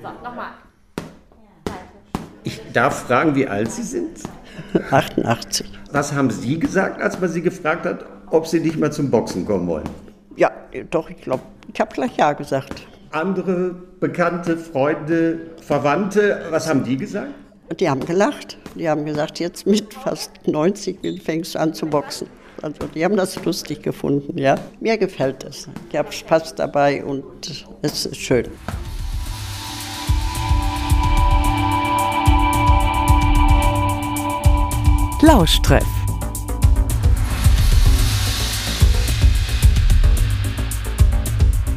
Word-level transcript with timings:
So, 0.00 0.08
nochmal. 0.22 0.50
Ich 2.44 2.60
darf 2.72 3.06
fragen, 3.06 3.34
wie 3.34 3.46
alt 3.46 3.70
Sie 3.72 3.82
sind? 3.82 4.20
88. 4.90 5.66
Was 5.90 6.12
haben 6.12 6.30
Sie 6.30 6.58
gesagt, 6.58 7.02
als 7.02 7.20
man 7.20 7.28
Sie 7.30 7.42
gefragt 7.42 7.84
hat, 7.84 8.04
ob 8.30 8.46
Sie 8.46 8.60
nicht 8.60 8.78
mal 8.78 8.92
zum 8.92 9.10
Boxen 9.10 9.44
kommen 9.44 9.66
wollen? 9.66 9.88
Ja, 10.36 10.52
doch, 10.90 11.10
ich 11.10 11.20
glaube, 11.20 11.42
ich 11.72 11.80
habe 11.80 11.92
gleich 11.92 12.16
Ja 12.16 12.32
gesagt. 12.32 12.86
Andere 13.10 13.74
Bekannte, 13.98 14.56
Freunde, 14.56 15.40
Verwandte, 15.62 16.42
was 16.50 16.68
haben 16.68 16.84
die 16.84 16.96
gesagt? 16.96 17.32
Die 17.80 17.88
haben 17.88 18.04
gelacht. 18.06 18.56
Die 18.76 18.88
haben 18.88 19.04
gesagt, 19.04 19.40
jetzt 19.40 19.66
mit 19.66 19.92
fast 19.94 20.30
90 20.46 21.22
fängst 21.22 21.54
du 21.54 21.58
an 21.58 21.74
zu 21.74 21.86
boxen. 21.86 22.28
Also 22.62 22.86
die 22.94 23.04
haben 23.04 23.16
das 23.16 23.42
lustig 23.44 23.82
gefunden, 23.82 24.38
ja. 24.38 24.56
Mir 24.80 24.96
gefällt 24.96 25.44
es. 25.44 25.68
Ich 25.90 25.96
habe 25.96 26.12
Spaß 26.12 26.54
dabei 26.54 27.04
und 27.04 27.24
es 27.82 28.06
ist 28.06 28.16
schön. 28.16 28.46
Lauschtreff. 35.20 35.84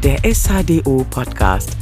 Der 0.04 0.20
SHDO-Podcast. 0.24 1.76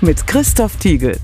Mit 0.00 0.26
Christoph 0.26 0.76
Tiegel. 0.76 1.18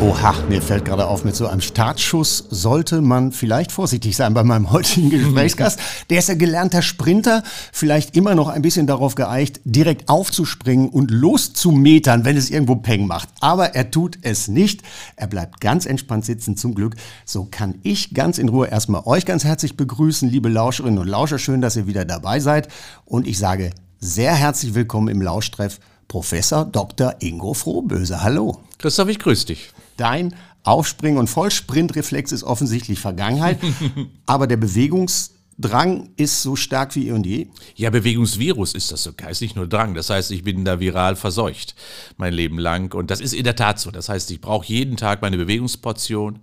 Oha, 0.00 0.32
mir 0.48 0.62
fällt 0.62 0.84
gerade 0.84 1.08
auf, 1.08 1.24
mit 1.24 1.34
so 1.34 1.48
einem 1.48 1.60
Startschuss 1.60 2.44
sollte 2.50 3.00
man 3.00 3.32
vielleicht 3.32 3.72
vorsichtig 3.72 4.14
sein 4.14 4.32
bei 4.32 4.44
meinem 4.44 4.70
heutigen 4.70 5.10
Gesprächsgast. 5.10 5.80
Der 6.08 6.20
ist 6.20 6.30
ein 6.30 6.38
gelernter 6.38 6.82
Sprinter, 6.82 7.42
vielleicht 7.72 8.16
immer 8.16 8.36
noch 8.36 8.46
ein 8.46 8.62
bisschen 8.62 8.86
darauf 8.86 9.16
geeicht, 9.16 9.60
direkt 9.64 10.08
aufzuspringen 10.08 10.88
und 10.88 11.10
loszumetern, 11.10 12.24
wenn 12.24 12.36
es 12.36 12.48
irgendwo 12.48 12.76
Peng 12.76 13.08
macht. 13.08 13.28
Aber 13.40 13.74
er 13.74 13.90
tut 13.90 14.20
es 14.22 14.46
nicht. 14.46 14.82
Er 15.16 15.26
bleibt 15.26 15.60
ganz 15.60 15.84
entspannt 15.84 16.24
sitzen, 16.24 16.56
zum 16.56 16.76
Glück. 16.76 16.94
So 17.24 17.48
kann 17.50 17.74
ich 17.82 18.14
ganz 18.14 18.38
in 18.38 18.50
Ruhe 18.50 18.68
erstmal 18.68 19.02
euch 19.04 19.26
ganz 19.26 19.42
herzlich 19.42 19.76
begrüßen, 19.76 20.30
liebe 20.30 20.48
Lauscherinnen 20.48 21.00
und 21.00 21.08
Lauscher. 21.08 21.40
Schön, 21.40 21.60
dass 21.60 21.74
ihr 21.74 21.88
wieder 21.88 22.04
dabei 22.04 22.38
seid. 22.38 22.68
Und 23.04 23.26
ich 23.26 23.38
sage 23.38 23.72
sehr 23.98 24.32
herzlich 24.36 24.74
willkommen 24.76 25.08
im 25.08 25.22
Lauschtreff 25.22 25.80
Professor 26.06 26.64
Dr. 26.64 27.16
Ingo 27.18 27.52
Frohböse. 27.52 28.22
Hallo. 28.22 28.60
Christoph, 28.78 29.08
ich 29.08 29.18
grüße 29.18 29.46
dich. 29.46 29.72
Dein 29.98 30.34
Aufspringen- 30.62 31.18
und 31.18 31.28
Vollsprint-Reflex 31.28 32.32
ist 32.32 32.44
offensichtlich 32.44 33.00
Vergangenheit, 33.00 33.58
aber 34.26 34.46
der 34.46 34.56
Bewegungsdrang 34.56 36.10
ist 36.16 36.42
so 36.42 36.56
stark 36.56 36.94
wie 36.94 37.08
eh 37.08 37.12
und 37.12 37.26
je. 37.26 37.48
Ja, 37.74 37.90
Bewegungsvirus 37.90 38.74
ist 38.74 38.92
das 38.92 39.02
sogar, 39.02 39.30
ist 39.30 39.40
nicht 39.40 39.56
nur 39.56 39.66
Drang. 39.66 39.94
Das 39.94 40.08
heißt, 40.08 40.30
ich 40.30 40.44
bin 40.44 40.64
da 40.64 40.78
viral 40.78 41.16
verseucht 41.16 41.74
mein 42.16 42.32
Leben 42.32 42.58
lang 42.58 42.94
und 42.94 43.10
das 43.10 43.20
ist 43.20 43.34
in 43.34 43.44
der 43.44 43.56
Tat 43.56 43.80
so. 43.80 43.90
Das 43.90 44.08
heißt, 44.08 44.30
ich 44.30 44.40
brauche 44.40 44.66
jeden 44.66 44.96
Tag 44.96 45.20
meine 45.20 45.36
Bewegungsportion. 45.36 46.40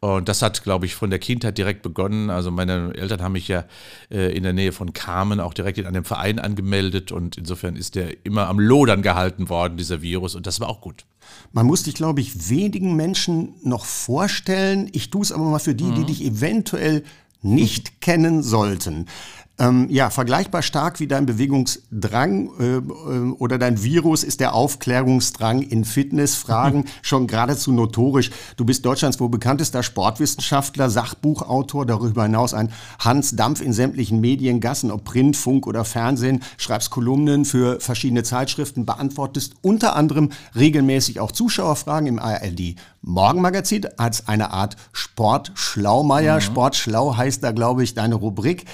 Und 0.00 0.28
das 0.28 0.42
hat, 0.42 0.62
glaube 0.62 0.84
ich, 0.84 0.94
von 0.94 1.08
der 1.08 1.18
Kindheit 1.18 1.56
direkt 1.56 1.80
begonnen. 1.80 2.28
Also 2.28 2.50
meine 2.50 2.92
Eltern 2.94 3.22
haben 3.22 3.32
mich 3.32 3.48
ja 3.48 3.64
äh, 4.10 4.36
in 4.36 4.42
der 4.42 4.52
Nähe 4.52 4.72
von 4.72 4.92
Kamen 4.92 5.40
auch 5.40 5.54
direkt 5.54 5.78
in 5.78 5.86
einem 5.86 6.04
Verein 6.04 6.38
angemeldet 6.38 7.10
und 7.10 7.38
insofern 7.38 7.74
ist 7.74 7.94
der 7.94 8.26
immer 8.26 8.48
am 8.48 8.60
Lodern 8.60 9.00
gehalten 9.00 9.48
worden, 9.48 9.78
dieser 9.78 10.02
Virus, 10.02 10.34
und 10.34 10.46
das 10.46 10.60
war 10.60 10.68
auch 10.68 10.82
gut. 10.82 11.06
Man 11.52 11.66
muss 11.66 11.84
dich, 11.84 11.94
glaube 11.94 12.20
ich, 12.20 12.50
wenigen 12.50 12.96
Menschen 12.96 13.54
noch 13.62 13.84
vorstellen. 13.84 14.88
Ich 14.92 15.10
tue 15.10 15.22
es 15.22 15.32
aber 15.32 15.44
mal 15.44 15.58
für 15.58 15.74
die, 15.74 15.84
mhm. 15.84 15.94
die 15.94 16.04
dich 16.04 16.24
eventuell 16.24 17.04
nicht 17.42 18.00
kennen 18.00 18.42
sollten. 18.42 19.06
Ähm, 19.56 19.86
ja, 19.88 20.10
vergleichbar 20.10 20.62
stark 20.62 20.98
wie 20.98 21.06
dein 21.06 21.26
Bewegungsdrang 21.26 22.50
äh, 22.58 22.64
äh, 22.64 22.80
oder 23.38 23.56
dein 23.56 23.84
Virus 23.84 24.24
ist 24.24 24.40
der 24.40 24.52
Aufklärungsdrang 24.52 25.62
in 25.62 25.84
Fitnessfragen 25.84 26.86
schon 27.02 27.28
geradezu 27.28 27.70
notorisch. 27.70 28.32
Du 28.56 28.64
bist 28.64 28.84
Deutschlands 28.84 29.20
wohl 29.20 29.28
bekanntester 29.28 29.84
Sportwissenschaftler, 29.84 30.90
Sachbuchautor, 30.90 31.86
darüber 31.86 32.24
hinaus 32.24 32.52
ein 32.52 32.72
Hans 32.98 33.36
Dampf 33.36 33.60
in 33.60 33.72
sämtlichen 33.72 34.20
Mediengassen, 34.20 34.90
ob 34.90 35.04
Print, 35.04 35.36
Funk 35.36 35.68
oder 35.68 35.84
Fernsehen, 35.84 36.42
schreibst 36.56 36.90
Kolumnen 36.90 37.44
für 37.44 37.78
verschiedene 37.78 38.24
Zeitschriften, 38.24 38.84
beantwortest 38.84 39.54
unter 39.62 39.94
anderem 39.94 40.30
regelmäßig 40.56 41.20
auch 41.20 41.30
Zuschauerfragen 41.30 42.08
im 42.08 42.18
ARD 42.18 42.74
Morgenmagazin 43.04 43.86
als 43.98 44.28
eine 44.28 44.50
Art 44.50 44.76
Sportschlaumeier. 44.92 46.36
Mhm. 46.36 46.40
Sportschlau 46.40 47.16
heißt 47.16 47.44
da, 47.44 47.52
glaube 47.52 47.84
ich, 47.84 47.94
deine 47.94 48.14
Rubrik. 48.14 48.64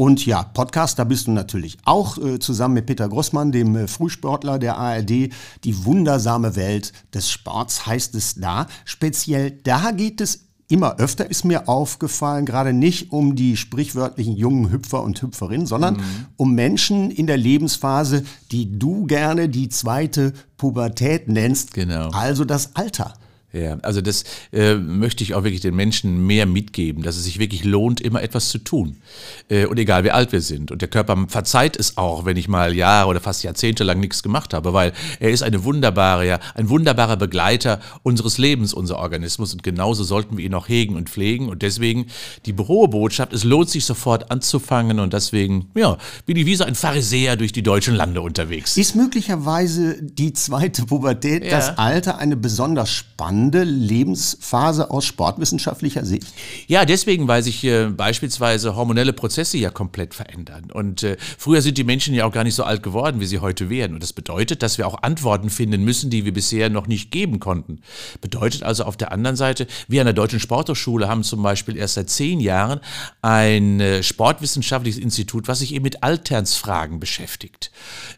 Und 0.00 0.24
ja, 0.24 0.44
Podcast, 0.44 0.98
da 0.98 1.04
bist 1.04 1.26
du 1.26 1.30
natürlich 1.30 1.76
auch 1.84 2.16
äh, 2.16 2.38
zusammen 2.38 2.72
mit 2.72 2.86
Peter 2.86 3.06
Grossmann, 3.06 3.52
dem 3.52 3.76
äh, 3.76 3.86
Frühsportler 3.86 4.58
der 4.58 4.78
ARD. 4.78 5.28
Die 5.62 5.84
wundersame 5.84 6.56
Welt 6.56 6.94
des 7.12 7.30
Sports 7.30 7.84
heißt 7.84 8.14
es 8.14 8.36
da. 8.36 8.66
Speziell 8.86 9.50
da 9.50 9.90
geht 9.90 10.22
es 10.22 10.46
immer 10.68 10.98
öfter, 10.98 11.30
ist 11.30 11.44
mir 11.44 11.68
aufgefallen, 11.68 12.46
gerade 12.46 12.72
nicht 12.72 13.12
um 13.12 13.36
die 13.36 13.58
sprichwörtlichen 13.58 14.38
jungen 14.38 14.72
Hüpfer 14.72 15.02
und 15.02 15.20
Hüpferinnen, 15.20 15.66
sondern 15.66 15.98
mhm. 15.98 16.26
um 16.38 16.54
Menschen 16.54 17.10
in 17.10 17.26
der 17.26 17.36
Lebensphase, 17.36 18.24
die 18.52 18.78
du 18.78 19.04
gerne 19.04 19.50
die 19.50 19.68
zweite 19.68 20.32
Pubertät 20.56 21.28
nennst. 21.28 21.74
Genau. 21.74 22.08
Also 22.12 22.46
das 22.46 22.74
Alter. 22.74 23.12
Ja, 23.52 23.78
also 23.82 24.00
das 24.00 24.22
äh, 24.52 24.76
möchte 24.76 25.24
ich 25.24 25.34
auch 25.34 25.42
wirklich 25.42 25.60
den 25.60 25.74
Menschen 25.74 26.24
mehr 26.24 26.46
mitgeben, 26.46 27.02
dass 27.02 27.16
es 27.16 27.24
sich 27.24 27.40
wirklich 27.40 27.64
lohnt, 27.64 28.00
immer 28.00 28.22
etwas 28.22 28.48
zu 28.50 28.58
tun. 28.58 28.98
Äh, 29.48 29.66
und 29.66 29.76
egal 29.76 30.04
wie 30.04 30.12
alt 30.12 30.30
wir 30.30 30.40
sind. 30.40 30.70
Und 30.70 30.82
der 30.82 30.88
Körper 30.88 31.26
verzeiht 31.26 31.76
es 31.76 31.96
auch, 31.96 32.24
wenn 32.24 32.36
ich 32.36 32.46
mal 32.46 32.76
Jahre 32.76 33.08
oder 33.08 33.20
fast 33.20 33.42
Jahrzehnte 33.42 33.82
lang 33.82 33.98
nichts 33.98 34.22
gemacht 34.22 34.54
habe, 34.54 34.72
weil 34.72 34.92
er 35.18 35.30
ist 35.30 35.42
eine 35.42 35.64
wunderbare, 35.64 36.28
ja, 36.28 36.38
ein 36.54 36.68
wunderbarer 36.68 37.16
Begleiter 37.16 37.80
unseres 38.04 38.38
Lebens, 38.38 38.72
unser 38.72 38.98
Organismus. 38.98 39.52
Und 39.52 39.64
genauso 39.64 40.04
sollten 40.04 40.36
wir 40.36 40.44
ihn 40.44 40.54
auch 40.54 40.68
hegen 40.68 40.94
und 40.94 41.10
pflegen. 41.10 41.48
Und 41.48 41.62
deswegen 41.62 42.06
die 42.46 42.54
hohe 42.56 42.86
Botschaft, 42.86 43.32
es 43.32 43.42
lohnt 43.42 43.68
sich 43.68 43.84
sofort 43.84 44.30
anzufangen. 44.30 45.00
Und 45.00 45.12
deswegen, 45.12 45.70
ja, 45.74 45.98
bin 46.24 46.36
ich 46.36 46.46
wie 46.46 46.54
so 46.54 46.62
ein 46.62 46.76
Pharisäer 46.76 47.34
durch 47.34 47.50
die 47.50 47.64
deutschen 47.64 47.96
Lande 47.96 48.20
unterwegs. 48.20 48.76
Ist 48.76 48.94
möglicherweise 48.94 50.00
die 50.00 50.32
zweite 50.34 50.86
Pubertät, 50.86 51.42
ja. 51.42 51.50
das 51.50 51.78
Alter, 51.78 52.18
eine 52.18 52.36
besonders 52.36 52.90
spannende 52.90 53.39
spannende 53.40 53.64
Lebensphase 53.64 54.90
aus 54.90 55.06
sportwissenschaftlicher 55.06 56.04
Sicht? 56.04 56.26
Ja, 56.66 56.84
deswegen, 56.84 57.26
weil 57.26 57.42
sich 57.42 57.64
äh, 57.64 57.86
beispielsweise 57.86 58.76
hormonelle 58.76 59.14
Prozesse 59.14 59.56
ja 59.56 59.70
komplett 59.70 60.14
verändern. 60.14 60.70
Und 60.70 61.02
äh, 61.02 61.16
früher 61.38 61.62
sind 61.62 61.78
die 61.78 61.84
Menschen 61.84 62.14
ja 62.14 62.26
auch 62.26 62.32
gar 62.32 62.44
nicht 62.44 62.54
so 62.54 62.64
alt 62.64 62.82
geworden, 62.82 63.18
wie 63.20 63.26
sie 63.26 63.38
heute 63.38 63.70
werden. 63.70 63.94
Und 63.94 64.02
das 64.02 64.12
bedeutet, 64.12 64.62
dass 64.62 64.76
wir 64.76 64.86
auch 64.86 65.02
Antworten 65.02 65.48
finden 65.48 65.84
müssen, 65.84 66.10
die 66.10 66.26
wir 66.26 66.34
bisher 66.34 66.68
noch 66.68 66.86
nicht 66.86 67.10
geben 67.10 67.40
konnten. 67.40 67.80
Bedeutet 68.20 68.62
also 68.62 68.84
auf 68.84 68.98
der 68.98 69.10
anderen 69.10 69.36
Seite, 69.36 69.66
wir 69.88 70.02
an 70.02 70.06
der 70.06 70.14
Deutschen 70.14 70.40
Sporthochschule 70.40 71.08
haben 71.08 71.22
zum 71.22 71.42
Beispiel 71.42 71.76
erst 71.76 71.94
seit 71.94 72.10
zehn 72.10 72.40
Jahren 72.40 72.80
ein 73.22 73.80
äh, 73.80 74.02
sportwissenschaftliches 74.02 75.00
Institut, 75.00 75.48
was 75.48 75.60
sich 75.60 75.74
eben 75.74 75.84
mit 75.84 76.02
Alternsfragen 76.02 77.00
beschäftigt. 77.00 77.70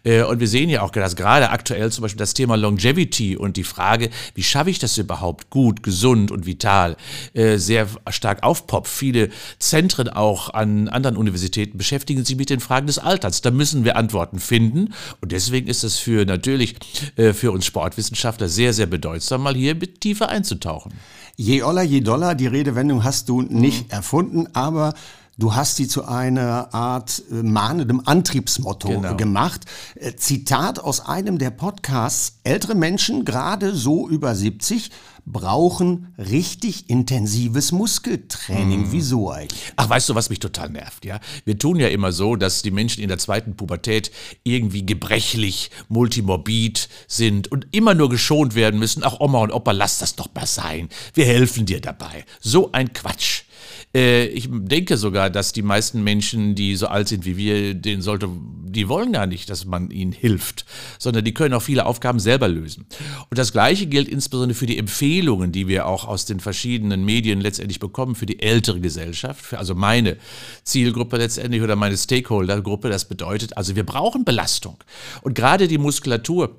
Äh, 0.02 0.22
und 0.22 0.40
wir 0.40 0.48
sehen 0.48 0.68
ja 0.68 0.82
auch, 0.82 0.90
dass 0.90 1.14
gerade 1.14 1.50
aktuell 1.50 1.92
zum 1.92 2.02
Beispiel 2.02 2.18
das 2.18 2.34
Thema 2.34 2.56
Longevity 2.56 3.36
und 3.36 3.56
die 3.56 3.64
Frage, 3.64 4.10
wie 4.34 4.42
schaffe 4.42 4.70
ich 4.70 4.80
das 4.80 4.98
überhaupt? 4.98 5.11
Überhaupt 5.12 5.50
gut, 5.50 5.82
gesund 5.82 6.30
und 6.30 6.46
vital 6.46 6.96
äh, 7.34 7.58
sehr 7.58 7.86
stark 8.08 8.42
aufpoppt. 8.42 8.88
Viele 8.88 9.28
Zentren 9.58 10.08
auch 10.08 10.54
an 10.54 10.88
anderen 10.88 11.18
Universitäten 11.18 11.76
beschäftigen 11.76 12.24
sich 12.24 12.36
mit 12.36 12.48
den 12.48 12.60
Fragen 12.60 12.86
des 12.86 12.98
Alters. 12.98 13.42
Da 13.42 13.50
müssen 13.50 13.84
wir 13.84 13.96
Antworten 13.96 14.38
finden 14.38 14.94
und 15.20 15.32
deswegen 15.32 15.68
ist 15.68 15.84
es 15.84 15.98
für 15.98 16.24
natürlich 16.24 16.76
äh, 17.16 17.34
für 17.34 17.52
uns 17.52 17.66
Sportwissenschaftler 17.66 18.48
sehr, 18.48 18.72
sehr 18.72 18.86
bedeutsam, 18.86 19.42
mal 19.42 19.54
hier 19.54 19.74
mit 19.74 20.00
tiefer 20.00 20.30
einzutauchen. 20.30 20.94
Je 21.36 21.62
Oller, 21.62 21.82
je 21.82 22.00
Dollar, 22.00 22.34
die 22.34 22.46
Redewendung 22.46 23.04
hast 23.04 23.28
du 23.28 23.42
nicht 23.42 23.88
mhm. 23.88 23.90
erfunden, 23.90 24.48
aber 24.54 24.94
Du 25.38 25.54
hast 25.54 25.76
sie 25.76 25.88
zu 25.88 26.04
einer 26.04 26.74
Art 26.74 27.22
äh, 27.30 27.42
mahnendem 27.42 28.02
Antriebsmotto 28.04 28.88
genau. 28.88 29.16
gemacht. 29.16 29.64
Äh, 29.94 30.14
Zitat 30.14 30.78
aus 30.78 31.00
einem 31.00 31.38
der 31.38 31.50
Podcasts. 31.50 32.38
Ältere 32.44 32.74
Menschen, 32.74 33.24
gerade 33.24 33.74
so 33.74 34.08
über 34.08 34.34
70, 34.34 34.90
brauchen 35.24 36.14
richtig 36.18 36.90
intensives 36.90 37.72
Muskeltraining. 37.72 38.88
Mm. 38.88 38.92
Wieso 38.92 39.30
eigentlich? 39.30 39.72
Ach, 39.76 39.88
weißt 39.88 40.08
du, 40.08 40.14
was 40.14 40.28
mich 40.30 40.40
total 40.40 40.68
nervt, 40.68 41.04
ja? 41.04 41.20
Wir 41.44 41.58
tun 41.58 41.78
ja 41.78 41.88
immer 41.88 42.12
so, 42.12 42.36
dass 42.36 42.62
die 42.62 42.70
Menschen 42.70 43.02
in 43.02 43.08
der 43.08 43.18
zweiten 43.18 43.56
Pubertät 43.56 44.10
irgendwie 44.42 44.84
gebrechlich, 44.84 45.70
multimorbid 45.88 46.88
sind 47.06 47.50
und 47.50 47.68
immer 47.70 47.94
nur 47.94 48.10
geschont 48.10 48.54
werden 48.54 48.78
müssen. 48.78 49.02
Ach, 49.04 49.20
Oma 49.20 49.38
und 49.38 49.52
Opa, 49.52 49.70
lass 49.70 49.98
das 49.98 50.16
doch 50.16 50.28
mal 50.34 50.46
sein. 50.46 50.88
Wir 51.14 51.24
helfen 51.24 51.66
dir 51.66 51.80
dabei. 51.80 52.24
So 52.40 52.72
ein 52.72 52.92
Quatsch. 52.92 53.41
Äh, 53.94 54.26
ich 54.26 54.48
denke 54.50 54.96
sogar, 54.96 55.30
dass 55.30 55.52
die 55.52 55.62
meisten 55.62 56.02
Menschen, 56.02 56.54
die 56.54 56.76
so 56.76 56.86
alt 56.86 57.08
sind 57.08 57.24
wie 57.24 57.36
wir, 57.36 57.74
denen 57.74 58.02
sollte 58.02 58.28
die 58.72 58.88
wollen 58.88 59.12
gar 59.12 59.26
nicht, 59.26 59.50
dass 59.50 59.64
man 59.64 59.90
ihnen 59.90 60.12
hilft, 60.12 60.64
sondern 60.98 61.24
die 61.24 61.34
können 61.34 61.54
auch 61.54 61.62
viele 61.62 61.86
Aufgaben 61.86 62.18
selber 62.18 62.48
lösen. 62.48 62.86
Und 63.30 63.38
das 63.38 63.52
Gleiche 63.52 63.86
gilt 63.86 64.08
insbesondere 64.08 64.56
für 64.56 64.66
die 64.66 64.78
Empfehlungen, 64.78 65.52
die 65.52 65.68
wir 65.68 65.86
auch 65.86 66.06
aus 66.06 66.24
den 66.24 66.40
verschiedenen 66.40 67.04
Medien 67.04 67.40
letztendlich 67.40 67.78
bekommen 67.78 68.14
für 68.14 68.26
die 68.26 68.40
ältere 68.40 68.80
Gesellschaft, 68.80 69.44
für 69.44 69.58
also 69.58 69.74
meine 69.74 70.16
Zielgruppe 70.64 71.18
letztendlich 71.18 71.62
oder 71.62 71.76
meine 71.76 71.96
Stakeholdergruppe. 71.96 72.88
Das 72.88 73.04
bedeutet 73.04 73.56
also, 73.56 73.76
wir 73.76 73.84
brauchen 73.84 74.24
Belastung. 74.24 74.76
Und 75.22 75.34
gerade 75.34 75.68
die 75.68 75.78
Muskulatur, 75.78 76.56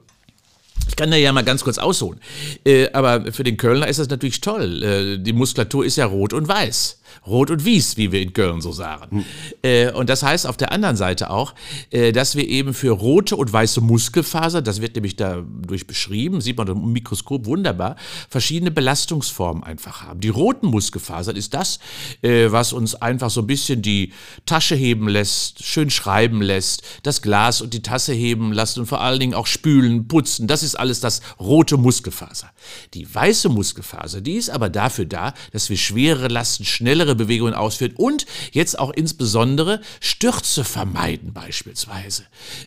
ich 0.88 0.96
kann 0.96 1.12
da 1.12 1.18
ja 1.18 1.32
mal 1.32 1.44
ganz 1.44 1.64
kurz 1.64 1.78
ausholen. 1.78 2.20
Äh, 2.66 2.92
aber 2.92 3.32
für 3.32 3.44
den 3.44 3.58
Kölner 3.58 3.88
ist 3.88 4.00
das 4.00 4.10
natürlich 4.10 4.42
toll. 4.42 4.84
Äh, 4.84 5.18
die 5.18 5.34
Muskulatur 5.34 5.86
ist 5.86 5.96
ja 5.96 6.06
rot 6.06 6.34
und 6.34 6.48
weiß. 6.48 7.00
Rot 7.26 7.52
und 7.52 7.66
Wies, 7.66 7.98
wie 7.98 8.12
wir 8.12 8.22
in 8.22 8.34
Köln 8.34 8.62
so 8.62 8.72
sagen. 8.72 9.26
Hm. 9.64 9.96
und 9.96 10.10
das 10.10 10.24
heißt 10.24 10.48
auf 10.48 10.58
der 10.58 10.72
anderen 10.72 10.96
Seite 10.96 11.30
auch, 11.30 11.54
äh, 11.92 12.12
dass 12.12 12.36
wir 12.36 12.48
eben 12.48 12.74
für 12.74 12.92
rote 12.92 13.36
und 13.36 13.52
weiße 13.52 13.82
Muskelfaser, 13.82 14.62
das 14.62 14.82
wird 14.82 14.96
nämlich 14.96 15.16
dadurch 15.16 15.88
beschrieben, 15.88 16.42
sieht 16.42 16.58
man 16.58 16.68
im 16.68 16.92
Mikroskop 16.92 17.46
wunderbar, 17.46 17.96
verschiedene 18.30 18.72
Belastungsformen 18.72 19.64
einfach 19.64 20.04
haben. 20.04 20.20
Die 20.20 20.30
roten 20.30 20.68
Muskelfasern 20.68 21.36
ist 21.36 21.54
das, 21.54 21.80
äh, 22.22 22.52
was 22.52 22.74
uns 22.74 22.96
einfach 22.96 23.30
so 23.30 23.42
ein 23.42 23.48
bisschen 23.48 23.82
die 23.82 24.14
Tasche 24.46 24.76
heben 24.76 25.08
lässt, 25.08 25.64
schön 25.64 25.90
schreiben 25.90 26.42
lässt, 26.42 26.84
das 27.04 27.22
Glas 27.22 27.62
und 27.62 27.74
die 27.74 27.82
Tasse 27.82 28.14
heben 28.14 28.52
lassen 28.52 28.82
und 28.82 28.86
vor 28.88 29.02
allen 29.02 29.20
Dingen 29.20 29.34
auch 29.34 29.48
spülen, 29.48 30.08
putzen. 30.08 30.48
Das 30.48 30.64
ist 30.64 30.76
alles 30.76 31.00
das 31.00 31.22
rote 31.40 31.78
Muskelfaser. 31.78 32.50
Die 32.94 33.14
weiße 33.14 33.50
Muskelfaser, 33.50 34.22
die 34.22 34.34
ist 34.34 34.50
aber 34.50 34.70
dafür 34.70 35.06
da, 35.06 35.34
dass 35.52 35.70
wir 35.70 35.78
schwere 35.78 36.28
Lasten 36.28 36.66
schnellere 37.04 37.16
Bewegungen 37.16 37.54
ausführt 37.54 37.94
und 37.98 38.26
jetzt 38.52 38.80
auch 38.80 38.92
insbesondere 38.92 39.82
Stürze 40.00 40.64
vermeiden 40.64 41.34
beispielsweise. 41.34 42.24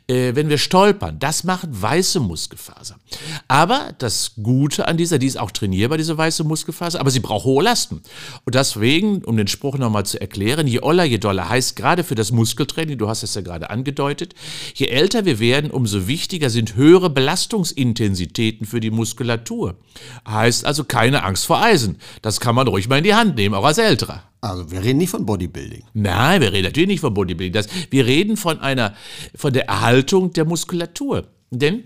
Äh, 0.08 0.34
wenn 0.34 0.48
wir 0.48 0.58
stolpern, 0.58 1.18
das 1.18 1.44
machen 1.44 1.70
weiße 1.70 2.20
Muskelfaser. 2.20 2.96
Aber 3.48 3.94
das 3.98 4.32
Gute 4.42 4.88
an 4.88 4.96
dieser, 4.96 5.18
die 5.18 5.26
ist 5.26 5.38
auch 5.38 5.50
trainierbar, 5.50 5.98
diese 5.98 6.16
weiße 6.16 6.44
Muskelfaser, 6.44 7.00
aber 7.00 7.10
sie 7.10 7.20
braucht 7.20 7.44
hohe 7.44 7.64
Lasten. 7.64 8.02
Und 8.44 8.54
deswegen, 8.54 9.24
um 9.24 9.36
den 9.36 9.48
Spruch 9.48 9.78
nochmal 9.78 10.04
zu 10.04 10.20
erklären, 10.20 10.66
je 10.66 10.80
oller, 10.80 11.04
je 11.04 11.18
doller 11.18 11.48
heißt 11.48 11.76
gerade 11.76 12.04
für 12.04 12.14
das 12.14 12.32
Muskeltraining, 12.32 12.98
du 12.98 13.08
hast 13.08 13.22
es 13.22 13.34
ja 13.34 13.40
gerade 13.40 13.70
angedeutet, 13.70 14.34
je 14.74 14.88
älter 14.88 15.24
wir 15.24 15.38
werden, 15.38 15.70
umso 15.70 16.06
wichtiger 16.06 16.50
sind 16.50 16.76
höhere 16.76 17.10
Belastungsintensitäten 17.10 18.66
für 18.66 18.80
die 18.80 18.90
Muskulatur. 18.90 19.76
Heißt 20.28 20.66
also 20.66 20.84
keine 20.84 21.22
Angst 21.22 21.46
vor 21.46 21.62
Eisen. 21.62 21.98
Das 22.20 22.40
kann 22.40 22.54
man 22.54 22.68
ruhig 22.68 22.88
mal 22.88 22.98
in 22.98 23.04
die 23.04 23.14
Hand 23.14 23.36
nehmen, 23.36 23.54
auch 23.54 23.64
als 23.64 23.78
Älterer. 23.78 24.25
Also 24.40 24.70
wir 24.70 24.82
reden 24.82 24.98
nicht 24.98 25.10
von 25.10 25.26
Bodybuilding. 25.26 25.84
Nein, 25.94 26.40
wir 26.40 26.52
reden 26.52 26.64
natürlich 26.64 26.88
nicht 26.88 27.00
von 27.00 27.14
Bodybuilding. 27.14 27.52
Das, 27.52 27.68
wir 27.90 28.06
reden 28.06 28.36
von 28.36 28.60
einer, 28.60 28.94
von 29.34 29.52
der 29.52 29.66
Erhaltung 29.66 30.32
der 30.32 30.44
Muskulatur. 30.44 31.26
Denn 31.50 31.84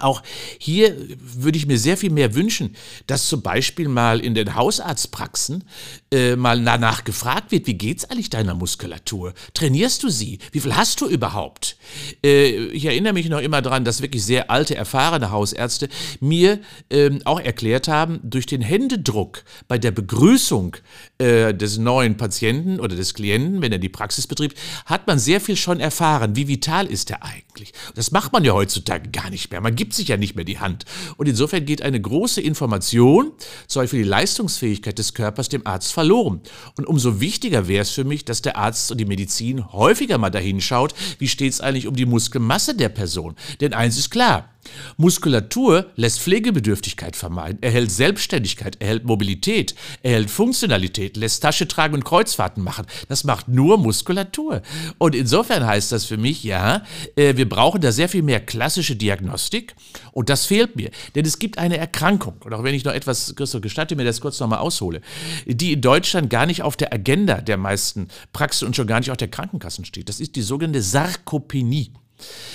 auch 0.00 0.22
hier 0.58 0.96
würde 1.18 1.56
ich 1.56 1.66
mir 1.66 1.78
sehr 1.78 1.96
viel 1.96 2.10
mehr 2.10 2.34
wünschen, 2.34 2.74
dass 3.06 3.28
zum 3.28 3.42
Beispiel 3.42 3.88
mal 3.88 4.20
in 4.20 4.34
den 4.34 4.54
Hausarztpraxen 4.54 5.64
äh, 6.12 6.36
mal 6.36 6.62
danach 6.62 7.04
gefragt 7.04 7.52
wird, 7.52 7.66
wie 7.66 7.74
geht's 7.74 8.04
eigentlich 8.04 8.30
deiner 8.30 8.54
Muskulatur? 8.54 9.34
Trainierst 9.54 10.02
du 10.02 10.08
sie? 10.08 10.38
Wie 10.52 10.60
viel 10.60 10.74
hast 10.74 11.00
du 11.00 11.06
überhaupt? 11.06 11.76
Äh, 12.24 12.66
ich 12.66 12.86
erinnere 12.86 13.12
mich 13.12 13.28
noch 13.28 13.40
immer 13.40 13.62
daran, 13.62 13.84
dass 13.84 14.02
wirklich 14.02 14.24
sehr 14.24 14.50
alte, 14.50 14.74
erfahrene 14.74 15.30
Hausärzte 15.30 15.88
mir 16.20 16.58
äh, 16.88 17.10
auch 17.24 17.40
erklärt 17.40 17.86
haben, 17.86 18.20
durch 18.24 18.46
den 18.46 18.62
Händedruck 18.62 19.44
bei 19.68 19.78
der 19.78 19.92
Begrüßung 19.92 20.76
äh, 21.18 21.54
des 21.54 21.78
neuen 21.78 22.16
Patienten 22.16 22.80
oder 22.80 22.96
des 22.96 23.14
Klienten, 23.14 23.62
wenn 23.62 23.72
er 23.72 23.78
die 23.78 23.88
Praxis 23.88 24.26
betrieb, 24.26 24.54
hat 24.86 25.06
man 25.06 25.18
sehr 25.18 25.40
viel 25.40 25.56
schon 25.56 25.78
erfahren. 25.78 26.34
Wie 26.34 26.48
vital 26.48 26.86
ist 26.86 27.10
er 27.10 27.22
eigentlich? 27.22 27.72
Das 27.94 28.10
macht 28.10 28.32
man 28.32 28.44
ja 28.44 28.52
heutzutage 28.52 29.10
gar 29.10 29.30
nicht 29.30 29.50
mehr. 29.50 29.60
Man 29.60 29.76
gibt 29.76 29.83
sich 29.92 30.08
ja 30.08 30.16
nicht 30.16 30.36
mehr 30.36 30.44
die 30.44 30.58
Hand. 30.58 30.84
Und 31.16 31.28
insofern 31.28 31.66
geht 31.66 31.82
eine 31.82 32.00
große 32.00 32.40
Information, 32.40 33.32
zum 33.66 33.82
Beispiel 33.82 34.02
die 34.02 34.08
Leistungsfähigkeit 34.08 34.98
des 34.98 35.14
Körpers, 35.14 35.48
dem 35.48 35.66
Arzt 35.66 35.92
verloren. 35.92 36.40
Und 36.76 36.86
umso 36.86 37.20
wichtiger 37.20 37.68
wäre 37.68 37.82
es 37.82 37.90
für 37.90 38.04
mich, 38.04 38.24
dass 38.24 38.42
der 38.42 38.56
Arzt 38.56 38.90
und 38.90 38.98
die 38.98 39.04
Medizin 39.04 39.72
häufiger 39.72 40.18
mal 40.18 40.30
dahin 40.30 40.60
schaut, 40.60 40.94
wie 41.18 41.28
steht 41.28 41.52
es 41.52 41.60
eigentlich 41.60 41.86
um 41.86 41.96
die 41.96 42.06
Muskelmasse 42.06 42.74
der 42.74 42.88
Person. 42.88 43.34
Denn 43.60 43.74
eins 43.74 43.98
ist 43.98 44.10
klar, 44.10 44.53
Muskulatur 44.96 45.86
lässt 45.96 46.20
Pflegebedürftigkeit 46.20 47.16
vermeiden, 47.16 47.62
erhält 47.62 47.90
Selbstständigkeit, 47.90 48.80
erhält 48.80 49.04
Mobilität, 49.04 49.74
erhält 50.02 50.30
Funktionalität, 50.30 51.16
lässt 51.16 51.42
Tasche 51.42 51.68
tragen 51.68 51.94
und 51.94 52.04
Kreuzfahrten 52.04 52.62
machen. 52.62 52.86
Das 53.08 53.24
macht 53.24 53.48
nur 53.48 53.78
Muskulatur. 53.78 54.62
Und 54.98 55.14
insofern 55.14 55.66
heißt 55.66 55.92
das 55.92 56.04
für 56.04 56.16
mich, 56.16 56.44
ja, 56.44 56.82
äh, 57.16 57.36
wir 57.36 57.48
brauchen 57.48 57.80
da 57.80 57.92
sehr 57.92 58.08
viel 58.08 58.22
mehr 58.22 58.40
klassische 58.40 58.96
Diagnostik 58.96 59.74
und 60.12 60.28
das 60.28 60.46
fehlt 60.46 60.76
mir. 60.76 60.90
Denn 61.14 61.24
es 61.24 61.38
gibt 61.38 61.58
eine 61.58 61.76
Erkrankung, 61.78 62.34
und 62.44 62.52
auch 62.52 62.62
wenn 62.62 62.74
ich 62.74 62.84
noch 62.84 62.92
etwas, 62.92 63.34
Christoph, 63.34 63.62
gestatte 63.62 63.96
mir 63.96 64.04
das 64.04 64.20
kurz 64.20 64.40
nochmal 64.40 64.60
aushole, 64.60 65.00
die 65.46 65.72
in 65.72 65.80
Deutschland 65.80 66.30
gar 66.30 66.46
nicht 66.46 66.62
auf 66.62 66.76
der 66.76 66.92
Agenda 66.92 67.40
der 67.40 67.56
meisten 67.56 68.08
Praxen 68.32 68.66
und 68.66 68.76
schon 68.76 68.86
gar 68.86 69.00
nicht 69.00 69.10
auf 69.10 69.16
der 69.16 69.28
Krankenkassen 69.28 69.84
steht. 69.84 70.08
Das 70.08 70.20
ist 70.20 70.36
die 70.36 70.42
sogenannte 70.42 70.82
Sarkopenie. 70.82 71.92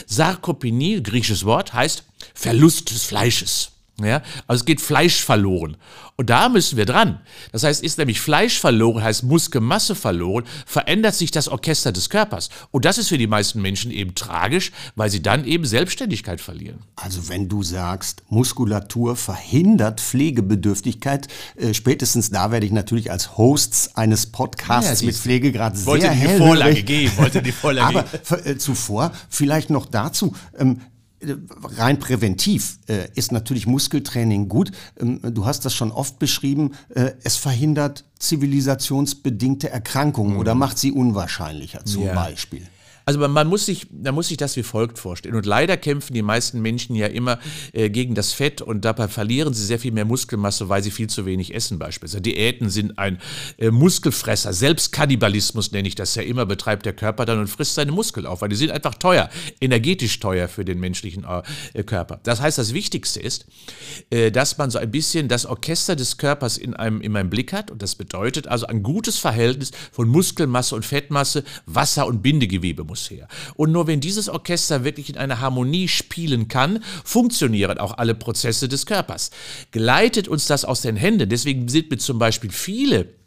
Sarkopenie, 0.06 1.02
griechisches 1.04 1.46
Wort, 1.46 1.74
heißt 1.74 2.04
Verlust 2.34 2.92
des 2.92 3.04
Fleisches. 3.04 3.72
Ja, 4.04 4.22
also 4.48 4.62
es 4.62 4.66
geht 4.66 4.82
Fleisch 4.82 5.24
verloren. 5.24 5.78
Und 6.16 6.30
da 6.30 6.50
müssen 6.50 6.76
wir 6.76 6.86
dran. 6.86 7.22
Das 7.54 7.64
heißt, 7.64 7.82
ist 7.82 7.98
nämlich 7.98 8.20
Fleisch 8.20 8.60
verloren, 8.60 9.02
heißt 9.02 9.24
Muskelmasse 9.24 9.96
verloren, 9.96 10.44
verändert 10.66 11.16
sich 11.16 11.32
das 11.32 11.48
Orchester 11.48 11.94
des 11.94 12.10
Körpers. 12.10 12.50
Und 12.72 12.84
das 12.84 12.98
ist 12.98 13.08
für 13.08 13.18
die 13.18 13.26
meisten 13.26 13.62
Menschen 13.62 13.90
eben 13.90 14.16
tragisch, 14.16 14.74
weil 14.96 15.10
sie 15.10 15.22
dann 15.22 15.46
eben 15.46 15.64
Selbstständigkeit 15.64 16.42
verlieren. 16.42 16.80
Also 16.98 17.30
wenn 17.30 17.48
du 17.48 17.64
sagst, 17.64 18.24
Muskulatur 18.28 19.16
verhindert 19.16 20.02
Pflegebedürftigkeit, 20.02 21.30
äh, 21.56 21.74
spätestens 21.74 22.32
da 22.32 22.52
werde 22.52 22.66
ich 22.66 22.74
natürlich 22.74 23.12
als 23.12 23.38
Hosts 23.38 23.96
eines 23.96 24.26
Podcasts 24.26 25.00
ja, 25.00 25.08
mit 25.08 25.16
Pflegegrad 25.16 25.78
sehr 25.78 25.86
wollte 25.86 26.10
die 26.10 26.38
Vorlage 26.38 26.84
geben, 26.84 27.18
wollte 27.18 27.42
die 27.42 27.52
Vorlage 27.54 28.00
Aber 28.00 28.46
äh, 28.46 28.58
zuvor 28.58 29.12
vielleicht 29.30 29.70
noch 29.70 29.86
dazu, 29.86 30.36
ähm, 30.58 30.82
rein 31.78 32.00
präventiv 32.00 32.80
äh, 32.88 33.10
ist 33.16 33.32
natürlich 33.32 33.68
Muskeltraining 33.68 34.48
gut. 34.48 34.72
Ähm, 35.00 35.20
du 35.22 35.46
hast 35.46 35.66
das 35.66 35.74
schon 35.74 35.92
oft 35.92 36.20
beschrieben. 36.20 36.72
Äh, 36.90 37.12
es 37.24 37.36
verhindert 37.36 38.06
zivilisationsbedingte 38.20 39.70
Erkrankungen 39.70 40.34
mhm. 40.34 40.40
oder 40.40 40.56
macht 40.56 40.78
sie 40.78 40.92
unwahrscheinlicher 40.92 41.86
zum 41.86 42.06
ja. 42.06 42.14
Beispiel. 42.14 42.68
Also 43.10 43.28
man, 43.28 43.48
muss 43.48 43.66
sich, 43.66 43.88
man 43.90 44.14
muss 44.14 44.28
sich 44.28 44.38
das 44.38 44.56
wie 44.56 44.62
folgt 44.62 45.00
vorstellen. 45.00 45.34
Und 45.34 45.48
leider 45.48 45.78
kämpfen 45.78 46.14
die 46.14 46.22
meisten 46.22 46.62
Menschen 46.62 46.96
ja 46.96 47.08
immer 47.08 47.40
äh, 47.74 47.90
gegen 47.90 48.14
das 48.14 48.34
Fett 48.34 48.62
und 48.62 48.86
dabei 48.86 49.08
verlieren 49.08 49.52
sie 49.56 49.66
sehr 49.66 49.80
viel 49.80 49.92
mehr 49.92 50.06
Muskelmasse, 50.06 50.70
weil 50.70 50.84
sie 50.84 50.92
viel 50.92 51.08
zu 51.08 51.26
wenig 51.26 51.56
essen 51.56 51.80
beispielsweise. 51.80 52.22
Diäten 52.22 52.70
sind 52.70 53.00
ein 53.00 53.18
äh, 53.58 53.72
Muskelfresser. 53.72 54.54
Selbstkannibalismus 54.54 55.72
nenne 55.72 55.88
ich 55.88 55.96
das 55.96 56.14
ja 56.14 56.22
immer, 56.22 56.46
betreibt 56.46 56.86
der 56.86 56.94
Körper 56.94 57.26
dann 57.26 57.40
und 57.40 57.48
frisst 57.48 57.74
seine 57.74 57.92
Muskeln 57.92 58.28
auf, 58.28 58.42
weil 58.42 58.50
die 58.50 58.56
sind 58.56 58.70
einfach 58.70 58.94
teuer, 58.94 59.32
energetisch 59.60 60.20
teuer 60.20 60.48
für 60.48 60.64
den 60.64 60.80
menschlichen 60.80 61.26
äh, 61.74 61.82
Körper. 61.82 62.20
Das 62.22 62.42
heißt, 62.42 62.60
das 62.60 62.76
Wichtigste 62.76 63.20
ist, 63.20 63.48
äh, 64.12 64.30
dass 64.30 64.60
man 64.60 64.70
so 64.70 64.78
ein 64.78 64.92
bisschen 64.92 65.30
das 65.30 65.48
Orchester 65.48 65.96
des 65.96 66.18
Körpers 66.18 66.60
in 66.60 66.76
einem, 66.76 67.02
in 67.02 67.18
einem 67.18 67.32
Blick 67.32 67.54
hat. 67.54 67.72
Und 67.72 67.82
das 67.82 67.96
bedeutet 67.96 68.48
also 68.48 68.68
ein 68.68 68.84
gutes 68.84 69.18
Verhältnis 69.18 69.72
von 69.92 70.08
Muskelmasse 70.08 70.76
und 70.76 70.86
Fettmasse, 70.86 71.44
Wasser 71.66 72.06
und 72.06 72.22
Bindegewebe 72.22 72.84
muss 72.84 72.99
her. 73.08 73.28
Und 73.56 73.72
nur 73.72 73.88
wenn 73.88 74.00
dieses 74.00 74.30
Orchester 74.30 74.84
wirklich 74.84 75.10
in 75.10 75.18
einer 75.18 75.40
Harmonie 75.40 75.88
spielen 75.88 76.48
kann, 76.48 76.84
funktionieren 77.04 77.78
auch 77.78 77.98
alle 77.98 78.16
Prozesse 78.16 78.68
des 78.68 78.86
Körpers. 78.86 79.32
Gleitet 79.72 80.28
uns 80.28 80.48
das 80.48 80.66
aus 80.66 80.82
den 80.82 80.96
Händen, 80.96 81.30
deswegen 81.30 81.68
sind 81.68 81.90
mir 81.92 81.98
zum 81.98 82.20
Beispiel 82.20 82.52
viele 82.52 83.19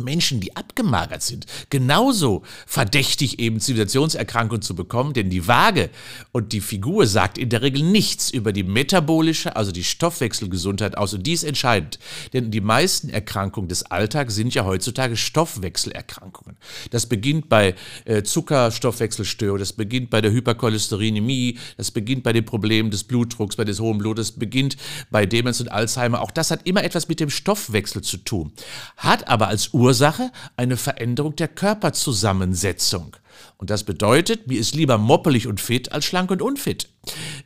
Menschen, 0.00 0.40
die 0.40 0.56
abgemagert 0.56 1.22
sind, 1.22 1.46
genauso 1.70 2.42
verdächtig 2.66 3.38
eben 3.38 3.60
Zivilisationserkrankungen 3.60 4.62
zu 4.62 4.74
bekommen, 4.74 5.12
denn 5.12 5.30
die 5.30 5.46
Waage 5.46 5.90
und 6.32 6.52
die 6.52 6.60
Figur 6.60 7.06
sagt 7.06 7.38
in 7.38 7.48
der 7.48 7.62
Regel 7.62 7.82
nichts 7.82 8.30
über 8.30 8.52
die 8.52 8.62
metabolische, 8.62 9.56
also 9.56 9.72
die 9.72 9.84
Stoffwechselgesundheit 9.84 10.96
aus 10.96 11.14
und 11.14 11.26
die 11.26 11.32
ist 11.32 11.44
entscheidend, 11.44 11.98
denn 12.32 12.50
die 12.50 12.60
meisten 12.60 13.08
Erkrankungen 13.08 13.68
des 13.68 13.84
Alltags 13.84 14.34
sind 14.34 14.54
ja 14.54 14.64
heutzutage 14.64 15.16
Stoffwechselerkrankungen. 15.16 16.56
Das 16.90 17.06
beginnt 17.06 17.48
bei 17.48 17.74
äh, 18.04 18.22
Zuckerstoffwechselstörungen, 18.22 19.60
das 19.60 19.72
beginnt 19.72 20.10
bei 20.10 20.20
der 20.20 20.32
Hypercholesterinämie, 20.32 21.58
das 21.76 21.90
beginnt 21.90 22.22
bei 22.22 22.32
den 22.32 22.44
Problemen 22.44 22.90
des 22.90 23.04
Blutdrucks, 23.04 23.56
bei 23.56 23.64
des 23.64 23.80
hohen 23.80 23.98
Blutes, 23.98 24.32
beginnt 24.32 24.76
bei 25.10 25.26
Demenz 25.26 25.60
und 25.60 25.70
Alzheimer. 25.70 26.20
Auch 26.22 26.30
das 26.30 26.50
hat 26.50 26.66
immer 26.66 26.84
etwas 26.84 27.08
mit 27.08 27.20
dem 27.20 27.30
Stoffwechsel 27.30 28.02
zu 28.02 28.18
tun, 28.18 28.52
hat 28.96 29.28
aber 29.28 29.48
als 29.48 29.72
Ursache 29.72 29.91
Ursache 29.92 30.32
eine 30.56 30.78
Veränderung 30.78 31.36
der 31.36 31.48
Körperzusammensetzung. 31.48 33.14
Und 33.58 33.68
das 33.68 33.84
bedeutet, 33.84 34.46
mir 34.46 34.58
ist 34.58 34.74
lieber 34.74 34.96
moppelig 34.96 35.46
und 35.46 35.60
fit 35.60 35.92
als 35.92 36.06
schlank 36.06 36.30
und 36.30 36.40
unfit. 36.40 36.88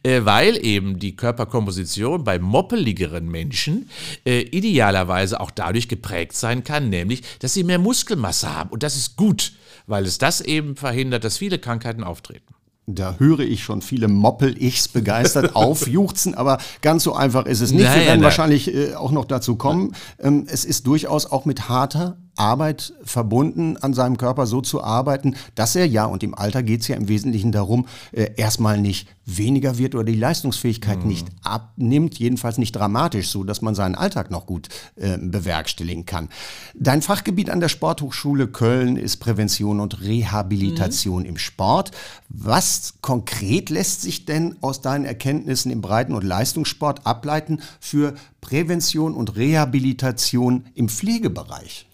Äh, 0.04 0.24
weil 0.24 0.64
eben 0.64 1.00
die 1.00 1.16
Körperkomposition 1.16 2.22
bei 2.22 2.38
moppeligeren 2.38 3.28
Menschen 3.28 3.90
äh, 4.24 4.42
idealerweise 4.42 5.40
auch 5.40 5.50
dadurch 5.50 5.88
geprägt 5.88 6.34
sein 6.34 6.62
kann, 6.62 6.88
nämlich, 6.88 7.22
dass 7.40 7.52
sie 7.52 7.64
mehr 7.64 7.80
Muskelmasse 7.80 8.54
haben. 8.54 8.70
Und 8.70 8.84
das 8.84 8.94
ist 8.94 9.16
gut, 9.16 9.54
weil 9.88 10.04
es 10.04 10.18
das 10.18 10.40
eben 10.40 10.76
verhindert, 10.76 11.24
dass 11.24 11.38
viele 11.38 11.58
Krankheiten 11.58 12.04
auftreten. 12.04 12.54
Da 12.88 13.16
höre 13.18 13.40
ich 13.40 13.64
schon 13.64 13.82
viele 13.82 14.06
Moppel-Ichs 14.06 14.86
begeistert 14.86 15.56
aufjuchzen, 15.56 16.36
aber 16.36 16.58
ganz 16.82 17.02
so 17.02 17.14
einfach 17.14 17.46
ist 17.46 17.60
es 17.60 17.72
nicht. 17.72 17.82
Nein, 17.82 17.94
Wir 17.94 18.06
werden 18.06 18.20
nein. 18.20 18.24
wahrscheinlich 18.24 18.72
äh, 18.72 18.94
auch 18.94 19.10
noch 19.10 19.24
dazu 19.24 19.56
kommen. 19.56 19.96
Ähm, 20.20 20.46
es 20.48 20.64
ist 20.64 20.86
durchaus 20.86 21.26
auch 21.26 21.46
mit 21.46 21.68
harter 21.68 22.16
Arbeit 22.36 22.92
verbunden, 23.04 23.76
an 23.78 23.94
seinem 23.94 24.16
Körper 24.18 24.46
so 24.46 24.60
zu 24.60 24.82
arbeiten, 24.82 25.36
dass 25.54 25.76
er 25.76 25.86
ja, 25.86 26.04
und 26.04 26.22
im 26.22 26.34
Alter 26.34 26.62
geht 26.62 26.82
es 26.82 26.88
ja 26.88 26.96
im 26.96 27.08
Wesentlichen 27.08 27.52
darum, 27.52 27.86
äh, 28.12 28.30
erstmal 28.36 28.78
nicht 28.80 29.08
weniger 29.24 29.76
wird 29.78 29.94
oder 29.94 30.04
die 30.04 30.14
Leistungsfähigkeit 30.14 31.00
Mhm. 31.02 31.08
nicht 31.08 31.26
abnimmt, 31.42 32.18
jedenfalls 32.18 32.58
nicht 32.58 32.72
dramatisch, 32.76 33.28
so 33.30 33.42
dass 33.42 33.60
man 33.60 33.74
seinen 33.74 33.96
Alltag 33.96 34.30
noch 34.30 34.46
gut 34.46 34.68
äh, 34.96 35.18
bewerkstelligen 35.18 36.06
kann. 36.06 36.28
Dein 36.74 37.02
Fachgebiet 37.02 37.50
an 37.50 37.60
der 37.60 37.68
Sporthochschule 37.68 38.46
Köln 38.46 38.96
ist 38.96 39.16
Prävention 39.16 39.80
und 39.80 40.00
Rehabilitation 40.02 41.22
Mhm. 41.22 41.28
im 41.30 41.38
Sport. 41.38 41.90
Was 42.28 42.94
konkret 43.00 43.70
lässt 43.70 44.02
sich 44.02 44.26
denn 44.26 44.56
aus 44.60 44.80
deinen 44.80 45.04
Erkenntnissen 45.04 45.70
im 45.72 45.80
Breiten- 45.80 46.12
und 46.14 46.22
Leistungssport 46.24 47.04
ableiten 47.06 47.60
für 47.80 48.14
Prävention 48.46 49.14
und 49.14 49.34
Rehabilitation 49.34 50.66
im 50.76 50.88
Pflegebereich? 50.88 51.86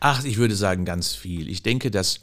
Ach, 0.00 0.24
ich 0.24 0.38
würde 0.38 0.56
sagen 0.56 0.86
ganz 0.86 1.12
viel. 1.12 1.50
Ich 1.50 1.62
denke, 1.62 1.90
dass 1.90 2.20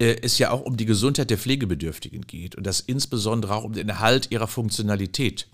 äh, 0.00 0.16
es 0.22 0.38
ja 0.38 0.50
auch 0.50 0.62
um 0.62 0.76
die 0.76 0.86
Gesundheit 0.86 1.30
der 1.30 1.38
Pflegebedürftigen 1.38 2.22
geht 2.22 2.56
und 2.56 2.66
das 2.66 2.80
insbesondere 2.80 3.54
auch 3.54 3.62
um 3.62 3.74
den 3.74 3.88
Erhalt 3.88 4.32
ihrer 4.32 4.48
Funktionalität 4.48 5.46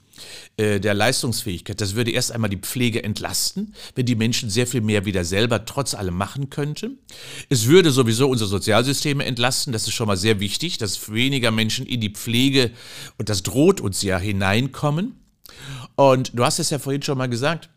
äh, 0.57 0.81
der 0.81 0.95
Leistungsfähigkeit. 0.95 1.79
Das 1.83 1.95
würde 1.95 2.11
erst 2.11 2.33
einmal 2.33 2.49
die 2.49 2.57
Pflege 2.57 3.05
entlasten, 3.05 3.75
wenn 3.95 4.07
die 4.07 4.17
Menschen 4.17 4.49
sehr 4.49 4.67
viel 4.67 4.81
mehr 4.81 5.05
wieder 5.05 5.27
selber 5.27 5.67
trotz 5.67 5.95
allem 5.95 6.17
machen 6.17 6.49
könnten. 6.49 6.97
Es 7.51 7.67
würde 7.67 7.91
sowieso 7.91 8.31
unsere 8.31 8.49
Sozialsysteme 8.49 9.27
entlasten. 9.27 9.75
Das 9.75 9.83
ist 9.83 9.93
schon 9.93 10.07
mal 10.07 10.17
sehr 10.17 10.41
wichtig, 10.41 10.79
dass 10.79 11.13
weniger 11.13 11.51
Menschen 11.51 11.85
in 11.85 12.01
die 12.01 12.15
Pflege, 12.15 12.71
und 13.19 13.29
das 13.29 13.43
droht 13.43 13.83
uns 13.83 14.01
ja, 14.01 14.19
hineinkommen. 14.19 15.18
Und 15.99 16.31
du 16.33 16.45
hast 16.45 16.61
es 16.61 16.71
ja 16.71 16.79
vorhin 16.79 17.03
schon 17.03 17.19
mal 17.19 17.29
gesagt, 17.29 17.71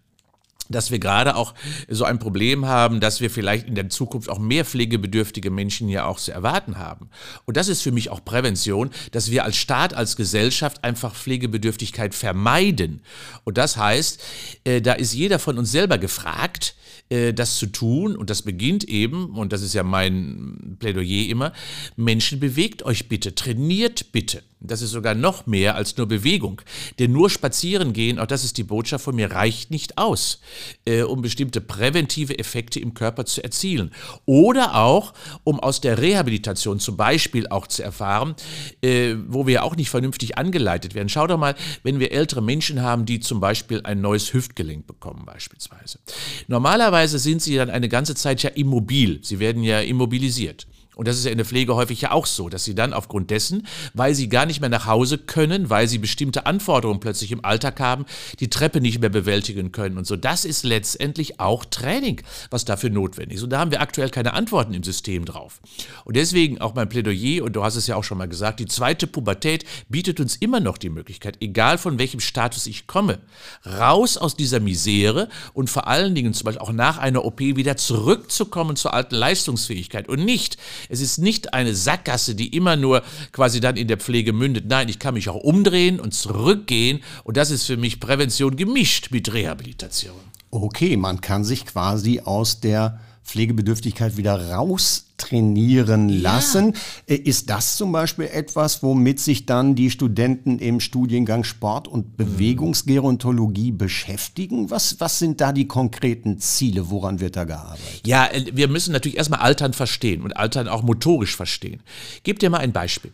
dass 0.70 0.92
wir 0.92 1.00
gerade 1.00 1.36
auch 1.36 1.56
so 1.90 2.06
ein 2.06 2.20
Problem 2.20 2.68
haben, 2.68 3.00
dass 3.00 3.20
wir 3.20 3.32
vielleicht 3.32 3.68
in 3.68 3.74
der 3.74 3.90
Zukunft 3.90 4.30
auch 4.30 4.38
mehr 4.38 4.64
pflegebedürftige 4.64 5.50
Menschen 5.50 5.90
ja 5.90 6.06
auch 6.06 6.20
zu 6.20 6.32
erwarten 6.32 6.78
haben. 6.78 7.10
Und 7.46 7.58
das 7.58 7.68
ist 7.68 7.82
für 7.82 7.92
mich 7.92 8.12
auch 8.12 8.24
Prävention, 8.24 8.92
dass 9.12 9.32
wir 9.32 9.44
als 9.44 9.58
Staat, 9.58 9.96
als 9.96 10.16
Gesellschaft 10.16 10.84
einfach 10.84 11.16
Pflegebedürftigkeit 11.16 12.14
vermeiden. 12.14 13.02
Und 13.44 13.58
das 13.58 13.76
heißt, 13.76 14.22
äh, 14.66 14.82
da 14.82 14.94
ist 14.94 15.16
jeder 15.16 15.40
von 15.40 15.58
uns 15.58 15.72
selber 15.72 15.98
gefragt, 15.98 16.76
äh, 17.10 17.34
das 17.34 17.58
zu 17.58 17.66
tun. 17.66 18.16
Und 18.16 18.30
das 18.30 18.44
beginnt 18.44 18.84
eben, 18.84 19.32
und 19.32 19.52
das 19.52 19.64
ist 19.64 19.74
ja 19.74 19.82
mein 19.82 20.78
Plädoyer 20.80 21.28
immer, 21.28 21.54
Menschen 21.96 22.40
bewegt 22.40 22.84
euch 22.84 23.10
bitte, 23.10 23.34
trainiert 23.34 24.12
bitte. 24.12 24.44
Das 24.64 24.84
ist 24.84 24.92
sogar 24.92 25.16
noch 25.16 25.48
mehr 25.48 25.76
als 25.76 25.98
nur 25.98 26.08
Bewegung. 26.08 26.62
Denn 27.00 27.12
nur 27.12 27.32
spazieren 27.32 27.94
gehen, 27.94 28.20
auch 28.20 28.28
das 28.28 28.44
ist 28.44 28.58
die 28.58 28.64
Botschaft 28.64 29.04
von 29.04 29.16
mir, 29.16 29.32
reicht 29.32 29.72
nicht 29.72 29.98
aus, 29.98 30.40
äh, 30.86 31.02
um 31.02 31.24
bestimmte 31.24 31.62
präventive 31.62 32.38
Effekte 32.38 32.80
im 32.80 32.94
Körper 32.94 33.26
zu 33.26 33.44
erzielen. 33.44 33.92
Oder 34.26 34.76
auch, 34.76 35.14
um 35.44 35.60
aus 35.60 35.82
der 35.82 35.98
Rehabilitation 35.98 36.80
zum 36.80 36.96
Beispiel 36.96 37.48
auch 37.48 37.66
zu 37.66 37.82
erfahren, 37.82 38.36
äh, 38.82 39.16
wo 39.28 39.48
wir 39.48 39.64
auch 39.64 39.76
nicht 39.76 39.90
vernünftig 39.90 40.38
angeleitet 40.38 40.94
werden. 40.94 41.10
Schau 41.10 41.26
doch 41.26 41.40
mal, 41.40 41.56
wenn 41.82 42.00
wir 42.00 42.12
ältere 42.12 42.44
Menschen 42.44 42.84
haben, 42.84 43.06
die 43.06 43.20
zum 43.20 43.40
Beispiel 43.40 43.82
ein 43.84 44.00
neues 44.00 44.32
Hüftgelenk 44.32 44.86
bekommen 44.86 45.26
beispielsweise. 45.26 46.00
Normalerweise 46.48 47.18
sind 47.18 47.42
sie 47.42 47.56
dann 47.56 47.72
eine 47.72 47.90
ganze 47.90 48.14
Zeit 48.14 48.44
ja 48.44 48.52
immobil. 48.52 49.20
Sie 49.24 49.40
werden 49.40 49.64
ja 49.64 49.80
immobilisiert. 49.80 50.68
Und 51.02 51.08
das 51.08 51.18
ist 51.18 51.26
ja 51.26 51.32
in 51.32 51.40
der 51.40 51.48
Pflege 51.48 51.74
häufig 51.74 52.00
ja 52.02 52.12
auch 52.12 52.28
so, 52.28 52.48
dass 52.48 52.64
sie 52.64 52.76
dann 52.76 52.94
aufgrund 52.94 53.32
dessen, 53.32 53.66
weil 53.96 54.14
sie 54.14 54.30
gar 54.30 54.46
nicht 54.46 54.62
mehr 54.62 54.70
nach 54.70 54.86
Hause 54.86 55.18
können, 55.18 55.72
weil 55.72 55.88
sie 55.88 55.98
bestimmte 55.98 56.46
Anforderungen 56.46 57.00
plötzlich 57.00 57.32
im 57.32 57.44
Alltag 57.44 57.80
haben, 57.80 58.06
die 58.40 58.52
Treppe 58.52 58.82
nicht 58.82 59.02
mehr 59.02 59.10
bewältigen 59.10 59.72
können 59.72 59.98
und 59.98 60.06
so. 60.06 60.16
Das 60.16 60.46
ist 60.46 60.62
letztendlich 60.62 61.40
auch 61.40 61.66
Training, 61.66 62.22
was 62.52 62.66
dafür 62.66 62.92
notwendig 62.92 63.38
ist. 63.38 63.44
Und 63.44 63.50
da 63.50 63.58
haben 63.58 63.72
wir 63.72 63.82
aktuell 63.82 64.12
keine 64.12 64.36
Antworten 64.36 64.76
im 64.76 64.84
System 64.84 65.26
drauf. 65.26 65.60
Und 66.06 66.18
deswegen 66.18 66.62
auch 66.62 66.76
mein 66.76 66.88
Plädoyer, 66.88 67.46
und 67.46 67.54
du 67.54 67.64
hast 67.64 67.78
es 67.78 67.88
ja 67.88 67.96
auch 67.96 68.04
schon 68.04 68.20
mal 68.20 68.30
gesagt, 68.30 68.60
die 68.60 68.68
zweite 68.68 69.08
Pubertät 69.08 69.66
bietet 69.90 70.20
uns 70.20 70.36
immer 70.36 70.60
noch 70.60 70.78
die 70.78 70.92
Möglichkeit, 70.92 71.38
egal 71.42 71.80
von 71.80 71.98
welchem 71.98 72.20
Status 72.20 72.68
ich 72.68 72.86
komme, 72.86 73.18
raus 73.66 74.18
aus 74.18 74.36
dieser 74.36 74.60
Misere 74.60 75.30
und 75.54 75.72
vor 75.72 75.88
allen 75.88 76.14
Dingen 76.14 76.36
zum 76.36 76.46
Beispiel 76.46 76.62
auch 76.62 76.72
nach 76.72 77.00
einer 77.00 77.26
OP 77.26 77.40
wieder 77.40 77.76
zurückzukommen 77.76 78.76
zur 78.76 78.94
alten 78.94 79.16
Leistungsfähigkeit 79.16 80.08
und 80.08 80.24
nicht 80.24 80.58
es 80.92 81.00
ist 81.00 81.18
nicht 81.20 81.54
eine 81.54 81.74
Sackgasse, 81.74 82.36
die 82.36 82.56
immer 82.56 82.76
nur 82.76 83.02
quasi 83.32 83.62
dann 83.62 83.78
in 83.78 83.88
der 83.88 83.98
Pflege 83.98 84.34
mündet. 84.34 84.66
Nein, 84.68 84.90
ich 84.90 85.00
kann 85.00 85.14
mich 85.14 85.30
auch 85.30 85.42
umdrehen 85.42 86.00
und 86.00 86.14
zurückgehen. 86.14 87.02
Und 87.24 87.38
das 87.38 87.50
ist 87.50 87.64
für 87.64 87.78
mich 87.78 88.02
Prävention 88.02 88.58
gemischt 88.58 89.10
mit 89.12 89.34
Rehabilitation. 89.34 90.20
Okay, 90.52 90.98
man 90.98 91.22
kann 91.22 91.46
sich 91.46 91.66
quasi 91.66 92.20
aus 92.20 92.60
der 92.60 93.00
Pflegebedürftigkeit 93.24 94.18
wieder 94.18 94.52
raustrainieren 94.52 96.10
lassen. 96.10 96.74
Äh, 97.08 97.16
Ist 97.16 97.50
das 97.50 97.78
zum 97.78 97.92
Beispiel 97.92 98.26
etwas, 98.26 98.84
womit 98.84 99.20
sich 99.20 99.46
dann 99.46 99.76
die 99.76 99.90
Studenten 99.90 100.60
im 100.60 100.80
Studiengang 100.80 101.44
Sport- 101.44 101.88
und 101.88 102.18
Bewegungsgerontologie 102.18 103.72
beschäftigen? 103.72 104.70
Was, 104.70 105.00
was 105.00 105.20
sind 105.20 105.42
da 105.42 105.54
die 105.54 105.68
konkreten 105.68 106.40
Ziele? 106.40 106.90
Woran 106.90 107.20
wird 107.20 107.36
da 107.36 107.44
gearbeitet? 107.46 108.02
Ja, 108.06 108.28
äh, 108.28 108.46
wir 108.54 108.68
müssen 108.68 108.92
natürlich 108.92 109.18
erstmal 109.18 109.42
Altern 109.42 109.74
verstehen 109.74 110.22
und 110.22 110.36
Altern 110.36 110.68
auch 110.68 110.84
motorisch 110.84 111.36
verstehen. 111.36 111.82
Gib 112.24 112.40
dir 112.40 112.50
mal 112.50 112.60
ein 112.60 112.74
Beispiel. 112.74 113.12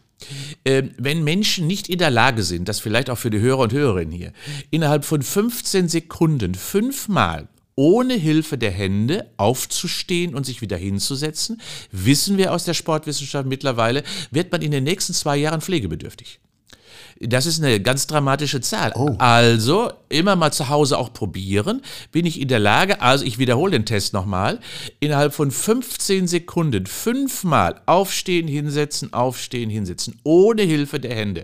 Ähm, 0.66 0.92
wenn 0.98 1.24
Menschen 1.24 1.68
nicht 1.68 1.90
in 1.90 2.00
der 2.00 2.10
Lage 2.10 2.44
sind, 2.44 2.68
das 2.68 2.80
vielleicht 2.80 3.10
auch 3.10 3.18
für 3.18 3.30
die 3.30 3.40
Hörer 3.40 3.60
und 3.60 3.74
Hörerinnen 3.74 4.12
hier, 4.12 4.34
innerhalb 4.72 5.06
von 5.06 5.22
15 5.22 5.90
Sekunden 5.90 6.56
fünfmal 6.56 7.48
ohne 7.78 8.16
Hilfe 8.16 8.58
der 8.58 8.72
Hände 8.72 9.30
aufzustehen 9.38 10.36
und 10.36 10.46
sich 10.46 10.62
wieder 10.62 10.76
hinzusetzen, 10.78 11.62
wissen 11.92 12.38
wir 12.38 12.52
aus 12.52 12.66
der 12.66 12.74
Sportwissenschaft 12.74 13.48
mittlerweile, 13.48 14.04
wird 14.32 14.52
man 14.52 14.62
in 14.62 14.72
den 14.72 14.84
nächsten 14.84 15.14
zwei 15.14 15.38
Jahren 15.38 15.62
pflegebedürftig. 15.62 16.40
Das 17.20 17.46
ist 17.46 17.64
eine 17.64 17.80
ganz 17.80 18.08
dramatische 18.08 18.62
Zahl. 18.62 18.94
Also 19.20 19.92
immer 20.10 20.36
mal 20.36 20.52
zu 20.52 20.70
Hause 20.70 20.98
auch 20.98 21.14
probieren. 21.14 21.82
Bin 22.12 22.26
ich 22.26 22.40
in 22.42 22.48
der 22.48 22.60
Lage, 22.60 23.02
also 23.02 23.26
ich 23.26 23.38
wiederhole 23.38 23.72
den 23.72 23.86
Test 23.86 24.14
nochmal, 24.14 24.60
innerhalb 25.00 25.34
von 25.34 25.52
15 25.52 26.28
Sekunden 26.28 26.86
fünfmal 26.86 27.82
aufstehen, 27.86 28.48
hinsetzen, 28.48 29.14
aufstehen, 29.14 29.70
hinsetzen, 29.70 30.20
ohne 30.24 30.64
Hilfe 30.64 31.00
der 31.00 31.16
Hände. 31.16 31.44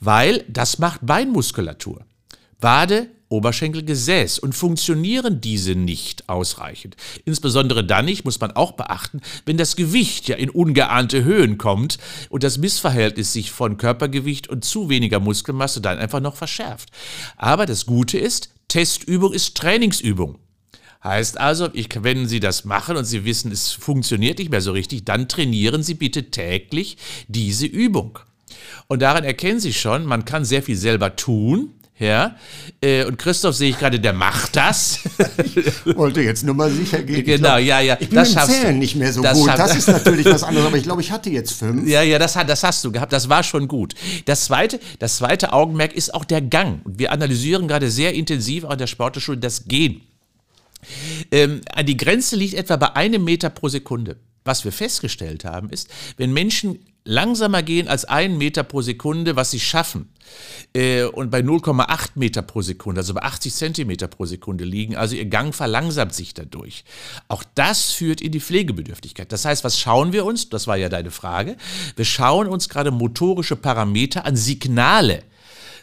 Weil 0.00 0.44
das 0.48 0.78
macht 0.78 1.00
Beinmuskulatur. 1.04 2.04
Wade, 2.60 3.08
Oberschenkel, 3.32 3.82
Gesäß 3.82 4.38
und 4.38 4.54
funktionieren 4.54 5.40
diese 5.40 5.74
nicht 5.74 6.28
ausreichend. 6.28 6.96
Insbesondere 7.24 7.82
dann 7.82 8.04
nicht, 8.04 8.24
muss 8.24 8.38
man 8.38 8.52
auch 8.52 8.72
beachten, 8.72 9.20
wenn 9.46 9.56
das 9.56 9.74
Gewicht 9.74 10.28
ja 10.28 10.36
in 10.36 10.50
ungeahnte 10.50 11.24
Höhen 11.24 11.58
kommt 11.58 11.98
und 12.28 12.42
das 12.42 12.58
Missverhältnis 12.58 13.32
sich 13.32 13.50
von 13.50 13.78
Körpergewicht 13.78 14.48
und 14.48 14.64
zu 14.64 14.88
weniger 14.88 15.18
Muskelmasse 15.18 15.80
dann 15.80 15.98
einfach 15.98 16.20
noch 16.20 16.36
verschärft. 16.36 16.90
Aber 17.36 17.66
das 17.66 17.86
Gute 17.86 18.18
ist, 18.18 18.50
Testübung 18.68 19.32
ist 19.32 19.56
Trainingsübung. 19.56 20.38
Heißt 21.02 21.38
also, 21.38 21.68
ich, 21.72 21.88
wenn 22.02 22.28
Sie 22.28 22.38
das 22.38 22.64
machen 22.64 22.96
und 22.96 23.04
Sie 23.06 23.24
wissen, 23.24 23.50
es 23.50 23.72
funktioniert 23.72 24.38
nicht 24.38 24.50
mehr 24.50 24.60
so 24.60 24.72
richtig, 24.72 25.04
dann 25.04 25.28
trainieren 25.28 25.82
Sie 25.82 25.94
bitte 25.94 26.30
täglich 26.30 26.96
diese 27.26 27.66
Übung. 27.66 28.20
Und 28.86 29.02
daran 29.02 29.24
erkennen 29.24 29.58
Sie 29.58 29.72
schon, 29.72 30.06
man 30.06 30.24
kann 30.24 30.44
sehr 30.44 30.62
viel 30.62 30.76
selber 30.76 31.16
tun. 31.16 31.70
Ja, 32.02 32.34
äh, 32.80 33.04
und 33.04 33.16
Christoph 33.16 33.54
sehe 33.54 33.70
ich 33.70 33.78
gerade, 33.78 34.00
der 34.00 34.12
macht 34.12 34.56
das. 34.56 34.98
Wollte 35.84 36.20
jetzt 36.20 36.42
nur 36.42 36.52
mal 36.56 36.68
sicher 36.68 37.00
gehen. 37.00 37.20
Ich 37.20 37.24
Genau, 37.24 37.50
glaub, 37.50 37.60
ja, 37.60 37.78
ja, 37.78 37.96
Ich 38.00 38.08
bin 38.08 38.16
das 38.16 38.32
schaffst 38.32 38.60
Zählen 38.60 38.72
du. 38.72 38.78
nicht 38.80 38.96
mehr 38.96 39.12
so 39.12 39.22
Das 39.22 39.38
gut. 39.38 39.48
Das 39.50 39.76
ist 39.76 39.86
natürlich 39.86 40.26
was 40.26 40.42
anderes, 40.42 40.66
aber 40.66 40.76
ich 40.76 40.82
glaube, 40.82 41.00
ich 41.00 41.12
hatte 41.12 41.30
jetzt 41.30 41.52
fünf. 41.52 41.86
Ja, 41.88 42.02
ja, 42.02 42.18
das, 42.18 42.32
das 42.34 42.64
hast 42.64 42.84
du 42.84 42.90
gehabt. 42.90 43.12
Das 43.12 43.28
war 43.28 43.44
schon 43.44 43.68
gut. 43.68 43.94
Das 44.24 44.46
zweite, 44.46 44.80
das 44.98 45.18
zweite 45.18 45.52
Augenmerk 45.52 45.92
ist 45.92 46.12
auch 46.12 46.24
der 46.24 46.42
Gang. 46.42 46.80
Und 46.84 46.98
wir 46.98 47.12
analysieren 47.12 47.68
gerade 47.68 47.88
sehr 47.88 48.14
intensiv 48.14 48.64
auch 48.64 48.70
an 48.70 48.78
der 48.78 48.88
Sportschule 48.88 49.38
das 49.38 49.66
Gehen. 49.66 50.00
Ähm, 51.30 51.60
die 51.84 51.96
Grenze 51.96 52.34
liegt 52.34 52.54
etwa 52.54 52.74
bei 52.78 52.96
einem 52.96 53.22
Meter 53.22 53.48
pro 53.48 53.68
Sekunde. 53.68 54.16
Was 54.44 54.64
wir 54.64 54.72
festgestellt 54.72 55.44
haben, 55.44 55.70
ist, 55.70 55.88
wenn 56.16 56.32
Menschen 56.32 56.80
langsamer 57.04 57.62
gehen 57.62 57.88
als 57.88 58.04
einen 58.04 58.38
Meter 58.38 58.62
pro 58.62 58.80
Sekunde, 58.82 59.36
was 59.36 59.50
sie 59.50 59.60
schaffen, 59.60 60.08
äh, 60.74 61.04
und 61.04 61.30
bei 61.30 61.40
0,8 61.40 62.10
Meter 62.14 62.42
pro 62.42 62.62
Sekunde, 62.62 63.00
also 63.00 63.14
bei 63.14 63.22
80 63.22 63.54
Zentimeter 63.54 64.08
pro 64.08 64.24
Sekunde 64.24 64.64
liegen, 64.64 64.96
also 64.96 65.16
ihr 65.16 65.26
Gang 65.26 65.54
verlangsamt 65.54 66.14
sich 66.14 66.34
dadurch. 66.34 66.84
Auch 67.28 67.44
das 67.54 67.90
führt 67.90 68.20
in 68.20 68.32
die 68.32 68.40
Pflegebedürftigkeit. 68.40 69.32
Das 69.32 69.44
heißt, 69.44 69.64
was 69.64 69.78
schauen 69.78 70.12
wir 70.12 70.24
uns? 70.24 70.48
Das 70.48 70.66
war 70.66 70.76
ja 70.76 70.88
deine 70.88 71.10
Frage. 71.10 71.56
Wir 71.96 72.04
schauen 72.04 72.46
uns 72.46 72.68
gerade 72.68 72.90
motorische 72.90 73.56
Parameter 73.56 74.24
an, 74.24 74.36
Signale 74.36 75.24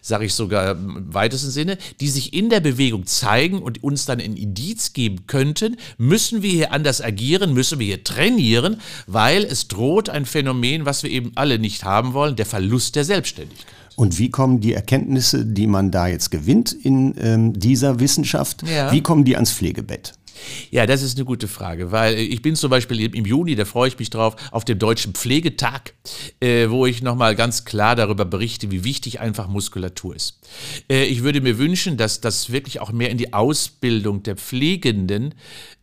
sage 0.01 0.25
ich 0.25 0.33
sogar 0.33 0.71
im 0.71 1.13
weitesten 1.13 1.51
Sinne, 1.51 1.77
die 1.99 2.09
sich 2.09 2.33
in 2.33 2.49
der 2.49 2.59
Bewegung 2.59 3.05
zeigen 3.05 3.59
und 3.59 3.83
uns 3.83 4.05
dann 4.05 4.19
ein 4.19 4.35
Indiz 4.35 4.93
geben 4.93 5.27
könnten, 5.27 5.77
müssen 5.97 6.41
wir 6.41 6.51
hier 6.51 6.71
anders 6.73 7.01
agieren, 7.01 7.53
müssen 7.53 7.79
wir 7.79 7.85
hier 7.87 8.03
trainieren, 8.03 8.77
weil 9.07 9.43
es 9.43 9.67
droht 9.67 10.09
ein 10.09 10.25
Phänomen, 10.25 10.85
was 10.85 11.03
wir 11.03 11.09
eben 11.11 11.31
alle 11.35 11.59
nicht 11.59 11.83
haben 11.83 12.13
wollen, 12.13 12.35
der 12.35 12.45
Verlust 12.45 12.95
der 12.95 13.03
Selbstständigkeit. 13.05 13.65
Und 13.95 14.17
wie 14.17 14.29
kommen 14.29 14.61
die 14.61 14.71
Erkenntnisse, 14.73 15.45
die 15.45 15.67
man 15.67 15.91
da 15.91 16.07
jetzt 16.07 16.31
gewinnt 16.31 16.71
in 16.71 17.15
ähm, 17.19 17.59
dieser 17.59 17.99
Wissenschaft, 17.99 18.63
Ja. 18.63 18.93
wie 18.93 19.01
kommen 19.01 19.25
die 19.25 19.35
ans 19.35 19.51
Pflegebett? 19.51 20.13
Ja, 20.71 20.85
das 20.85 21.01
ist 21.01 21.17
eine 21.17 21.25
gute 21.25 21.47
Frage, 21.47 21.91
weil 21.91 22.15
äh, 22.15 22.21
ich 22.21 22.41
bin 22.41 22.55
zum 22.55 22.69
Beispiel 22.69 23.13
im 23.13 23.25
Juni, 23.25 23.55
da 23.55 23.65
freue 23.65 23.87
ich 23.87 23.99
mich 23.99 24.09
drauf, 24.09 24.35
auf 24.51 24.65
dem 24.65 24.79
Deutschen 24.79 25.13
Pflegetag, 25.13 25.93
äh, 26.39 26.69
wo 26.69 26.85
ich 26.85 27.01
nochmal 27.01 27.35
ganz 27.35 27.65
klar 27.65 27.95
darüber 27.95 28.25
berichte, 28.25 28.71
wie 28.71 28.83
wichtig 28.83 29.19
einfach 29.19 29.47
Muskulatur 29.47 30.15
ist. 30.15 30.39
Äh, 30.89 31.05
ich 31.05 31.23
würde 31.23 31.41
mir 31.41 31.57
wünschen, 31.57 31.97
dass 31.97 32.21
das 32.21 32.51
wirklich 32.51 32.79
auch 32.79 32.91
mehr 32.91 33.09
in 33.09 33.17
die 33.17 33.33
Ausbildung 33.33 34.23
der 34.23 34.35
Pflegenden 34.35 35.33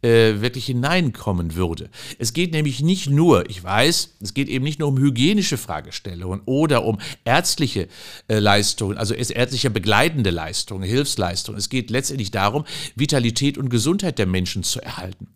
äh, 0.02 0.40
wirklich 0.40 0.66
hineinkommen 0.66 1.54
würde. 1.54 1.90
Es 2.18 2.32
geht 2.32 2.52
nämlich 2.52 2.80
nicht 2.80 3.10
nur, 3.10 3.48
ich 3.50 3.62
weiß, 3.62 4.16
es 4.20 4.34
geht 4.34 4.48
eben 4.48 4.64
nicht 4.64 4.78
nur 4.78 4.88
um 4.88 4.98
hygienische 4.98 5.56
Fragestellungen 5.56 6.42
oder 6.44 6.84
um 6.84 6.98
ärztliche 7.24 7.88
äh, 8.28 8.38
Leistungen, 8.38 8.98
also 8.98 9.14
ärztliche 9.14 9.70
begleitende 9.70 10.30
Leistungen, 10.30 10.84
Hilfsleistungen. 10.84 11.58
Es 11.58 11.68
geht 11.68 11.90
letztendlich 11.90 12.30
darum, 12.30 12.64
Vitalität 12.94 13.58
und 13.58 13.68
Gesundheit 13.68 14.18
der 14.18 14.26
Menschen 14.26 14.45
zu 14.46 14.80
erhalten. 14.80 15.28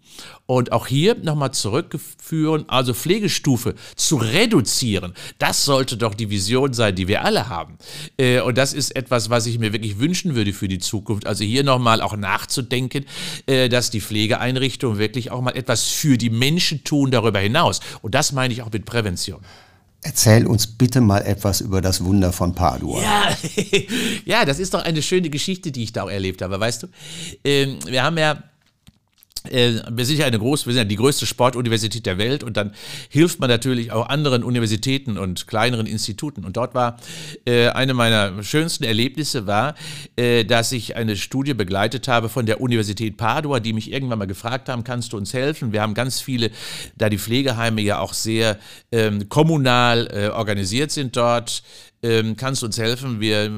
Und 0.46 0.72
auch 0.72 0.86
hier 0.86 1.14
nochmal 1.16 1.52
zurückführen, 1.52 2.64
also 2.68 2.92
Pflegestufe 2.92 3.74
zu 3.96 4.16
reduzieren, 4.16 5.14
das 5.38 5.64
sollte 5.64 5.96
doch 5.96 6.14
die 6.14 6.30
Vision 6.30 6.72
sein, 6.72 6.94
die 6.94 7.08
wir 7.08 7.24
alle 7.24 7.48
haben. 7.48 7.78
Äh, 8.16 8.40
Und 8.40 8.58
das 8.58 8.72
ist 8.72 8.96
etwas, 8.96 9.30
was 9.30 9.46
ich 9.46 9.58
mir 9.58 9.72
wirklich 9.72 9.98
wünschen 9.98 10.34
würde 10.34 10.52
für 10.52 10.68
die 10.68 10.78
Zukunft. 10.78 11.26
Also 11.26 11.44
hier 11.44 11.64
nochmal 11.64 12.00
auch 12.00 12.16
nachzudenken, 12.16 13.06
äh, 13.46 13.68
dass 13.68 13.90
die 13.90 14.00
Pflegeeinrichtungen 14.00 14.98
wirklich 14.98 15.30
auch 15.30 15.40
mal 15.40 15.56
etwas 15.56 15.88
für 15.88 16.18
die 16.18 16.30
Menschen 16.30 16.84
tun 16.84 17.10
darüber 17.10 17.38
hinaus. 17.38 17.80
Und 18.02 18.14
das 18.14 18.32
meine 18.32 18.52
ich 18.52 18.62
auch 18.62 18.72
mit 18.72 18.84
Prävention. 18.84 19.40
Erzähl 20.02 20.46
uns 20.46 20.66
bitte 20.66 21.02
mal 21.02 21.20
etwas 21.20 21.60
über 21.60 21.82
das 21.82 22.02
Wunder 22.02 22.32
von 22.32 22.54
Padua. 22.54 23.02
Ja, 23.02 23.36
ja, 24.24 24.44
das 24.46 24.58
ist 24.58 24.72
doch 24.72 24.82
eine 24.82 25.02
schöne 25.02 25.28
Geschichte, 25.28 25.72
die 25.72 25.82
ich 25.82 25.92
da 25.92 26.04
auch 26.04 26.10
erlebt 26.10 26.40
habe, 26.40 26.58
weißt 26.58 26.84
du? 26.84 26.86
Ähm, 27.44 27.78
wir 27.86 28.02
haben 28.02 28.16
ja 28.16 28.42
wir 29.44 30.04
sind 30.04 30.18
ja 30.18 30.26
eine 30.26 30.38
große, 30.38 30.66
wir 30.66 30.74
sind 30.74 30.82
ja 30.82 30.88
die 30.88 30.96
größte 30.96 31.26
Sportuniversität 31.26 32.04
der 32.04 32.18
Welt 32.18 32.42
und 32.42 32.56
dann 32.56 32.74
hilft 33.08 33.40
man 33.40 33.48
natürlich 33.48 33.92
auch 33.92 34.08
anderen 34.08 34.44
Universitäten 34.44 35.16
und 35.16 35.46
kleineren 35.46 35.86
Instituten. 35.86 36.44
Und 36.44 36.56
dort 36.56 36.74
war 36.74 36.96
äh, 37.46 37.68
eine 37.68 37.94
meiner 37.94 38.42
schönsten 38.42 38.84
Erlebnisse 38.84 39.46
war, 39.46 39.74
äh, 40.16 40.44
dass 40.44 40.72
ich 40.72 40.96
eine 40.96 41.16
Studie 41.16 41.54
begleitet 41.54 42.08
habe 42.08 42.28
von 42.28 42.46
der 42.46 42.60
Universität 42.60 43.16
Padua, 43.16 43.60
die 43.60 43.72
mich 43.72 43.92
irgendwann 43.92 44.18
mal 44.18 44.26
gefragt 44.26 44.68
haben, 44.68 44.84
kannst 44.84 45.12
du 45.12 45.16
uns 45.16 45.32
helfen? 45.32 45.72
Wir 45.72 45.82
haben 45.82 45.94
ganz 45.94 46.20
viele, 46.20 46.50
da 46.96 47.08
die 47.08 47.18
Pflegeheime 47.18 47.80
ja 47.80 47.98
auch 47.98 48.12
sehr 48.12 48.58
ähm, 48.92 49.28
kommunal 49.28 50.08
äh, 50.12 50.28
organisiert 50.28 50.90
sind 50.90 51.16
dort, 51.16 51.62
ähm, 52.02 52.36
kannst 52.36 52.62
du 52.62 52.66
uns 52.66 52.78
helfen? 52.78 53.20
Wir 53.20 53.50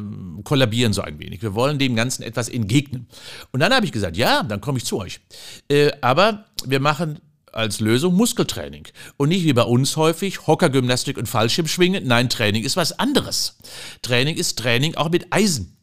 kollabieren 0.44 0.92
so 0.92 1.02
ein 1.02 1.18
wenig. 1.18 1.42
Wir 1.42 1.54
wollen 1.54 1.78
dem 1.78 1.96
Ganzen 1.96 2.22
etwas 2.22 2.49
entgegnen. 2.49 3.06
Und 3.52 3.61
dann 3.61 3.72
habe 3.72 3.87
ich 3.87 3.92
gesagt, 3.92 4.16
ja, 4.16 4.42
dann 4.42 4.61
komme 4.61 4.78
ich 4.78 4.84
zu 4.84 4.99
euch. 4.99 5.20
Äh, 5.68 5.92
aber 6.00 6.46
wir 6.64 6.80
machen 6.80 7.20
als 7.52 7.80
Lösung 7.80 8.14
Muskeltraining. 8.14 8.88
Und 9.16 9.28
nicht 9.28 9.44
wie 9.44 9.52
bei 9.52 9.62
uns 9.62 9.96
häufig 9.96 10.46
Hockergymnastik 10.46 11.18
und 11.18 11.28
Fallschirmschwingen. 11.28 12.06
Nein, 12.06 12.28
Training 12.28 12.64
ist 12.64 12.76
was 12.76 12.99
anderes. 12.99 13.58
Training 14.00 14.37
ist 14.37 14.58
Training 14.58 14.94
auch 14.94 15.11
mit 15.11 15.26
Eisen 15.30 15.76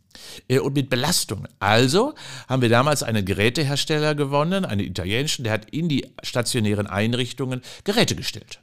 äh, 0.47 0.59
und 0.59 0.73
mit 0.73 0.89
Belastung. 0.89 1.47
Also 1.59 2.13
haben 2.47 2.61
wir 2.61 2.69
damals 2.69 3.03
einen 3.03 3.25
Gerätehersteller 3.25 4.15
gewonnen, 4.15 4.65
einen 4.65 4.81
italienischen, 4.81 5.43
der 5.43 5.53
hat 5.53 5.69
in 5.69 5.89
die 5.89 6.07
stationären 6.23 6.87
Einrichtungen 6.87 7.61
Geräte 7.83 8.15
gestellt. 8.15 8.59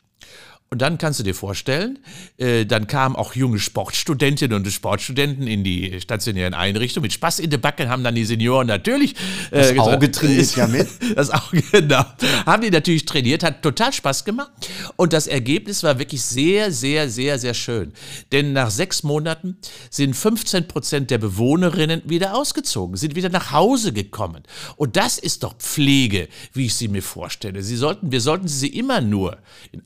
Und 0.69 0.83
dann 0.83 0.99
kannst 0.99 1.21
du 1.21 1.25
dir 1.25 1.35
vorstellen, 1.35 2.01
äh, 2.39 2.67
dann 2.67 2.89
kamen 2.89 3.15
auch 3.15 3.37
junge 3.37 3.61
Sportstudentinnen 3.61 4.57
und 4.57 4.69
Sportstudenten 4.71 5.47
in 5.47 5.63
die 5.63 6.01
stationären 6.01 6.55
Einrichtungen 6.55 7.03
mit 7.05 7.13
Spaß 7.13 7.39
in 7.39 7.51
den 7.51 7.61
Backen, 7.61 7.89
haben 7.89 8.03
dann 8.03 8.17
die 8.17 8.25
Senioren 8.25 8.67
natürlich 8.67 9.13
äh, 9.53 9.61
Das 9.61 9.71
gesagt- 9.71 9.89
Auge 9.89 10.11
trainiert 10.11 10.57
ja 10.57 10.67
mit. 10.67 10.89
Das 11.15 11.31
Auge, 11.31 11.63
genau. 11.71 12.05
Haben 12.47 12.63
die 12.63 12.71
natürlich 12.71 13.05
trainiert, 13.05 13.45
hat 13.45 13.63
total 13.63 13.93
Spaß 13.93 14.25
gemacht. 14.25 14.51
Und 14.97 15.13
das 15.13 15.29
Ergebnis 15.29 15.85
war 15.85 16.01
wirklich 16.01 16.23
sehr, 16.23 16.73
sehr, 16.73 17.09
sehr, 17.09 17.39
sehr 17.39 17.55
schön. 17.55 17.93
Denn 18.33 18.53
nach 18.53 18.71
sechs 18.71 19.05
Monaten 19.05 19.57
sind 19.89 20.15
15 20.15 20.67
Prozent 20.67 21.11
der 21.13 21.19
Bewohnerinnen 21.19 22.03
wieder 22.07 22.35
ausgezogen, 22.35 22.97
sind 22.97 23.15
wieder 23.15 23.29
nach 23.29 23.53
Hause 23.53 23.93
gekommen. 23.93 24.43
Und 24.75 24.97
das 24.97 25.17
ist 25.19 25.45
doch 25.45 25.55
Pflege, 25.59 26.29
wie 26.53 26.67
ich 26.67 26.75
sie 26.75 26.89
mir 26.89 27.03
vorstelle. 27.03 27.63
Sie 27.63 27.77
sollten, 27.77 28.11
wir 28.11 28.21
sollten 28.21 28.49
sie 28.49 28.69
immer 28.69 29.01
nur, 29.01 29.39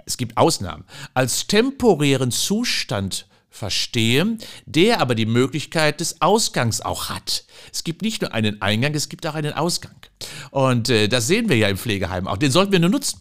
es 0.06 0.16
gibt 0.16 0.38
Ausnahmen, 0.38 0.69
als 1.14 1.46
temporären 1.46 2.30
Zustand 2.30 3.26
verstehen, 3.52 4.38
der 4.66 5.00
aber 5.00 5.14
die 5.14 5.26
Möglichkeit 5.26 6.00
des 6.00 6.20
Ausgangs 6.20 6.80
auch 6.80 7.08
hat. 7.10 7.44
Es 7.72 7.84
gibt 7.84 8.02
nicht 8.02 8.22
nur 8.22 8.32
einen 8.32 8.62
Eingang, 8.62 8.94
es 8.94 9.08
gibt 9.08 9.26
auch 9.26 9.34
einen 9.34 9.52
Ausgang. 9.52 9.94
Und 10.50 10.88
äh, 10.88 11.08
das 11.08 11.26
sehen 11.26 11.48
wir 11.48 11.56
ja 11.56 11.68
im 11.68 11.76
Pflegeheim 11.76 12.28
auch. 12.28 12.36
Den 12.36 12.50
sollten 12.52 12.72
wir 12.72 12.78
nur 12.78 12.90
nutzen. 12.90 13.20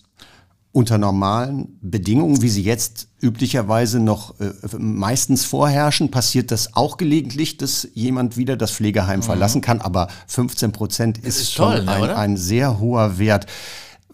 Unter 0.72 1.00
normalen 1.00 1.80
Bedingungen, 1.82 2.44
wie 2.44 2.50
sie 2.50 2.62
jetzt 2.62 3.08
üblicherweise 3.20 4.00
noch 4.00 4.40
äh, 4.40 4.52
meistens 4.78 5.46
vorherrschen, 5.46 6.12
passiert 6.12 6.52
das 6.52 6.76
auch 6.76 6.98
gelegentlich, 6.98 7.58
dass 7.58 7.88
jemand 7.96 8.38
wieder 8.38 8.56
das 8.56 8.72
Pflegeheim 8.72 9.24
verlassen 9.24 9.62
kann. 9.62 9.82
Aber 9.82 10.10
15 10.28 10.72
Prozent 10.72 11.18
ist, 11.18 11.24
Mhm. 11.38 11.42
ist 11.42 11.54
schon 11.54 11.72
toll, 11.74 11.86
ne, 11.86 11.92
ein, 11.92 12.02
oder? 12.04 12.18
ein 12.20 12.38
sehr 12.38 12.80
hoher 12.80 13.18
Wert. 13.18 13.48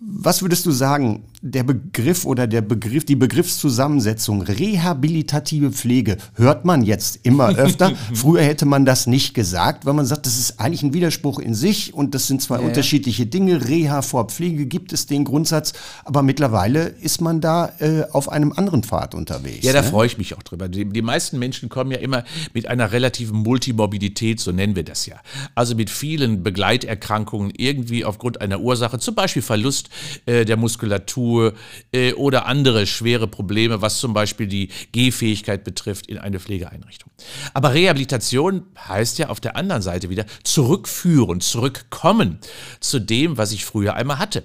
Was 0.01 0.41
würdest 0.41 0.65
du 0.65 0.71
sagen, 0.71 1.23
der 1.45 1.63
Begriff 1.63 2.25
oder 2.25 2.47
der 2.47 2.61
Begriff, 2.61 3.05
die 3.05 3.15
Begriffszusammensetzung 3.15 4.41
rehabilitative 4.41 5.71
Pflege 5.71 6.17
hört 6.33 6.65
man 6.65 6.83
jetzt 6.83 7.19
immer 7.21 7.49
öfter. 7.57 7.91
Früher 8.13 8.41
hätte 8.41 8.65
man 8.65 8.83
das 8.83 9.05
nicht 9.05 9.35
gesagt, 9.35 9.85
weil 9.85 9.93
man 9.93 10.07
sagt, 10.07 10.25
das 10.25 10.39
ist 10.39 10.59
eigentlich 10.59 10.81
ein 10.81 10.93
Widerspruch 10.93 11.37
in 11.37 11.53
sich 11.53 11.93
und 11.93 12.15
das 12.15 12.25
sind 12.25 12.41
zwei 12.41 12.57
unterschiedliche 12.59 13.27
Dinge. 13.27 13.67
Reha 13.67 14.01
vor 14.01 14.27
Pflege 14.27 14.65
gibt 14.65 14.91
es 14.91 15.05
den 15.05 15.23
Grundsatz, 15.23 15.73
aber 16.03 16.23
mittlerweile 16.23 16.87
ist 16.87 17.21
man 17.21 17.41
da 17.41 17.71
äh, 17.79 18.03
auf 18.11 18.29
einem 18.29 18.51
anderen 18.53 18.81
Pfad 18.81 19.13
unterwegs. 19.13 19.63
Ja, 19.63 19.71
da 19.71 19.83
ne? 19.83 19.87
freue 19.87 20.07
ich 20.07 20.17
mich 20.17 20.35
auch 20.35 20.43
drüber. 20.43 20.67
Die, 20.67 20.85
die 20.85 21.01
meisten 21.03 21.37
Menschen 21.37 21.69
kommen 21.69 21.91
ja 21.91 21.99
immer 21.99 22.23
mit 22.55 22.67
einer 22.67 22.91
relativen 22.91 23.37
Multimorbidität, 23.43 24.39
so 24.39 24.51
nennen 24.51 24.75
wir 24.75 24.83
das 24.83 25.05
ja. 25.05 25.17
Also 25.53 25.75
mit 25.75 25.91
vielen 25.91 26.41
Begleiterkrankungen 26.41 27.53
irgendwie 27.55 28.03
aufgrund 28.03 28.41
einer 28.41 28.59
Ursache, 28.59 28.97
zum 28.97 29.13
Beispiel 29.13 29.43
Verlust 29.43 29.84
äh, 30.25 30.45
der 30.45 30.57
Muskulatur 30.57 31.53
äh, 31.91 32.13
oder 32.13 32.45
andere 32.45 32.87
schwere 32.87 33.27
Probleme, 33.27 33.81
was 33.81 33.99
zum 33.99 34.13
Beispiel 34.13 34.47
die 34.47 34.69
Gehfähigkeit 34.91 35.63
betrifft 35.63 36.07
in 36.07 36.17
eine 36.17 36.39
Pflegeeinrichtung. 36.39 37.11
Aber 37.53 37.73
Rehabilitation 37.73 38.63
heißt 38.87 39.17
ja 39.19 39.29
auf 39.29 39.39
der 39.39 39.55
anderen 39.55 39.81
Seite 39.81 40.09
wieder 40.09 40.25
zurückführen, 40.43 41.41
zurückkommen 41.41 42.39
zu 42.79 42.99
dem, 42.99 43.37
was 43.37 43.51
ich 43.51 43.65
früher 43.65 43.95
einmal 43.95 44.19
hatte. 44.19 44.43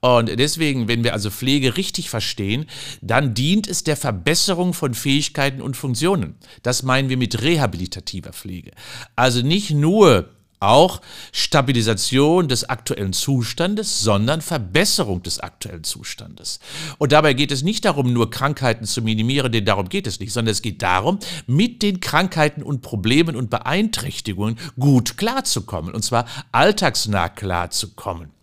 Und 0.00 0.38
deswegen, 0.38 0.88
wenn 0.88 1.04
wir 1.04 1.12
also 1.12 1.30
Pflege 1.30 1.76
richtig 1.76 2.10
verstehen, 2.10 2.66
dann 3.00 3.34
dient 3.34 3.66
es 3.66 3.84
der 3.84 3.96
Verbesserung 3.96 4.72
von 4.74 4.94
Fähigkeiten 4.94 5.60
und 5.60 5.76
Funktionen. 5.76 6.36
Das 6.62 6.82
meinen 6.82 7.08
wir 7.08 7.16
mit 7.16 7.42
rehabilitativer 7.42 8.32
Pflege. 8.32 8.72
Also 9.16 9.42
nicht 9.42 9.70
nur 9.70 10.28
auch 10.66 11.00
Stabilisation 11.32 12.48
des 12.48 12.68
aktuellen 12.68 13.12
Zustandes, 13.12 14.00
sondern 14.00 14.40
Verbesserung 14.40 15.22
des 15.22 15.40
aktuellen 15.40 15.84
Zustandes. 15.84 16.60
Und 16.98 17.12
dabei 17.12 17.32
geht 17.32 17.52
es 17.52 17.62
nicht 17.62 17.84
darum, 17.84 18.12
nur 18.12 18.30
Krankheiten 18.30 18.84
zu 18.84 19.02
minimieren, 19.02 19.52
denn 19.52 19.64
darum 19.64 19.88
geht 19.88 20.06
es 20.06 20.20
nicht, 20.20 20.32
sondern 20.32 20.52
es 20.52 20.62
geht 20.62 20.82
darum, 20.82 21.18
mit 21.46 21.82
den 21.82 22.00
Krankheiten 22.00 22.62
und 22.62 22.82
Problemen 22.82 23.36
und 23.36 23.50
Beeinträchtigungen 23.50 24.58
gut 24.78 25.16
klarzukommen, 25.16 25.94
und 25.94 26.02
zwar 26.02 26.26
alltagsnah 26.52 27.28
klarzukommen. 27.28 28.35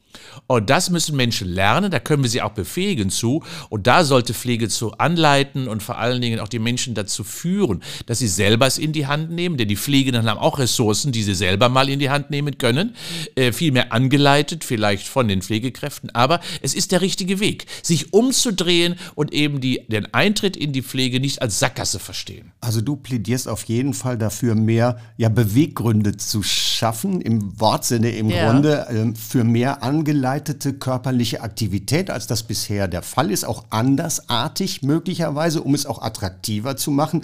Und 0.48 0.70
das 0.70 0.90
müssen 0.90 1.16
Menschen 1.16 1.48
lernen, 1.48 1.92
da 1.92 2.00
können 2.00 2.24
wir 2.24 2.30
sie 2.30 2.42
auch 2.42 2.52
befähigen 2.52 3.10
zu. 3.10 3.44
Und 3.70 3.88
da 3.88 4.04
sollte 4.04 4.34
Pflege 4.34 4.70
zu 4.70 4.94
anleiten 4.94 5.68
und 5.68 5.82
vor 5.84 5.98
allen 5.98 6.22
Dingen 6.22 6.40
auch 6.40 6.48
die 6.48 6.60
Menschen 6.60 6.96
dazu 6.96 7.24
führen, 7.24 7.84
dass 8.06 8.20
sie 8.20 8.28
selber 8.28 8.68
es 8.68 8.78
in 8.78 8.92
die 8.94 9.08
Hand 9.08 9.32
nehmen, 9.32 9.58
denn 9.58 9.68
die 9.68 9.78
Pflegenden 9.78 10.30
haben 10.30 10.40
auch 10.40 10.60
Ressourcen, 10.60 11.12
die 11.12 11.24
sie 11.24 11.36
selber 11.36 11.70
mal 11.70 11.90
in 11.90 12.00
die 12.00 12.10
Hand 12.10 12.30
nehmen 12.30 12.58
können. 12.58 12.96
Äh, 13.36 13.52
vielmehr 13.52 13.94
angeleitet, 13.94 14.64
vielleicht 14.64 15.08
von 15.08 15.28
den 15.28 15.42
Pflegekräften. 15.42 16.10
Aber 16.14 16.40
es 16.62 16.74
ist 16.74 16.92
der 16.92 17.02
richtige 17.02 17.40
Weg, 17.40 17.66
sich 17.82 18.14
umzudrehen 18.14 18.96
und 19.16 19.34
eben 19.34 19.62
die, 19.62 19.86
den 19.88 20.14
Eintritt 20.14 20.58
in 20.58 20.74
die 20.74 20.82
Pflege 20.82 21.20
nicht 21.20 21.42
als 21.42 21.60
Sackgasse 21.60 22.00
verstehen. 22.00 22.52
Also 22.62 22.82
du 22.82 22.96
plädierst 22.96 23.48
auf 23.48 23.64
jeden 23.66 23.94
Fall 23.94 24.18
dafür, 24.18 24.56
mehr 24.56 25.00
ja, 25.18 25.30
Beweggründe 25.30 26.18
zu 26.18 26.44
schaffen, 26.44 26.73
im 27.22 27.60
Wortsinne 27.60 28.10
im 28.10 28.30
Ja. 28.30 28.52
Grunde, 28.52 28.88
ähm, 28.90 29.16
für 29.16 29.44
mehr 29.44 29.84
angeleitete 29.84 30.74
körperliche 30.74 31.42
Aktivität, 31.42 32.10
als 32.10 32.28
das 32.28 32.44
bisher 32.44 32.88
der 32.88 33.02
Fall 33.02 33.32
ist, 33.32 33.46
auch 33.46 33.66
andersartig 33.70 34.84
möglicherweise, 34.84 35.62
um 35.62 35.74
es 35.76 35.86
auch 35.86 36.02
attraktiver 36.02 36.76
zu 36.76 36.92
machen. 36.92 37.24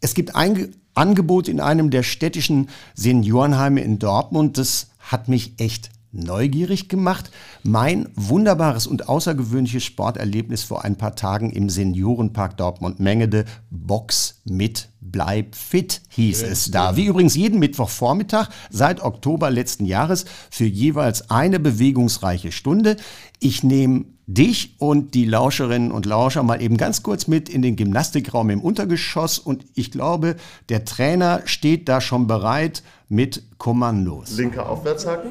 Es 0.00 0.14
gibt 0.14 0.34
ein 0.34 0.74
Angebot 0.94 1.48
in 1.48 1.60
einem 1.60 1.90
der 1.90 2.02
städtischen 2.02 2.68
Seniorenheime 2.94 3.80
in 3.80 3.98
Dortmund. 3.98 4.58
Das 4.58 4.88
hat 4.98 5.28
mich 5.28 5.52
echt 5.58 5.90
neugierig 6.12 6.88
gemacht. 6.88 7.30
Mein 7.62 8.08
wunderbares 8.14 8.86
und 8.86 9.08
außergewöhnliches 9.08 9.84
Sporterlebnis 9.84 10.62
vor 10.62 10.84
ein 10.84 10.96
paar 10.96 11.16
Tagen 11.16 11.50
im 11.50 11.68
Seniorenpark 11.70 12.56
Dortmund-Mengede. 12.56 13.44
Box 13.70 14.40
mit 14.44 14.88
Bleib 15.00 15.54
fit 15.54 16.02
hieß 16.10 16.42
es 16.42 16.70
da. 16.70 16.96
Wie 16.96 17.06
übrigens 17.06 17.34
jeden 17.34 17.58
Mittwochvormittag 17.58 18.50
seit 18.68 19.00
Oktober 19.00 19.50
letzten 19.50 19.86
Jahres 19.86 20.26
für 20.50 20.66
jeweils 20.66 21.30
eine 21.30 21.58
bewegungsreiche 21.58 22.52
Stunde. 22.52 22.96
Ich 23.40 23.62
nehme 23.62 24.04
dich 24.26 24.74
und 24.78 25.14
die 25.14 25.24
Lauscherinnen 25.24 25.90
und 25.90 26.04
Lauscher 26.04 26.42
mal 26.42 26.60
eben 26.60 26.76
ganz 26.76 27.02
kurz 27.02 27.26
mit 27.26 27.48
in 27.48 27.62
den 27.62 27.76
Gymnastikraum 27.76 28.50
im 28.50 28.60
Untergeschoss 28.60 29.38
und 29.38 29.64
ich 29.74 29.90
glaube, 29.90 30.36
der 30.68 30.84
Trainer 30.84 31.40
steht 31.46 31.88
da 31.88 32.02
schon 32.02 32.26
bereit 32.26 32.82
mit 33.08 33.44
Kommandos. 33.56 34.36
Linker 34.36 34.68
Aufwärtshaken. 34.68 35.30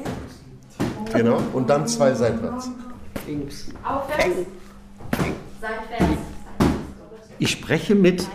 Genau. 1.12 1.38
Und 1.52 1.68
dann 1.70 1.86
zwei 1.86 2.12
seitwärts. 2.14 2.70
Links. 3.26 3.68
Aufwärts. 3.84 4.46
Seitwärts. 5.60 6.20
Ich 7.38 7.50
spreche 7.50 7.94
mit 7.94 8.26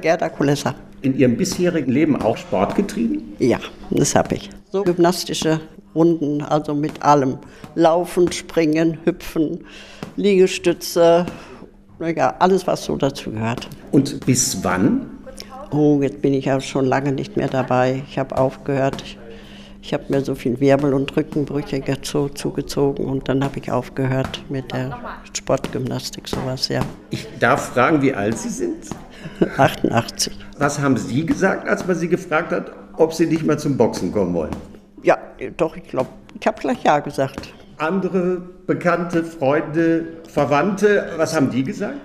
Gerda 0.00 0.28
Kulessa. 0.28 0.74
in 1.02 1.16
Ihrem 1.16 1.36
bisherigen 1.36 1.90
Leben 1.90 2.20
auch 2.20 2.36
Sport 2.36 2.74
getrieben? 2.74 3.34
Ja, 3.38 3.58
das 3.90 4.14
habe 4.14 4.34
ich. 4.34 4.50
So 4.70 4.82
gymnastische 4.82 5.60
Runden, 5.94 6.42
also 6.42 6.74
mit 6.74 7.02
allem. 7.02 7.38
Laufen, 7.74 8.30
springen, 8.32 8.98
hüpfen, 9.04 9.64
Liegestütze, 10.16 11.26
ja, 11.98 12.34
alles, 12.38 12.66
was 12.66 12.84
so 12.84 12.96
dazu 12.96 13.30
gehört. 13.30 13.68
Und 13.92 14.24
bis 14.26 14.62
wann? 14.62 15.06
Oh, 15.70 16.00
jetzt 16.02 16.20
bin 16.22 16.34
ich 16.34 16.46
ja 16.46 16.60
schon 16.60 16.84
lange 16.84 17.12
nicht 17.12 17.36
mehr 17.36 17.48
dabei. 17.48 18.02
Ich 18.08 18.18
habe 18.18 18.36
aufgehört. 18.36 19.04
Ich 19.82 19.94
habe 19.94 20.04
mir 20.08 20.20
so 20.22 20.34
viel 20.34 20.60
Wirbel- 20.60 20.92
und 20.94 21.16
Rückenbrüche 21.16 21.78
gezo- 21.78 22.32
zugezogen 22.34 23.06
und 23.06 23.28
dann 23.28 23.42
habe 23.42 23.58
ich 23.58 23.70
aufgehört 23.72 24.42
mit 24.50 24.72
der 24.72 24.96
Sportgymnastik, 25.36 26.28
sowas, 26.28 26.68
ja. 26.68 26.80
Ich 27.10 27.26
darf 27.38 27.72
fragen, 27.72 28.02
wie 28.02 28.12
alt 28.12 28.36
Sie 28.38 28.50
sind? 28.50 28.84
88. 29.56 30.32
Was 30.58 30.78
haben 30.78 30.96
Sie 30.96 31.24
gesagt, 31.24 31.66
als 31.68 31.86
man 31.86 31.96
Sie 31.96 32.08
gefragt 32.08 32.52
hat, 32.52 32.72
ob 32.96 33.14
Sie 33.14 33.26
nicht 33.26 33.44
mal 33.46 33.58
zum 33.58 33.76
Boxen 33.76 34.12
kommen 34.12 34.34
wollen? 34.34 34.50
Ja, 35.02 35.16
doch, 35.56 35.76
ich 35.76 35.84
glaube, 35.84 36.10
ich 36.38 36.46
habe 36.46 36.60
gleich 36.60 36.82
Ja 36.84 36.98
gesagt. 37.00 37.52
Andere 37.78 38.42
Bekannte, 38.66 39.24
Freunde, 39.24 40.18
Verwandte, 40.28 41.08
was 41.16 41.34
haben 41.34 41.50
die 41.50 41.64
gesagt? 41.64 41.96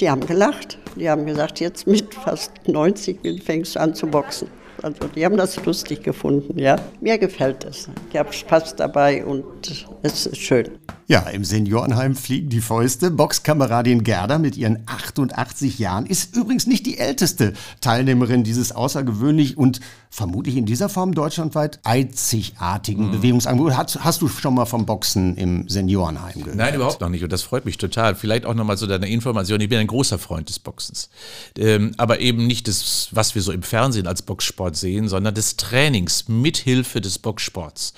Die 0.00 0.08
haben 0.08 0.24
gelacht. 0.24 0.78
Die 0.96 1.10
haben 1.10 1.26
gesagt, 1.26 1.58
jetzt 1.58 1.86
mit 1.88 2.14
fast 2.14 2.52
90 2.68 3.42
fängst 3.44 3.74
du 3.74 3.80
an 3.80 3.94
zu 3.94 4.06
boxen. 4.06 4.48
Also 4.84 5.08
die 5.08 5.24
haben 5.24 5.38
das 5.38 5.64
lustig 5.64 6.02
gefunden, 6.02 6.58
ja. 6.58 6.76
Mir 7.00 7.16
gefällt 7.16 7.64
es. 7.64 7.88
Ich 8.10 8.18
habe 8.18 8.30
Spaß 8.30 8.76
dabei 8.76 9.24
und 9.24 9.86
es 10.02 10.26
ist 10.26 10.36
schön. 10.36 10.72
Ja, 11.06 11.20
im 11.20 11.44
Seniorenheim 11.44 12.16
fliegen 12.16 12.48
die 12.48 12.62
Fäuste. 12.62 13.10
Boxkameradin 13.10 14.04
Gerda 14.04 14.38
mit 14.38 14.56
ihren 14.56 14.84
88 14.86 15.78
Jahren 15.78 16.06
ist 16.06 16.34
übrigens 16.34 16.66
nicht 16.66 16.86
die 16.86 16.96
älteste 16.96 17.52
Teilnehmerin 17.82 18.42
dieses 18.42 18.72
außergewöhnlich 18.72 19.58
und 19.58 19.80
vermutlich 20.08 20.56
in 20.56 20.64
dieser 20.64 20.88
Form 20.88 21.12
deutschlandweit 21.12 21.80
einzigartigen 21.82 23.10
Bewegungsangebots. 23.10 23.76
Hast, 23.76 24.04
hast 24.04 24.22
du 24.22 24.28
schon 24.28 24.54
mal 24.54 24.64
vom 24.64 24.86
Boxen 24.86 25.36
im 25.36 25.68
Seniorenheim 25.68 26.38
gehört? 26.38 26.56
Nein, 26.56 26.74
überhaupt 26.74 27.00
noch 27.00 27.08
nicht. 27.08 27.24
Und 27.24 27.32
das 27.32 27.42
freut 27.42 27.64
mich 27.64 27.78
total. 27.78 28.14
Vielleicht 28.14 28.46
auch 28.46 28.54
nochmal 28.54 28.76
so 28.76 28.86
deine 28.86 29.08
Information. 29.08 29.60
Ich 29.60 29.68
bin 29.68 29.78
ein 29.78 29.88
großer 29.88 30.18
Freund 30.18 30.48
des 30.48 30.60
Boxens. 30.60 31.10
Ähm, 31.58 31.92
aber 31.98 32.20
eben 32.20 32.46
nicht 32.46 32.68
das, 32.68 33.08
was 33.10 33.34
wir 33.34 33.42
so 33.42 33.50
im 33.50 33.62
Fernsehen 33.62 34.06
als 34.06 34.22
Boxsport 34.22 34.76
sehen, 34.76 35.08
sondern 35.08 35.34
des 35.34 35.56
Trainings 35.56 36.28
mit 36.28 36.58
Hilfe 36.58 37.00
des 37.00 37.18
Boxsports. 37.18 37.92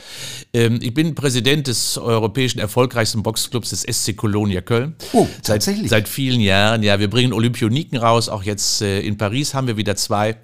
Ähm, 0.54 0.78
ich 0.80 0.94
bin 0.94 1.14
Präsident 1.14 1.66
des 1.66 1.98
europäischen 1.98 2.60
erfolgreichsten 2.96 3.22
Boxclubs 3.22 3.70
des 3.70 3.82
SC 3.82 4.16
Colonia 4.16 4.62
Köln. 4.62 4.94
Oh, 5.12 5.26
tatsächlich? 5.42 5.90
Seit, 5.90 6.08
vielen 6.08 6.40
Jahren. 6.40 6.82
Ja, 6.82 6.98
wir 6.98 7.10
bringen 7.10 7.32
Olympioniken 7.32 7.98
raus. 7.98 8.28
Auch 8.28 8.42
jetzt 8.42 8.80
äh, 8.80 9.00
in 9.00 9.18
Paris 9.18 9.52
haben 9.52 9.66
wir 9.66 9.76
wieder 9.76 9.96
zwei 9.96 10.36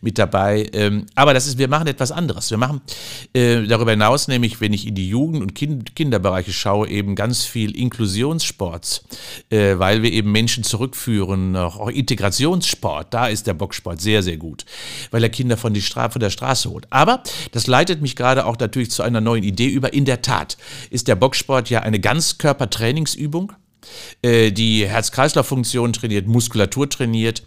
mit 0.00 0.18
dabei. 0.18 0.68
Ähm, 0.72 1.06
aber 1.14 1.34
das 1.34 1.46
ist, 1.46 1.58
wir 1.58 1.68
machen 1.68 1.86
etwas 1.86 2.10
anderes. 2.10 2.50
Wir 2.50 2.58
machen 2.58 2.80
äh, 3.32 3.62
darüber 3.66 3.92
hinaus, 3.92 4.26
nämlich, 4.26 4.60
wenn 4.60 4.72
ich 4.72 4.86
in 4.88 4.94
die 4.96 5.08
Jugend- 5.08 5.42
und 5.42 5.54
kind 5.54 5.94
Kinderbereiche 5.94 6.52
schaue, 6.52 6.88
eben 6.88 7.14
ganz 7.14 7.44
viel 7.44 7.76
Inklusionssport, 7.76 9.04
äh, 9.50 9.78
weil 9.78 10.02
wir 10.02 10.12
eben 10.12 10.32
Menschen 10.32 10.64
zurückführen, 10.64 11.54
auch, 11.54 11.78
auch 11.78 11.90
Integrationssport. 11.90 13.14
Da 13.14 13.28
ist 13.28 13.46
der 13.46 13.54
Boxsport 13.54 14.00
sehr, 14.00 14.22
sehr 14.22 14.36
gut, 14.36 14.64
weil 15.12 15.22
er 15.22 15.28
Kinder 15.28 15.56
von, 15.56 15.74
die 15.74 15.82
Stra 15.82 16.08
von 16.08 16.20
der 16.20 16.30
Straße 16.30 16.70
holt. 16.70 16.86
Aber 16.90 17.22
das 17.52 17.68
leitet 17.68 18.02
mich 18.02 18.16
gerade 18.16 18.46
auch 18.46 18.58
natürlich 18.58 18.90
zu 18.90 19.02
einer 19.02 19.20
neuen 19.20 19.44
Idee 19.44 19.68
über. 19.68 19.92
In 19.92 20.06
der 20.06 20.22
Tat 20.22 20.56
ist 20.90 21.06
der 21.06 21.14
Boxsport 21.14 21.70
ja 21.70 21.80
eine 21.80 21.99
Ganzkörpertrainingsübung 22.00 23.52
die 24.52 24.86
Herz-Kreislauf-Funktion 24.86 25.92
trainiert, 25.92 26.26
Muskulatur 26.26 26.88
trainiert, 26.88 27.42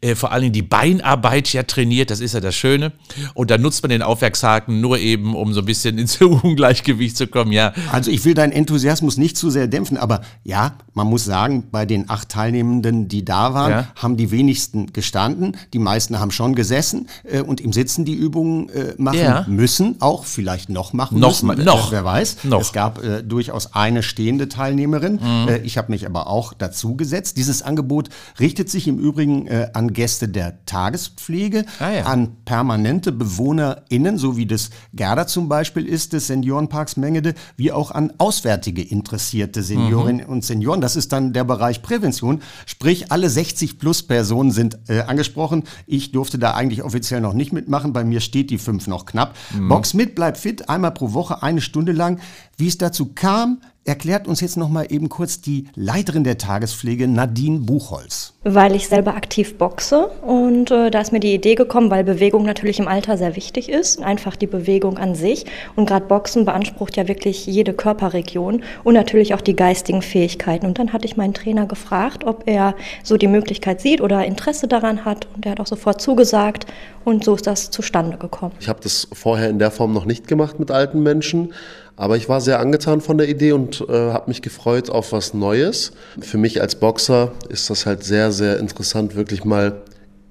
äh, 0.00 0.14
vor 0.14 0.32
allem 0.32 0.52
die 0.52 0.62
Beinarbeit 0.62 1.52
ja 1.52 1.62
trainiert, 1.62 2.10
das 2.10 2.20
ist 2.20 2.34
ja 2.34 2.40
das 2.40 2.54
Schöne. 2.54 2.92
Und 3.34 3.50
dann 3.50 3.62
nutzt 3.62 3.82
man 3.82 3.90
den 3.90 4.02
Aufwärtshaken 4.02 4.80
nur 4.80 4.98
eben, 4.98 5.34
um 5.34 5.52
so 5.52 5.60
ein 5.60 5.66
bisschen 5.66 5.98
ins 5.98 6.16
Ungleichgewicht 6.20 7.16
zu 7.16 7.26
kommen, 7.26 7.52
ja. 7.52 7.72
Also 7.92 8.10
ich 8.10 8.24
will 8.24 8.34
deinen 8.34 8.52
Enthusiasmus 8.52 9.16
nicht 9.16 9.36
zu 9.36 9.50
sehr 9.50 9.66
dämpfen, 9.66 9.96
aber 9.96 10.22
ja, 10.44 10.76
man 10.94 11.06
muss 11.06 11.24
sagen, 11.24 11.64
bei 11.70 11.86
den 11.86 12.08
acht 12.10 12.28
Teilnehmenden, 12.28 13.08
die 13.08 13.24
da 13.24 13.54
waren, 13.54 13.70
Ja. 13.70 13.88
haben 13.96 14.16
die 14.16 14.30
wenigsten 14.30 14.92
gestanden, 14.92 15.56
die 15.72 15.78
meisten 15.78 16.18
haben 16.20 16.30
schon 16.30 16.54
gesessen 16.54 17.08
äh, 17.24 17.40
und 17.40 17.60
im 17.60 17.72
Sitzen 17.72 18.04
die 18.04 18.14
Übungen 18.14 18.68
äh, 18.70 18.94
machen 18.98 19.18
Ja. 19.18 19.44
müssen, 19.48 19.96
auch 20.00 20.24
vielleicht 20.24 20.68
noch 20.68 20.92
machen 20.92 21.18
Noch 21.18 21.42
müssen, 21.42 21.60
äh, 21.60 21.64
noch. 21.64 21.90
wer 21.92 22.04
weiß. 22.04 22.38
Noch. 22.44 22.60
Es 22.60 22.72
gab 22.72 23.02
äh, 23.02 23.22
durchaus 23.22 23.74
eine 23.74 24.02
stehende 24.02 24.48
Teilnehmerin, 24.48 25.18
äh, 25.48 25.58
ich 25.58 25.73
habe 25.78 25.92
mich 25.92 26.06
aber 26.06 26.26
auch 26.28 26.52
dazu 26.52 26.96
gesetzt. 26.96 27.36
Dieses 27.36 27.62
Angebot 27.62 28.08
richtet 28.40 28.70
sich 28.70 28.86
im 28.88 28.98
Übrigen 28.98 29.46
äh, 29.46 29.70
an 29.74 29.92
Gäste 29.92 30.28
der 30.28 30.64
Tagespflege, 30.66 31.64
Ah, 31.80 31.90
ja. 31.90 32.04
an 32.04 32.36
permanente 32.44 33.12
BewohnerInnen, 33.12 34.18
so 34.18 34.36
wie 34.36 34.46
das 34.46 34.70
Gerda 34.92 35.26
zum 35.26 35.48
Beispiel 35.48 35.86
ist, 35.86 36.12
des 36.12 36.26
Seniorenparks 36.28 36.96
Mengede, 36.96 37.34
wie 37.56 37.72
auch 37.72 37.90
an 37.90 38.12
auswärtige 38.18 38.82
interessierte 38.82 39.62
Seniorinnen 39.62 40.26
und 40.26 40.44
Senioren. 40.44 40.80
Das 40.80 40.96
ist 40.96 41.12
dann 41.12 41.32
der 41.32 41.44
Bereich 41.44 41.82
Prävention. 41.82 42.40
Sprich, 42.66 43.10
alle 43.12 43.28
60 43.30 43.78
plus 43.78 44.02
Personen 44.02 44.50
sind 44.50 44.78
äh, 44.88 45.00
angesprochen. 45.00 45.64
Ich 45.86 46.12
durfte 46.12 46.38
da 46.38 46.54
eigentlich 46.54 46.82
offiziell 46.82 47.20
noch 47.20 47.34
nicht 47.34 47.52
mitmachen. 47.52 47.92
Bei 47.92 48.04
mir 48.04 48.20
steht 48.20 48.50
die 48.50 48.58
5 48.58 48.86
noch 48.86 49.06
knapp. 49.06 49.34
Box 49.68 49.94
mit, 49.94 50.14
bleib 50.14 50.36
fit, 50.36 50.68
einmal 50.68 50.92
pro 50.92 51.12
Woche, 51.12 51.42
eine 51.42 51.60
Stunde 51.60 51.92
lang. 51.92 52.20
Wie 52.56 52.68
es 52.68 52.78
dazu 52.78 53.12
kam, 53.14 53.60
erklärt 53.84 54.26
uns 54.26 54.40
jetzt 54.40 54.56
noch 54.56 54.68
mal 54.68 54.86
eben 54.88 55.08
kurz 55.08 55.40
die 55.40 55.66
Leiterin 55.74 56.24
der 56.24 56.38
Tagespflege, 56.38 57.06
Nadine 57.06 57.60
Buchholz. 57.60 58.32
Weil 58.42 58.74
ich 58.74 58.88
selber 58.88 59.14
aktiv 59.14 59.58
boxe 59.58 60.06
und 60.22 60.70
äh, 60.70 60.90
da 60.90 61.00
ist 61.00 61.12
mir 61.12 61.20
die 61.20 61.34
Idee 61.34 61.54
gekommen, 61.54 61.90
weil 61.90 62.04
Bewegung 62.04 62.44
natürlich 62.44 62.78
im 62.78 62.88
Alter 62.88 63.18
sehr 63.18 63.36
wichtig 63.36 63.68
ist, 63.68 64.02
einfach 64.02 64.36
die 64.36 64.46
Bewegung 64.46 64.98
an 64.98 65.14
sich. 65.14 65.46
Und 65.76 65.86
gerade 65.86 66.06
Boxen 66.06 66.44
beansprucht 66.44 66.96
ja 66.96 67.08
wirklich 67.08 67.46
jede 67.46 67.74
Körperregion 67.74 68.62
und 68.84 68.94
natürlich 68.94 69.34
auch 69.34 69.40
die 69.40 69.56
geistigen 69.56 70.02
Fähigkeiten. 70.02 70.66
Und 70.66 70.78
dann 70.78 70.92
hatte 70.92 71.06
ich 71.06 71.16
meinen 71.16 71.34
Trainer 71.34 71.66
gefragt, 71.66 72.24
ob 72.24 72.44
er 72.46 72.74
so 73.02 73.16
die 73.16 73.28
Möglichkeit 73.28 73.80
sieht 73.80 74.00
oder 74.00 74.24
Interesse 74.24 74.68
daran 74.68 75.04
hat. 75.04 75.28
Und 75.34 75.46
er 75.46 75.52
hat 75.52 75.60
auch 75.60 75.66
sofort 75.66 76.00
zugesagt. 76.00 76.66
Und 77.04 77.22
so 77.22 77.34
ist 77.34 77.46
das 77.46 77.70
zustande 77.70 78.16
gekommen. 78.16 78.52
Ich 78.60 78.68
habe 78.68 78.80
das 78.82 79.08
vorher 79.12 79.50
in 79.50 79.58
der 79.58 79.70
Form 79.70 79.92
noch 79.92 80.06
nicht 80.06 80.26
gemacht 80.26 80.58
mit 80.58 80.70
alten 80.70 81.02
Menschen, 81.02 81.52
aber 81.96 82.16
ich 82.16 82.28
war 82.28 82.40
sehr 82.40 82.60
angetan 82.60 83.00
von 83.00 83.18
der 83.18 83.28
Idee 83.28 83.52
und 83.52 83.84
äh, 83.88 83.92
habe 83.92 84.28
mich 84.28 84.42
gefreut 84.42 84.90
auf 84.90 85.12
was 85.12 85.32
Neues. 85.32 85.92
Für 86.20 86.38
mich 86.38 86.60
als 86.60 86.74
Boxer 86.74 87.32
ist 87.48 87.70
das 87.70 87.86
halt 87.86 88.02
sehr, 88.02 88.32
sehr 88.32 88.58
interessant, 88.58 89.14
wirklich 89.14 89.44
mal 89.44 89.82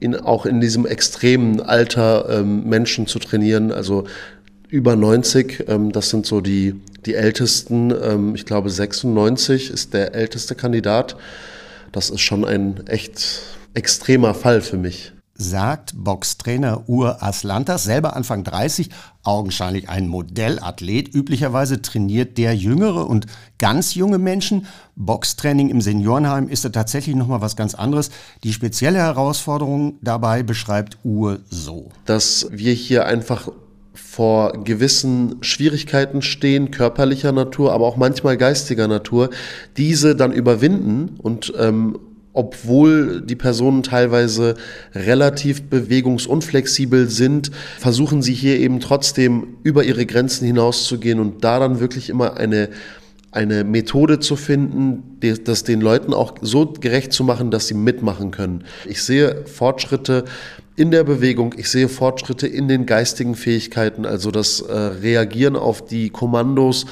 in, 0.02 0.16
auch 0.16 0.46
in 0.46 0.60
diesem 0.60 0.86
extremen 0.86 1.62
Alter 1.62 2.28
ähm, 2.30 2.68
Menschen 2.68 3.08
zu 3.08 3.20
trainieren. 3.20 3.72
Also 3.72 4.04
über 4.68 4.98
90, 4.98 5.66
ähm, 5.70 5.94
das 5.94 6.10
sind 6.10 6.26
so 6.26 6.42
die, 6.42 6.76
die 7.06 7.16
ältesten. 7.16 7.92
Ähm, 7.92 8.36
ich 8.36 8.46
glaube 8.46 8.70
96 8.70 9.70
ist 9.70 9.94
der 9.94 10.14
älteste 10.14 10.56
Kandidat. 10.56 11.16
Das 11.94 12.10
ist 12.10 12.22
schon 12.22 12.44
ein 12.44 12.86
echt 12.88 13.42
extremer 13.74 14.34
Fall 14.34 14.60
für 14.60 14.78
mich. 14.78 15.13
Sagt 15.36 15.94
Boxtrainer 15.96 16.88
Ur 16.88 17.24
Aslantas, 17.24 17.84
selber 17.84 18.16
Anfang 18.16 18.44
30, 18.44 18.90
augenscheinlich 19.24 19.90
ein 19.90 20.08
Modellathlet. 20.08 21.14
Üblicherweise 21.14 21.82
trainiert 21.82 22.38
der 22.38 22.56
jüngere 22.56 23.08
und 23.08 23.26
ganz 23.58 23.96
junge 23.96 24.20
Menschen. 24.20 24.68
Boxtraining 24.96 25.70
im 25.70 25.82
Seniorenheim 25.82 26.48
ist 26.48 26.66
da 26.66 26.70
tatsächlich 26.70 27.16
nochmal 27.16 27.42
was 27.42 27.56
ganz 27.56 27.74
anderes. 27.74 28.12
Die 28.44 28.54
spezielle 28.54 29.00
Herausforderung 29.00 29.98
dabei 30.02 30.44
beschreibt 30.44 31.00
Ur 31.04 31.40
so. 31.50 31.90
dass 32.06 32.48
wir 32.52 32.74
hier 32.74 33.06
einfach 33.06 33.50
vor 33.94 34.64
gewissen 34.64 35.38
Schwierigkeiten 35.42 36.22
stehen, 36.22 36.70
körperlicher 36.70 37.32
Natur, 37.32 37.74
aber 37.74 37.88
auch 37.88 37.98
manchmal 37.98 38.38
geistiger 38.38 38.88
Natur, 38.88 39.32
diese 39.78 40.16
dann 40.16 40.32
überwinden 40.32 41.16
und 41.20 41.52
ähm, 41.58 41.98
obwohl 42.34 43.22
die 43.22 43.36
Personen 43.36 43.84
teilweise 43.84 44.56
relativ 44.94 45.64
bewegungsunflexibel 45.70 47.10
sind, 47.10 47.52
versuchen 47.80 48.22
sie 48.22 48.34
hier 48.34 48.60
eben 48.60 48.80
trotzdem 48.80 49.58
über 49.64 49.84
ihre 49.84 50.06
Grenzen 50.06 50.46
hinauszugehen 50.46 51.20
und 51.20 51.44
da 51.44 51.60
dann 51.60 51.80
wirklich 51.80 52.10
immer 52.10 52.38
eine 52.38 52.70
eine 53.34 53.64
Methode 53.64 54.20
zu 54.20 54.36
finden, 54.36 55.20
das 55.44 55.64
den 55.64 55.82
Leuten 55.82 56.14
auch 56.14 56.36
so 56.42 56.68
gerecht 56.68 57.12
zu 57.14 57.24
machen, 57.24 57.50
dass 57.50 57.68
sie 57.68 57.74
mitmachen 57.74 58.30
können. 58.30 58.64
Ich 58.86 59.02
sehe 59.02 59.46
Fortschritte 59.48 60.26
in 60.76 60.92
der 60.92 61.04
Bewegung, 61.04 61.56
ich 61.58 61.70
sehe 61.70 61.90
Fortschritte 61.90 62.48
in 62.48 62.68
den 62.68 62.86
geistigen 62.86 63.36
Fähigkeiten, 63.36 64.06
also 64.06 64.30
das 64.30 64.62
äh, 64.62 64.74
Reagieren 64.74 65.56
auf 65.56 65.84
die 65.86 66.12
Kommandos, 66.12 66.86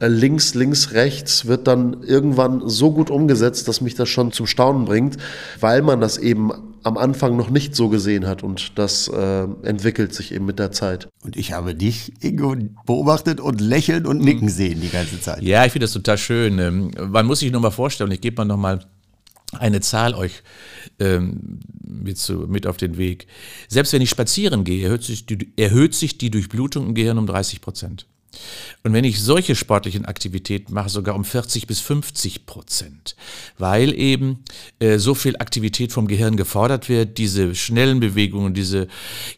links, 0.00 0.54
links, 0.54 0.92
rechts 0.92 1.46
wird 1.46 1.66
dann 1.66 2.02
irgendwann 2.02 2.68
so 2.68 2.92
gut 2.92 3.10
umgesetzt, 3.10 3.68
dass 3.68 3.80
mich 3.80 3.94
das 3.94 4.08
schon 4.08 4.32
zum 4.32 4.46
Staunen 4.46 4.84
bringt, 4.84 5.16
weil 5.60 5.82
man 5.82 6.00
das 6.00 6.18
eben 6.18 6.52
am 6.82 6.96
Anfang 6.96 7.36
noch 7.36 7.50
nicht 7.50 7.74
so 7.74 7.88
gesehen 7.88 8.26
hat 8.26 8.42
und 8.42 8.78
das 8.78 9.08
äh, 9.08 9.46
entwickelt 9.62 10.14
sich 10.14 10.32
eben 10.32 10.44
mit 10.44 10.58
der 10.58 10.70
Zeit. 10.70 11.08
Und 11.24 11.36
ich 11.36 11.52
habe 11.52 11.74
dich, 11.74 12.12
Ingo, 12.22 12.54
beobachtet 12.84 13.40
und 13.40 13.60
lächeln 13.60 14.06
und 14.06 14.22
nicken 14.22 14.48
sehen 14.48 14.80
die 14.80 14.90
ganze 14.90 15.20
Zeit. 15.20 15.42
Ja, 15.42 15.64
ich 15.64 15.72
finde 15.72 15.84
das 15.84 15.92
total 15.92 16.16
schön. 16.16 16.58
Ähm, 16.60 16.90
man 17.10 17.26
muss 17.26 17.40
sich 17.40 17.50
nur 17.50 17.60
mal 17.60 17.72
vorstellen, 17.72 18.12
ich 18.12 18.20
gebe 18.20 18.36
mal 18.36 18.44
noch 18.44 18.56
mal 18.56 18.84
eine 19.52 19.80
Zahl 19.80 20.14
euch 20.14 20.42
ähm, 20.98 21.60
mit, 21.82 22.18
zu, 22.18 22.46
mit 22.46 22.66
auf 22.66 22.76
den 22.76 22.98
Weg. 22.98 23.26
Selbst 23.68 23.92
wenn 23.92 24.02
ich 24.02 24.10
spazieren 24.10 24.64
gehe, 24.64 24.84
erhöht 24.84 25.02
sich 25.02 25.26
die, 25.26 25.52
erhöht 25.56 25.94
sich 25.94 26.18
die 26.18 26.30
Durchblutung 26.30 26.86
im 26.86 26.94
Gehirn 26.94 27.18
um 27.18 27.26
30 27.26 27.60
Prozent. 27.60 28.06
Und 28.82 28.92
wenn 28.92 29.04
ich 29.04 29.20
solche 29.20 29.56
sportlichen 29.56 30.04
Aktivitäten 30.04 30.72
mache, 30.72 30.88
sogar 30.88 31.14
um 31.14 31.24
40 31.24 31.66
bis 31.66 31.80
50 31.80 32.46
Prozent, 32.46 33.16
weil 33.58 33.92
eben 33.98 34.44
äh, 34.78 34.98
so 34.98 35.14
viel 35.14 35.36
Aktivität 35.38 35.92
vom 35.92 36.06
Gehirn 36.06 36.36
gefordert 36.36 36.88
wird, 36.88 37.18
diese 37.18 37.54
schnellen 37.54 38.00
Bewegungen, 38.00 38.54
diese 38.54 38.88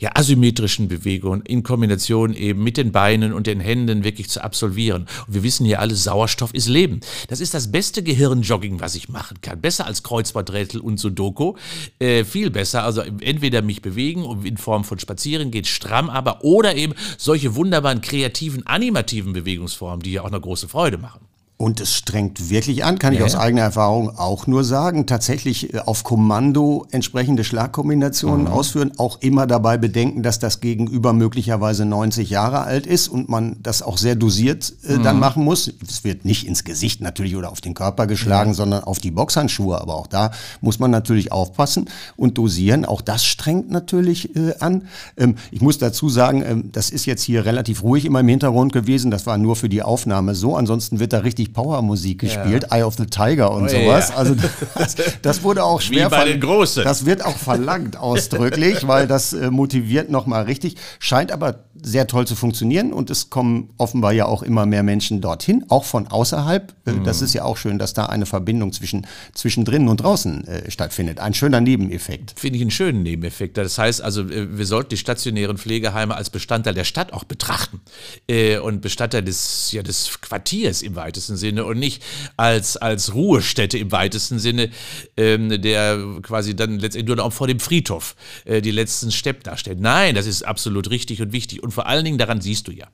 ja, 0.00 0.10
asymmetrischen 0.14 0.88
Bewegungen 0.88 1.42
in 1.42 1.62
Kombination 1.62 2.34
eben 2.34 2.62
mit 2.62 2.76
den 2.76 2.92
Beinen 2.92 3.32
und 3.32 3.46
den 3.46 3.60
Händen 3.60 4.04
wirklich 4.04 4.28
zu 4.28 4.42
absolvieren. 4.42 5.06
Und 5.26 5.34
wir 5.34 5.42
wissen 5.42 5.64
hier 5.64 5.80
alle, 5.80 5.94
Sauerstoff 5.94 6.52
ist 6.52 6.68
Leben. 6.68 7.00
Das 7.28 7.40
ist 7.40 7.54
das 7.54 7.70
beste 7.70 8.02
Gehirnjogging, 8.02 8.80
was 8.80 8.94
ich 8.94 9.08
machen 9.08 9.40
kann. 9.40 9.60
Besser 9.60 9.86
als 9.86 10.02
Kreuzworträtsel 10.02 10.80
und 10.80 10.98
Sudoku. 10.98 11.54
Äh, 11.98 12.24
viel 12.24 12.50
besser. 12.50 12.84
Also 12.84 13.00
entweder 13.00 13.62
mich 13.62 13.82
bewegen 13.82 14.24
in 14.44 14.56
Form 14.56 14.84
von 14.84 14.98
Spazieren 14.98 15.50
geht 15.50 15.66
stramm, 15.66 16.10
aber 16.10 16.44
oder 16.44 16.76
eben 16.76 16.94
solche 17.16 17.54
wunderbaren 17.54 18.00
kreativen 18.00 18.66
animativen 18.88 19.34
Bewegungsformen, 19.34 20.00
die 20.00 20.12
ja 20.12 20.22
auch 20.22 20.28
eine 20.28 20.40
große 20.40 20.66
Freude 20.68 20.96
machen. 20.96 21.27
Und 21.60 21.80
es 21.80 21.92
strengt 21.92 22.50
wirklich 22.50 22.84
an, 22.84 23.00
kann 23.00 23.12
ich 23.12 23.20
aus 23.20 23.34
eigener 23.34 23.62
Erfahrung 23.62 24.16
auch 24.16 24.46
nur 24.46 24.62
sagen. 24.62 25.06
Tatsächlich 25.06 25.74
äh, 25.74 25.80
auf 25.80 26.04
Kommando 26.04 26.86
entsprechende 26.92 27.42
Schlagkombinationen 27.42 28.46
mhm. 28.46 28.52
ausführen, 28.52 28.92
auch 28.96 29.20
immer 29.22 29.48
dabei 29.48 29.76
bedenken, 29.76 30.22
dass 30.22 30.38
das 30.38 30.60
Gegenüber 30.60 31.12
möglicherweise 31.12 31.84
90 31.84 32.30
Jahre 32.30 32.60
alt 32.60 32.86
ist 32.86 33.08
und 33.08 33.28
man 33.28 33.56
das 33.60 33.82
auch 33.82 33.98
sehr 33.98 34.14
dosiert 34.14 34.72
äh, 34.88 34.98
mhm. 34.98 35.02
dann 35.02 35.18
machen 35.18 35.42
muss. 35.42 35.72
Es 35.84 36.04
wird 36.04 36.24
nicht 36.24 36.46
ins 36.46 36.62
Gesicht 36.62 37.00
natürlich 37.00 37.34
oder 37.34 37.50
auf 37.50 37.60
den 37.60 37.74
Körper 37.74 38.06
geschlagen, 38.06 38.50
mhm. 38.50 38.54
sondern 38.54 38.84
auf 38.84 39.00
die 39.00 39.10
Boxhandschuhe. 39.10 39.80
Aber 39.80 39.96
auch 39.96 40.06
da 40.06 40.30
muss 40.60 40.78
man 40.78 40.92
natürlich 40.92 41.32
aufpassen 41.32 41.86
und 42.16 42.38
dosieren. 42.38 42.84
Auch 42.84 43.00
das 43.00 43.24
strengt 43.24 43.68
natürlich 43.68 44.36
äh, 44.36 44.54
an. 44.60 44.86
Ähm, 45.16 45.34
ich 45.50 45.60
muss 45.60 45.78
dazu 45.78 46.08
sagen, 46.08 46.44
ähm, 46.46 46.70
das 46.70 46.90
ist 46.90 47.04
jetzt 47.04 47.24
hier 47.24 47.44
relativ 47.44 47.82
ruhig 47.82 48.04
immer 48.04 48.20
im 48.20 48.28
Hintergrund 48.28 48.72
gewesen. 48.72 49.10
Das 49.10 49.26
war 49.26 49.38
nur 49.38 49.56
für 49.56 49.68
die 49.68 49.82
Aufnahme 49.82 50.36
so. 50.36 50.54
Ansonsten 50.54 51.00
wird 51.00 51.12
da 51.12 51.18
richtig 51.18 51.47
richtig 51.48 51.54
Powermusik 51.54 52.20
gespielt, 52.20 52.66
ja. 52.70 52.76
Eye 52.76 52.82
of 52.82 52.94
the 52.96 53.06
Tiger 53.06 53.50
und 53.50 53.64
oh, 53.64 53.68
sowas. 53.68 54.10
Ja. 54.10 54.16
Also 54.16 54.34
das, 54.34 54.96
das, 55.22 55.42
wurde 55.42 55.64
auch 55.64 55.80
schwer. 55.80 56.06
Wie 56.06 56.10
bei 56.10 56.24
den 56.24 56.40
Großen. 56.40 56.84
Das 56.84 57.06
wird 57.06 57.24
auch 57.24 57.36
verlangt 57.36 57.96
ausdrücklich, 57.98 58.86
weil 58.86 59.06
das 59.06 59.32
äh, 59.32 59.50
motiviert 59.50 60.10
nochmal 60.10 60.44
richtig. 60.44 60.76
Scheint 60.98 61.32
aber 61.32 61.64
sehr 61.80 62.06
toll 62.06 62.26
zu 62.26 62.34
funktionieren 62.34 62.92
und 62.92 63.10
es 63.10 63.30
kommen 63.30 63.70
offenbar 63.78 64.12
ja 64.12 64.26
auch 64.26 64.42
immer 64.42 64.66
mehr 64.66 64.82
Menschen 64.82 65.20
dorthin, 65.20 65.64
auch 65.68 65.84
von 65.84 66.08
außerhalb. 66.08 66.74
Äh, 66.86 66.92
mhm. 66.92 67.04
Das 67.04 67.22
ist 67.22 67.34
ja 67.34 67.44
auch 67.44 67.56
schön, 67.56 67.78
dass 67.78 67.94
da 67.94 68.06
eine 68.06 68.26
Verbindung 68.26 68.72
zwischen, 68.72 69.06
zwischen 69.32 69.64
drinnen 69.64 69.88
und 69.88 69.98
draußen 69.98 70.46
äh, 70.46 70.70
stattfindet. 70.70 71.20
Ein 71.20 71.34
schöner 71.34 71.60
Nebeneffekt. 71.60 72.34
Finde 72.38 72.56
ich 72.56 72.62
einen 72.62 72.70
schönen 72.70 73.02
Nebeneffekt. 73.02 73.56
Das 73.56 73.78
heißt 73.78 74.02
also, 74.02 74.22
äh, 74.22 74.58
wir 74.58 74.66
sollten 74.66 74.90
die 74.90 74.96
stationären 74.96 75.58
Pflegeheime 75.58 76.14
als 76.14 76.30
Bestandteil 76.30 76.74
der 76.74 76.84
Stadt 76.84 77.12
auch 77.12 77.24
betrachten 77.24 77.80
äh, 78.28 78.58
und 78.58 78.80
Bestandteil 78.80 79.22
des, 79.22 79.72
ja, 79.72 79.82
des 79.82 80.20
Quartiers 80.20 80.82
im 80.82 80.96
weitesten 80.96 81.36
Sinne 81.38 81.64
und 81.64 81.78
nicht 81.78 82.02
als, 82.36 82.76
als 82.76 83.14
Ruhestätte 83.14 83.78
im 83.78 83.90
weitesten 83.92 84.38
Sinne, 84.38 84.68
ähm, 85.16 85.62
der 85.62 85.98
quasi 86.22 86.54
dann 86.54 86.78
letztendlich 86.78 87.06
nur 87.06 87.16
noch 87.16 87.32
vor 87.32 87.46
dem 87.46 87.60
Friedhof 87.60 88.14
äh, 88.44 88.60
die 88.60 88.70
letzten 88.70 89.10
Stepp 89.10 89.44
darstellt. 89.44 89.80
Nein, 89.80 90.14
das 90.14 90.26
ist 90.26 90.42
absolut 90.42 90.90
richtig 90.90 91.22
und 91.22 91.32
wichtig. 91.32 91.62
Und 91.62 91.72
vor 91.72 91.86
allen 91.86 92.04
Dingen, 92.04 92.18
daran 92.18 92.40
siehst 92.40 92.68
du 92.68 92.72
ja, 92.72 92.88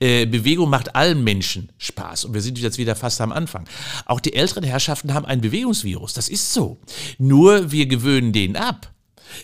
äh, 0.00 0.26
Bewegung 0.26 0.68
macht 0.68 0.94
allen 0.94 1.24
Menschen 1.24 1.72
Spaß. 1.78 2.26
Und 2.26 2.34
wir 2.34 2.42
sind 2.42 2.58
jetzt 2.58 2.78
wieder 2.78 2.94
fast 2.94 3.20
am 3.20 3.32
Anfang. 3.32 3.66
Auch 4.04 4.20
die 4.20 4.34
älteren 4.34 4.64
Herrschaften 4.64 5.14
haben 5.14 5.26
ein 5.26 5.40
Bewegungsvirus. 5.40 6.12
Das 6.12 6.28
ist 6.28 6.52
so. 6.52 6.78
Nur 7.18 7.70
wir 7.72 7.86
gewöhnen 7.86 8.32
den 8.32 8.56
ab. 8.56 8.92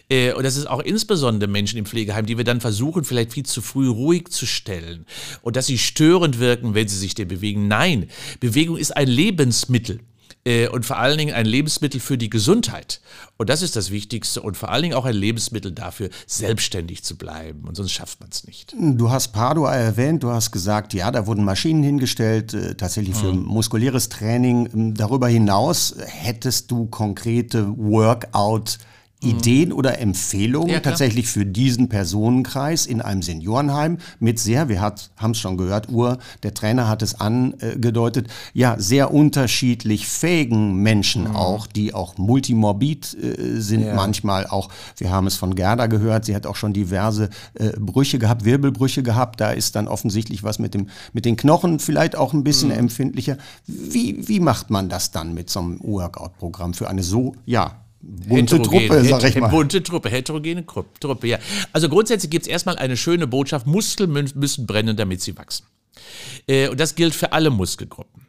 Äh, 0.09 0.33
und 0.33 0.44
das 0.44 0.57
ist 0.57 0.66
auch 0.66 0.81
insbesondere 0.81 1.50
Menschen 1.50 1.78
im 1.78 1.87
Pflegeheim, 1.87 2.26
die 2.26 2.37
wir 2.37 2.44
dann 2.44 2.61
versuchen, 2.61 3.05
vielleicht 3.05 3.33
viel 3.33 3.46
zu 3.46 3.62
früh 3.62 3.88
ruhig 3.88 4.28
zu 4.28 4.46
stellen 4.46 5.07
und 5.42 5.57
dass 5.57 5.66
sie 5.66 5.78
störend 5.78 6.38
wirken, 6.38 6.74
wenn 6.74 6.88
sie 6.88 6.98
sich 6.98 7.14
der 7.14 7.24
bewegen. 7.24 7.68
Nein, 7.68 8.09
Bewegung 8.40 8.76
ist 8.76 8.96
ein 8.96 9.09
Lebensmittel. 9.09 10.00
Äh, 10.44 10.68
und 10.68 10.85
vor 10.85 10.98
allen 10.98 11.18
Dingen 11.18 11.35
ein 11.35 11.46
Lebensmittel 11.46 12.00
für 12.00 12.18
die 12.18 12.28
Gesundheit. 12.28 13.00
Und 13.37 13.48
das 13.48 13.62
ist 13.62 13.76
das 13.76 13.90
Wichtigste 13.90 14.42
und 14.42 14.57
vor 14.57 14.70
allen 14.70 14.83
Dingen 14.83 14.94
auch 14.94 15.05
ein 15.05 15.14
Lebensmittel 15.14 15.70
dafür, 15.70 16.11
selbstständig 16.26 17.05
zu 17.05 17.16
bleiben. 17.16 17.64
Und 17.64 17.76
sonst 17.76 17.92
schafft 17.92 18.20
man 18.20 18.31
es 18.31 18.44
nicht. 18.44 18.74
Du 18.76 19.11
hast 19.11 19.28
Padua 19.28 19.74
erwähnt, 19.74 20.22
du 20.24 20.31
hast 20.31 20.50
gesagt, 20.50 20.94
ja, 20.94 21.11
da 21.12 21.26
wurden 21.26 21.44
Maschinen 21.44 21.83
hingestellt, 21.83 22.55
äh, 22.55 22.74
tatsächlich 22.74 23.14
für 23.14 23.33
mhm. 23.33 23.44
muskuläres 23.44 24.09
Training. 24.09 24.68
Ähm, 24.74 24.94
darüber 24.94 25.28
hinaus 25.28 25.94
hättest 26.07 26.70
du 26.70 26.87
konkrete 26.87 27.68
Workout- 27.76 28.78
Ideen 29.22 29.72
oder 29.72 29.98
Empfehlungen 29.98 30.70
ja, 30.70 30.80
tatsächlich 30.80 31.28
für 31.28 31.46
diesen 31.46 31.88
Personenkreis 31.88 32.87
in 32.87 33.00
einem 33.00 33.22
Seniorenheim 33.22 33.98
mit 34.18 34.38
sehr, 34.38 34.68
wir 34.68 34.80
haben 34.80 35.30
es 35.30 35.38
schon 35.38 35.56
gehört, 35.56 35.88
Uhr, 35.88 36.18
der 36.42 36.54
Trainer 36.54 36.88
hat 36.88 37.02
es 37.02 37.20
angedeutet, 37.20 38.28
ja, 38.52 38.76
sehr 38.78 39.12
unterschiedlich 39.12 40.08
fähigen 40.08 40.76
Menschen 40.76 41.24
mhm. 41.28 41.37
auch, 41.37 41.66
die 41.66 41.94
auch 41.94 42.18
multimorbid 42.18 43.14
äh, 43.14 43.61
sind 43.61 43.87
ja. 43.87 43.94
manchmal 43.94 44.46
auch. 44.46 44.68
Wir 44.96 45.11
haben 45.11 45.26
es 45.26 45.37
von 45.37 45.54
Gerda 45.54 45.87
gehört, 45.87 46.24
sie 46.24 46.35
hat 46.35 46.46
auch 46.46 46.56
schon 46.56 46.72
diverse 46.72 47.30
äh, 47.54 47.70
Brüche 47.78 48.18
gehabt, 48.18 48.44
Wirbelbrüche 48.44 49.02
gehabt, 49.02 49.40
da 49.40 49.50
ist 49.50 49.76
dann 49.76 49.88
offensichtlich 49.88 50.42
was 50.42 50.58
mit, 50.58 50.74
dem, 50.74 50.88
mit 51.12 51.24
den 51.24 51.37
Knochen 51.37 51.78
vielleicht 51.78 52.16
auch 52.16 52.32
ein 52.32 52.44
bisschen 52.44 52.70
mhm. 52.70 52.76
empfindlicher. 52.76 53.37
Wie, 53.66 54.28
wie 54.28 54.40
macht 54.40 54.70
man 54.70 54.88
das 54.88 55.11
dann 55.11 55.35
mit 55.35 55.50
so 55.50 55.61
einem 55.61 55.80
Workout-Programm 55.82 56.74
für 56.74 56.88
eine 56.88 57.02
so, 57.02 57.35
ja, 57.46 57.82
bunte 58.02 58.60
Truppe, 58.60 59.04
sag 59.04 59.24
ich 59.24 59.36
mal. 59.36 59.48
Bunte 59.48 59.82
Truppe, 59.82 60.10
heterogene 60.10 60.64
Truppe, 61.00 61.26
ja. 61.26 61.38
Also 61.72 61.88
grundsätzlich 61.88 62.30
gibt 62.30 62.46
es 62.46 62.50
erstmal 62.50 62.76
eine 62.76 62.96
schöne 62.96 63.26
Botschaft, 63.26 63.66
Muskeln 63.66 64.12
müssen 64.12 64.66
brennen, 64.66 64.96
damit 64.96 65.22
sie 65.22 65.36
wachsen. 65.36 65.66
Äh, 66.46 66.68
und 66.68 66.80
das 66.80 66.94
gilt 66.94 67.14
für 67.14 67.32
alle 67.32 67.50
Muskelgruppen. 67.50 68.21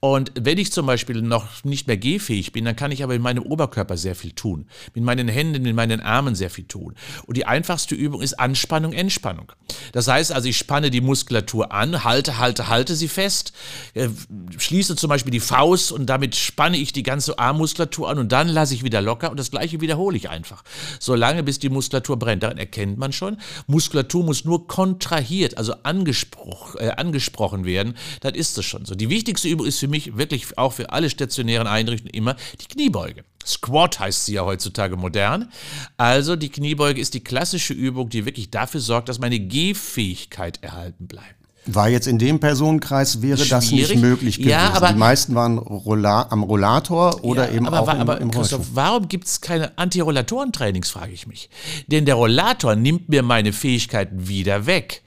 Und 0.00 0.32
wenn 0.34 0.58
ich 0.58 0.72
zum 0.72 0.86
Beispiel 0.86 1.22
noch 1.22 1.64
nicht 1.64 1.86
mehr 1.86 1.96
gehfähig 1.96 2.52
bin, 2.52 2.64
dann 2.64 2.76
kann 2.76 2.90
ich 2.90 3.02
aber 3.02 3.14
in 3.14 3.22
meinem 3.22 3.42
Oberkörper 3.42 3.96
sehr 3.96 4.14
viel 4.14 4.32
tun. 4.32 4.66
Mit 4.94 5.04
meinen 5.04 5.28
Händen, 5.28 5.62
mit 5.62 5.74
meinen 5.74 6.00
Armen 6.00 6.34
sehr 6.34 6.50
viel 6.50 6.64
tun. 6.64 6.94
Und 7.26 7.36
die 7.36 7.46
einfachste 7.46 7.94
Übung 7.94 8.22
ist 8.22 8.38
Anspannung, 8.38 8.92
Entspannung. 8.92 9.52
Das 9.92 10.08
heißt 10.08 10.32
also, 10.32 10.48
ich 10.48 10.56
spanne 10.56 10.90
die 10.90 11.00
Muskulatur 11.00 11.72
an, 11.72 12.04
halte, 12.04 12.38
halte, 12.38 12.68
halte 12.68 12.94
sie 12.94 13.08
fest, 13.08 13.52
äh, 13.94 14.08
schließe 14.56 14.96
zum 14.96 15.08
Beispiel 15.08 15.32
die 15.32 15.40
Faust 15.40 15.92
und 15.92 16.06
damit 16.06 16.34
spanne 16.36 16.76
ich 16.76 16.92
die 16.92 17.02
ganze 17.02 17.38
Armmuskulatur 17.38 18.08
an 18.08 18.18
und 18.18 18.32
dann 18.32 18.48
lasse 18.48 18.74
ich 18.74 18.84
wieder 18.84 19.02
locker 19.02 19.30
und 19.30 19.38
das 19.38 19.50
gleiche 19.50 19.80
wiederhole 19.80 20.16
ich 20.16 20.30
einfach. 20.30 20.62
Solange 20.98 21.42
bis 21.42 21.58
die 21.58 21.68
Muskulatur 21.68 22.18
brennt. 22.18 22.42
Daran 22.42 22.58
erkennt 22.58 22.98
man 22.98 23.12
schon, 23.12 23.36
Muskulatur 23.66 24.24
muss 24.24 24.44
nur 24.44 24.66
kontrahiert, 24.66 25.58
also 25.58 25.74
angesprochen, 25.82 26.80
äh, 26.80 26.90
angesprochen 26.90 27.64
werden. 27.64 27.94
Dann 28.20 28.34
ist 28.34 28.56
es 28.56 28.64
schon 28.64 28.84
so. 28.84 28.94
Die 28.94 29.10
wichtigste 29.10 29.48
Übung 29.48 29.59
ist 29.64 29.78
für 29.78 29.88
mich 29.88 30.16
wirklich 30.16 30.58
auch 30.58 30.72
für 30.72 30.90
alle 30.90 31.10
stationären 31.10 31.66
Einrichtungen 31.66 32.14
immer 32.14 32.36
die 32.60 32.66
Kniebeuge. 32.66 33.24
Squat 33.44 33.98
heißt 33.98 34.26
sie 34.26 34.34
ja 34.34 34.44
heutzutage 34.44 34.96
modern. 34.96 35.50
Also 35.96 36.36
die 36.36 36.50
Kniebeuge 36.50 37.00
ist 37.00 37.14
die 37.14 37.24
klassische 37.24 37.72
Übung, 37.72 38.08
die 38.08 38.26
wirklich 38.26 38.50
dafür 38.50 38.80
sorgt, 38.80 39.08
dass 39.08 39.18
meine 39.18 39.40
Gehfähigkeit 39.40 40.62
erhalten 40.62 41.06
bleibt. 41.06 41.39
War 41.74 41.88
jetzt 41.88 42.06
in 42.06 42.18
dem 42.18 42.40
Personenkreis 42.40 43.22
wäre 43.22 43.36
Schwierig. 43.36 43.50
das 43.50 43.70
nicht 43.70 43.96
möglich 43.96 44.36
gewesen. 44.36 44.50
Ja, 44.50 44.72
aber, 44.74 44.88
die 44.88 44.98
meisten 44.98 45.34
waren 45.34 45.58
Rolla, 45.58 46.26
am 46.30 46.42
Rollator 46.42 47.24
oder 47.24 47.48
ja, 47.48 47.56
eben 47.56 47.66
aber, 47.66 47.80
auch 47.80 47.94
im, 47.94 48.00
aber, 48.00 48.20
im 48.20 48.30
Christoph, 48.30 48.68
warum 48.74 49.08
gibt 49.08 49.26
es 49.26 49.40
keine 49.40 49.76
Antirollatorentrainings, 49.78 50.90
frage 50.90 51.12
ich 51.12 51.26
mich. 51.26 51.50
Denn 51.86 52.04
der 52.04 52.14
Rollator 52.14 52.76
nimmt 52.76 53.08
mir 53.08 53.22
meine 53.22 53.52
Fähigkeiten 53.52 54.28
wieder 54.28 54.66
weg. 54.66 55.02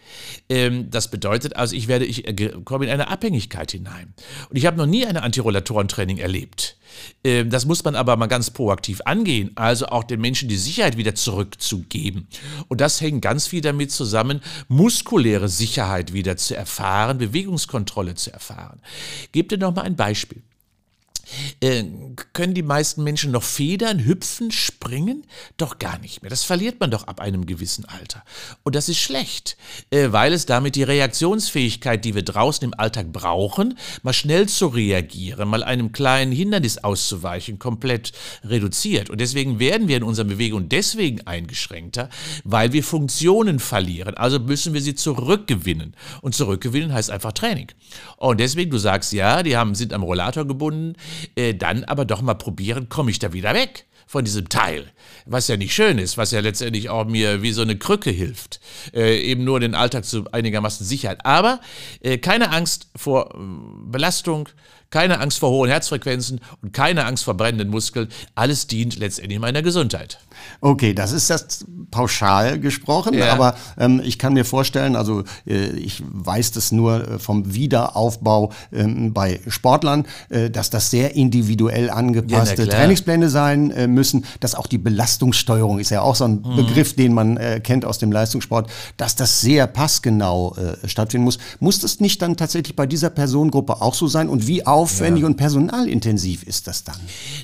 Ähm, 0.50 0.90
das 0.90 1.10
bedeutet 1.10 1.56
also, 1.56 1.76
ich 1.76 1.88
werde, 1.88 2.06
ich 2.06 2.28
äh, 2.28 2.54
komme 2.64 2.86
in 2.86 2.92
eine 2.92 3.08
Abhängigkeit 3.08 3.72
hinein. 3.72 4.14
Und 4.50 4.58
ich 4.58 4.66
habe 4.66 4.78
noch 4.78 4.86
nie 4.86 5.06
ein 5.06 5.18
Antirollatorentraining 5.18 6.18
erlebt. 6.18 6.78
Ähm, 7.24 7.50
das 7.50 7.66
muss 7.66 7.84
man 7.84 7.96
aber 7.96 8.16
mal 8.18 8.28
ganz 8.28 8.52
proaktiv 8.52 9.02
angehen, 9.06 9.52
also 9.56 9.88
auch 9.88 10.04
den 10.04 10.22
Menschen 10.22 10.50
die 10.50 10.58
Sicherheit 10.58 10.98
wieder 10.98 11.16
zurückzugeben. 11.16 12.28
Und 12.68 12.82
das 12.82 13.02
hängt 13.02 13.22
ganz 13.22 13.48
viel 13.48 13.62
damit 13.62 13.92
zusammen, 13.92 14.42
muskuläre 14.68 15.50
Sicherheit 15.50 16.14
wieder 16.14 16.38
zu 16.38 16.56
erfahren, 16.56 17.18
Bewegungskontrolle 17.18 18.16
zu 18.16 18.32
erfahren. 18.32 18.80
Gebt 19.32 19.52
dir 19.52 19.58
noch 19.58 19.76
mal 19.76 19.82
ein 19.84 19.96
Beispiel. 19.96 20.42
Äh, 21.60 21.84
können 22.34 22.54
die 22.54 22.64
meisten 22.64 23.04
Menschen 23.04 23.32
noch 23.32 23.44
federn, 23.44 24.06
hüpfen, 24.06 24.52
springen? 24.52 25.26
Doch 25.58 25.80
gar 25.80 26.00
nicht 26.00 26.22
mehr. 26.22 26.30
Das 26.30 26.44
verliert 26.44 26.80
man 26.80 26.92
doch 26.92 27.08
ab 27.08 27.20
einem 27.20 27.46
gewissen 27.46 27.86
Alter. 27.86 28.24
Und 28.64 28.76
das 28.76 28.90
ist 28.90 29.00
schlecht, 29.00 29.58
äh, 29.92 30.12
weil 30.12 30.34
es 30.34 30.46
damit 30.46 30.76
die 30.76 30.84
Reaktionsfähigkeit, 30.84 32.04
die 32.06 32.16
wir 32.16 32.24
draußen 32.24 32.66
im 32.66 32.74
Alltag 32.78 33.12
brauchen, 33.12 33.78
mal 34.02 34.14
schnell 34.14 34.48
zu 34.48 34.68
reagieren, 34.68 35.50
mal 35.50 35.64
einem 35.64 35.92
kleinen 35.92 36.32
Hindernis 36.32 36.78
auszuweichen, 36.78 37.60
komplett 37.60 38.12
reduziert. 38.44 39.10
Und 39.10 39.20
deswegen 39.22 39.60
werden 39.60 39.88
wir 39.88 39.98
in 39.98 40.04
unserer 40.04 40.26
Bewegung 40.26 40.70
deswegen 40.70 41.26
eingeschränkter, 41.28 42.10
weil 42.44 42.74
wir 42.74 42.84
Funktionen 42.84 43.60
verlieren. 43.60 44.16
Also 44.16 44.40
müssen 44.40 44.74
wir 44.74 44.82
sie 44.82 44.96
zurückgewinnen. 44.96 45.96
Und 46.22 46.36
zurückgewinnen 46.36 46.94
heißt 46.94 47.10
einfach 47.10 47.32
Training. 47.32 47.68
Und 48.18 48.40
deswegen, 48.40 48.72
du 48.72 48.78
sagst 48.78 49.14
ja, 49.14 49.44
die 49.44 49.58
haben, 49.58 49.76
sind 49.76 49.94
am 49.94 50.04
Rollator 50.04 50.46
gebunden, 50.46 50.96
äh, 51.36 51.54
dann 51.54 51.84
aber 51.84 52.06
doch 52.06 52.22
mal 52.22 52.34
probieren, 52.36 52.90
komme 52.90 53.12
ich 53.12 53.20
da 53.20 53.34
wieder 53.34 53.54
weg 53.54 53.86
von 54.06 54.26
diesem 54.26 54.50
Teil, 54.50 54.92
was 55.26 55.48
ja 55.48 55.58
nicht 55.58 55.74
schön 55.74 55.98
ist, 55.98 56.18
was 56.18 56.32
ja 56.32 56.40
letztendlich 56.40 56.90
auch 56.90 57.06
mir 57.06 57.42
wie 57.42 57.52
so 57.52 57.62
eine 57.62 57.78
Krücke 57.78 58.12
hilft, 58.12 58.60
äh, 58.94 59.20
eben 59.20 59.44
nur 59.44 59.60
den 59.60 59.76
Alltag 59.76 60.06
zu 60.06 60.26
einigermaßen 60.32 60.86
Sicherheit. 60.86 61.26
Aber 61.26 61.60
äh, 62.02 62.18
keine 62.18 62.52
Angst 62.52 62.90
vor 62.96 63.34
äh, 63.34 63.38
Belastung, 63.86 64.50
keine 64.90 65.20
Angst 65.20 65.40
vor 65.40 65.50
hohen 65.50 65.70
Herzfrequenzen 65.70 66.40
und 66.62 66.74
keine 66.74 67.06
Angst 67.06 67.24
vor 67.24 67.34
brennenden 67.34 67.70
Muskeln. 67.70 68.10
Alles 68.36 68.68
dient 68.68 68.98
letztendlich 68.98 69.40
meiner 69.40 69.64
Gesundheit. 69.64 70.20
Okay, 70.62 70.94
das 70.94 71.12
ist 71.12 71.30
das 71.30 71.66
pauschal 71.92 72.60
gesprochen, 72.60 73.14
ja. 73.14 73.32
aber 73.34 73.56
ähm, 73.78 74.02
ich 74.04 74.18
kann 74.18 74.34
mir 74.34 74.46
vorstellen, 74.46 74.96
also 74.96 75.24
äh, 75.46 75.68
ich 75.72 76.02
weiß 76.08 76.52
das 76.52 76.72
nur 76.72 77.08
äh, 77.08 77.20
vom 77.20 77.54
Wiederaufbau 77.54 78.52
ähm, 78.72 79.14
bei 79.14 79.40
Sportlern, 79.48 80.06
äh, 80.30 80.50
dass 80.50 80.70
das 80.70 80.90
sehr 80.90 81.16
individuell 81.16 81.90
angepasste 81.90 82.64
ja, 82.64 82.70
Trainingspläne 82.70 83.30
sein 83.30 83.72
äh, 83.72 83.88
müssen, 83.88 84.26
dass 84.40 84.56
auch 84.56 84.68
die 84.68 84.78
Belastungssteuerung 84.78 85.80
ist 85.80 85.92
ja 85.92 86.02
auch 86.02 86.16
so 86.16 86.26
ein 86.26 86.44
mhm. 86.44 86.56
Begriff, 86.56 86.96
den 86.96 87.14
man 87.14 87.38
äh, 87.38 87.60
kennt 87.62 87.86
aus 87.86 88.00
dem 88.00 88.12
Leistungssport, 88.12 88.70
dass 88.98 89.16
das 89.16 89.42
sehr 89.42 89.68
passgenau 89.68 90.56
äh, 90.56 90.88
stattfinden 90.88 91.26
muss. 91.26 91.38
Muss 91.60 91.80
das 91.80 92.00
nicht 92.00 92.22
dann 92.22 92.38
tatsächlich 92.38 92.76
bei 92.76 92.88
dieser 92.88 93.10
Personengruppe 93.10 93.82
auch 93.82 93.94
so 93.94 94.08
sein 94.08 94.30
und 94.30 94.48
wie 94.48 94.66
aufwendig 94.66 95.22
ja. 95.22 95.28
und 95.28 95.36
personalintensiv 95.36 96.44
ist 96.44 96.68
das 96.68 96.84
dann? 96.84 97.00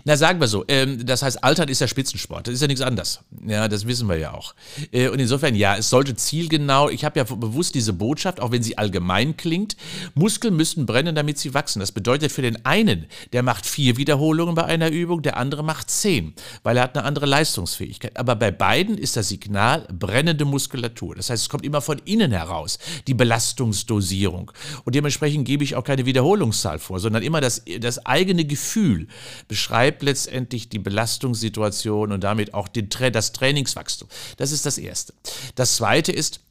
Na, 0.05 0.17
sagen 0.17 0.39
wir 0.39 0.47
so, 0.47 0.65
ähm, 0.67 1.05
das 1.05 1.21
heißt, 1.21 1.43
Altern 1.43 1.69
ist 1.69 1.81
ja 1.81 1.87
Spitzensport, 1.87 2.47
das 2.47 2.55
ist 2.55 2.61
ja 2.61 2.67
nichts 2.67 2.81
anders. 2.89 3.23
Ja, 3.45 3.67
das 3.67 3.85
wissen 3.85 4.09
wir 4.09 4.17
ja 4.17 4.33
auch. 4.33 4.55
Äh, 4.91 5.09
und 5.09 5.19
insofern, 5.19 5.53
ja, 5.53 5.77
es 5.77 5.89
sollte 5.89 6.15
zielgenau, 6.15 6.89
ich 6.89 7.05
habe 7.05 7.19
ja 7.19 7.23
bewusst 7.23 7.75
diese 7.75 7.93
Botschaft, 7.93 8.39
auch 8.39 8.51
wenn 8.51 8.63
sie 8.63 8.77
allgemein 8.77 9.37
klingt, 9.37 9.77
Muskeln 10.15 10.55
müssen 10.55 10.87
brennen, 10.87 11.13
damit 11.13 11.37
sie 11.37 11.53
wachsen. 11.53 11.79
Das 11.79 11.91
bedeutet 11.91 12.31
für 12.31 12.41
den 12.41 12.65
einen, 12.65 13.05
der 13.31 13.43
macht 13.43 13.67
vier 13.67 13.97
Wiederholungen 13.97 14.55
bei 14.55 14.65
einer 14.65 14.89
Übung, 14.89 15.21
der 15.21 15.37
andere 15.37 15.63
macht 15.63 15.91
zehn, 15.91 16.33
weil 16.63 16.77
er 16.77 16.83
hat 16.83 16.97
eine 16.97 17.05
andere 17.05 17.27
Leistungsfähigkeit. 17.27 18.17
Aber 18.17 18.35
bei 18.35 18.49
beiden 18.49 18.97
ist 18.97 19.15
das 19.15 19.29
Signal 19.29 19.87
brennende 19.91 20.45
Muskulatur. 20.45 21.15
Das 21.15 21.29
heißt, 21.29 21.43
es 21.43 21.49
kommt 21.49 21.65
immer 21.65 21.81
von 21.81 21.99
innen 22.05 22.31
heraus, 22.31 22.79
die 23.05 23.13
Belastungsdosierung. 23.13 24.51
Und 24.83 24.95
dementsprechend 24.95 25.45
gebe 25.45 25.63
ich 25.63 25.75
auch 25.75 25.83
keine 25.83 26.07
Wiederholungszahl 26.07 26.79
vor, 26.79 26.99
sondern 26.99 27.21
immer 27.21 27.39
das, 27.39 27.63
das 27.79 28.03
eigene 28.05 28.45
Gefühl 28.45 29.07
beschreibt 29.47 30.01
letztendlich 30.01 30.69
die 30.69 30.79
Belastungssituation 30.79 32.11
und 32.11 32.23
damit 32.23 32.53
auch 32.53 32.67
den, 32.67 32.78
das 32.83 33.33
Trainingswachstum. 33.33 34.07
Das 34.37 34.51
ist 34.51 34.65
das 34.65 34.77
Erste. 34.77 35.13
Das 35.55 35.75
Zweite 35.75 36.11
ist, 36.11 36.41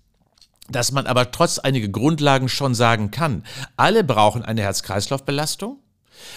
dass 0.68 0.92
man 0.92 1.06
aber 1.06 1.30
trotz 1.30 1.58
einiger 1.58 1.88
Grundlagen 1.88 2.48
schon 2.48 2.74
sagen 2.74 3.10
kann, 3.10 3.44
alle 3.76 4.04
brauchen 4.04 4.42
eine 4.42 4.62
Herz-Kreislauf-Belastung. 4.62 5.78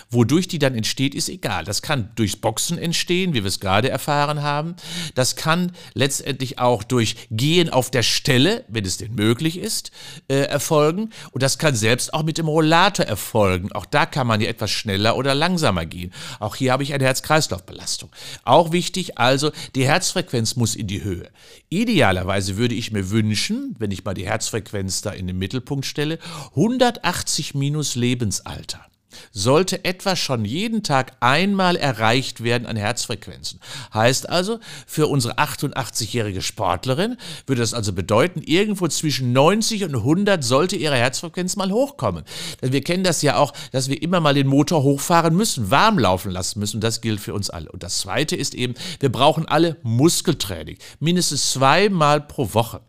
Wodurch 0.10 0.48
die 0.48 0.60
dann 0.60 0.76
entsteht, 0.76 1.15
ist 1.15 1.30
egal. 1.30 1.63
Das 1.63 1.82
kann 1.82 2.12
durchs 2.15 2.36
Boxen 2.36 2.78
entstehen, 2.78 3.34
wie 3.34 3.44
wir 3.44 3.48
es 3.48 3.60
gerade 3.60 3.89
erfahren 3.89 4.41
haben. 4.41 4.76
Das 5.15 5.36
kann 5.36 5.72
letztendlich 5.94 6.60
auch 6.60 6.84
durch 6.84 7.15
Gehen 7.32 7.70
auf 7.70 7.91
der 7.91 8.04
Stelle, 8.04 8.65
wenn 8.67 8.86
es 8.86 8.98
denn 8.98 9.15
möglich 9.15 9.58
ist, 9.58 9.91
äh, 10.28 10.41
erfolgen. 10.41 11.10
Und 11.32 11.44
das 11.44 11.58
kann 11.58 11.76
selbst 11.76 12.13
auch 12.13 12.24
mit 12.24 12.38
dem 12.38 12.48
Rollator 12.48 13.06
erfolgen. 13.06 13.72
Auch 13.72 13.86
da 13.86 14.06
kann 14.06 14.28
man 14.28 14.41
ja 14.41 14.50
etwas 14.50 14.72
schneller 14.72 15.15
oder 15.15 15.36
langsamer 15.36 15.86
gehen. 15.86 16.13
Auch 16.39 16.56
hier 16.56 16.72
habe 16.72 16.84
ich 16.84 16.94
eine 16.94 17.04
Herz-Kreislauf-Belastung. 17.04 18.10
Auch 18.44 18.72
wichtig, 18.72 19.17
also 19.17 19.52
die 19.76 19.86
Herzfrequenz 19.86 20.56
muss 20.56 20.76
in 20.76 20.88
die 20.88 21.04
Höhe. 21.04 21.30
Idealerweise 21.70 22.58
würde 22.58 22.76
ich 22.76 22.91
mir 22.91 23.10
wünschen, 23.10 23.76
wenn 23.80 23.91
ich 23.91 24.04
mal 24.04 24.13
die 24.13 24.26
Herzfrequenz 24.26 25.02
da 25.02 25.12
in 25.12 25.28
den 25.28 25.38
Mittelpunkt 25.38 25.86
stelle, 25.86 26.20
180 26.56 27.56
minus 27.56 27.96
Lebensalter 27.96 28.86
sollte 29.32 29.86
etwa 29.86 30.15
schon 30.15 30.45
jeden 30.45 30.84
Tag 30.84 31.13
einmal 31.19 31.76
erreicht 31.76 32.43
werden 32.43 32.65
an 32.67 32.76
Herzfrequenzen. 32.76 33.60
Heißt 33.93 34.30
also, 34.30 34.60
für 34.88 35.08
unsere 35.08 35.38
88-jährige 35.38 36.41
Sportlerin 36.41 37.17
würde 37.45 37.62
das 37.62 37.74
also 37.74 37.93
bedeuten, 37.93 38.41
irgendwo 38.41 38.88
zwischen 38.88 39.34
90 39.34 39.86
und 39.86 39.95
100 39.95 40.43
sollte 40.43 40.76
ihre 40.76 40.95
Herzfrequenz 40.95 41.56
mal 41.56 41.71
hochkommen. 41.71 42.24
Denn 42.62 42.71
wir 42.71 42.82
kennen 42.82 43.04
das 43.04 43.21
ja 43.21 43.38
auch, 43.38 43.54
dass 43.71 43.89
wir 43.89 44.02
immer 44.02 44.19
mal 44.19 44.34
den 44.34 44.47
Motor 44.47 44.84
hochfahren 44.84 45.36
müssen, 45.36 45.71
warm 45.71 46.00
laufen 46.00 46.32
lassen 46.32 46.60
müssen. 46.60 46.82
Das 46.82 47.02
gilt 47.02 47.19
für 47.19 47.34
uns 47.34 47.50
alle. 47.50 47.71
Und 47.71 47.84
das 47.84 48.00
Zweite 48.00 48.36
ist 48.36 48.54
eben, 48.54 48.74
wir 49.00 49.12
brauchen 49.12 49.47
alle 49.47 49.78
Muskeltraining. 49.84 50.78
Mindestens 51.00 51.52
zweimal 51.52 52.21
pro 52.21 52.54
Woche. 52.54 52.82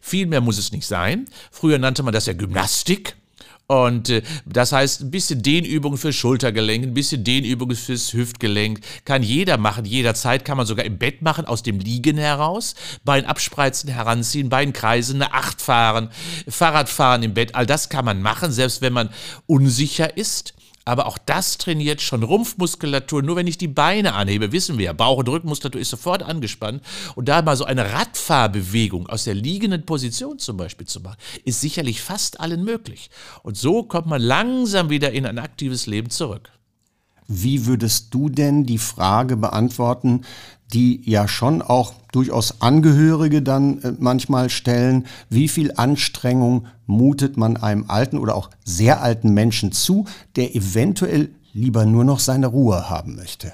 Viel 0.00 0.26
mehr 0.26 0.40
muss 0.40 0.58
es 0.58 0.72
nicht 0.72 0.86
sein. 0.86 1.26
Früher 1.50 1.78
nannte 1.78 2.02
man 2.02 2.12
das 2.12 2.26
ja 2.26 2.32
Gymnastik. 2.32 3.16
Und 3.70 4.08
äh, 4.08 4.22
das 4.46 4.72
heißt, 4.72 5.02
ein 5.02 5.10
bisschen 5.10 5.42
Dehnübungen 5.42 5.98
fürs 5.98 6.14
Schultergelenk, 6.14 6.84
ein 6.84 6.94
bisschen 6.94 7.22
Dehnübungen 7.22 7.76
fürs 7.76 8.14
Hüftgelenk. 8.14 8.80
Kann 9.04 9.22
jeder 9.22 9.58
machen, 9.58 9.84
jederzeit 9.84 10.46
kann 10.46 10.56
man 10.56 10.64
sogar 10.64 10.86
im 10.86 10.96
Bett 10.96 11.20
machen, 11.20 11.44
aus 11.44 11.62
dem 11.62 11.78
Liegen 11.78 12.16
heraus. 12.16 12.74
Bein 13.04 13.26
abspreizen, 13.26 13.90
heranziehen, 13.90 14.48
Bein 14.48 14.72
kreisen, 14.72 15.20
eine 15.20 15.34
Acht 15.34 15.60
fahren, 15.60 16.08
Fahrrad 16.48 16.88
fahren 16.88 17.22
im 17.22 17.34
Bett. 17.34 17.54
All 17.54 17.66
das 17.66 17.90
kann 17.90 18.06
man 18.06 18.22
machen, 18.22 18.52
selbst 18.52 18.80
wenn 18.80 18.94
man 18.94 19.10
unsicher 19.46 20.16
ist. 20.16 20.54
Aber 20.88 21.04
auch 21.04 21.18
das 21.18 21.58
trainiert 21.58 22.00
schon 22.00 22.22
Rumpfmuskulatur. 22.22 23.22
Nur 23.22 23.36
wenn 23.36 23.46
ich 23.46 23.58
die 23.58 23.68
Beine 23.68 24.14
anhebe, 24.14 24.52
wissen 24.52 24.78
wir 24.78 24.86
ja, 24.86 24.92
Bauch- 24.94 25.18
und 25.18 25.28
Rückenmuskulatur 25.28 25.78
ist 25.78 25.90
sofort 25.90 26.22
angespannt. 26.22 26.82
Und 27.14 27.28
da 27.28 27.42
mal 27.42 27.56
so 27.56 27.66
eine 27.66 27.92
Radfahrbewegung 27.92 29.06
aus 29.06 29.24
der 29.24 29.34
liegenden 29.34 29.84
Position 29.84 30.38
zum 30.38 30.56
Beispiel 30.56 30.86
zu 30.86 31.00
machen, 31.00 31.18
ist 31.44 31.60
sicherlich 31.60 32.00
fast 32.00 32.40
allen 32.40 32.64
möglich. 32.64 33.10
Und 33.42 33.58
so 33.58 33.82
kommt 33.82 34.06
man 34.06 34.22
langsam 34.22 34.88
wieder 34.88 35.12
in 35.12 35.26
ein 35.26 35.38
aktives 35.38 35.86
Leben 35.86 36.08
zurück. 36.08 36.50
Wie 37.26 37.66
würdest 37.66 38.14
du 38.14 38.30
denn 38.30 38.64
die 38.64 38.78
Frage 38.78 39.36
beantworten, 39.36 40.22
die 40.72 41.00
ja 41.04 41.28
schon 41.28 41.62
auch 41.62 41.94
durchaus 42.12 42.60
Angehörige 42.60 43.42
dann 43.42 43.82
äh, 43.82 43.92
manchmal 43.98 44.50
stellen, 44.50 45.06
wie 45.30 45.48
viel 45.48 45.72
Anstrengung 45.76 46.66
mutet 46.86 47.36
man 47.36 47.56
einem 47.56 47.84
alten 47.88 48.18
oder 48.18 48.34
auch 48.34 48.50
sehr 48.64 49.02
alten 49.02 49.32
Menschen 49.32 49.72
zu, 49.72 50.06
der 50.36 50.54
eventuell 50.54 51.30
lieber 51.52 51.86
nur 51.86 52.04
noch 52.04 52.20
seine 52.20 52.48
Ruhe 52.48 52.90
haben 52.90 53.16
möchte? 53.16 53.52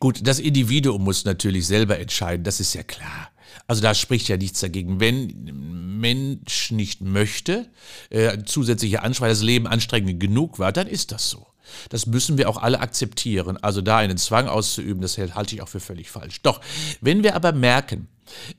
Gut, 0.00 0.26
das 0.26 0.38
Individuum 0.38 1.02
muss 1.02 1.24
natürlich 1.24 1.66
selber 1.66 1.98
entscheiden, 1.98 2.44
das 2.44 2.60
ist 2.60 2.74
ja 2.74 2.82
klar. 2.82 3.30
Also 3.66 3.82
da 3.82 3.94
spricht 3.94 4.28
ja 4.28 4.36
nichts 4.36 4.60
dagegen. 4.60 5.00
Wenn 5.00 5.28
ein 5.28 6.00
Mensch 6.00 6.70
nicht 6.70 7.00
möchte, 7.00 7.66
äh, 8.08 8.38
zusätzliche 8.44 9.02
Anspruch, 9.02 9.26
das 9.26 9.42
Leben 9.42 9.66
anstrengend 9.66 10.20
genug 10.20 10.58
war, 10.58 10.72
dann 10.72 10.86
ist 10.86 11.12
das 11.12 11.28
so. 11.28 11.46
Das 11.90 12.06
müssen 12.06 12.38
wir 12.38 12.48
auch 12.48 12.56
alle 12.56 12.80
akzeptieren. 12.80 13.56
Also 13.58 13.80
da 13.80 13.98
einen 13.98 14.18
Zwang 14.18 14.48
auszuüben, 14.48 15.02
das 15.02 15.18
halte 15.18 15.54
ich 15.54 15.62
auch 15.62 15.68
für 15.68 15.80
völlig 15.80 16.10
falsch. 16.10 16.42
Doch, 16.42 16.60
wenn 17.00 17.22
wir 17.22 17.34
aber 17.34 17.52
merken, 17.52 18.08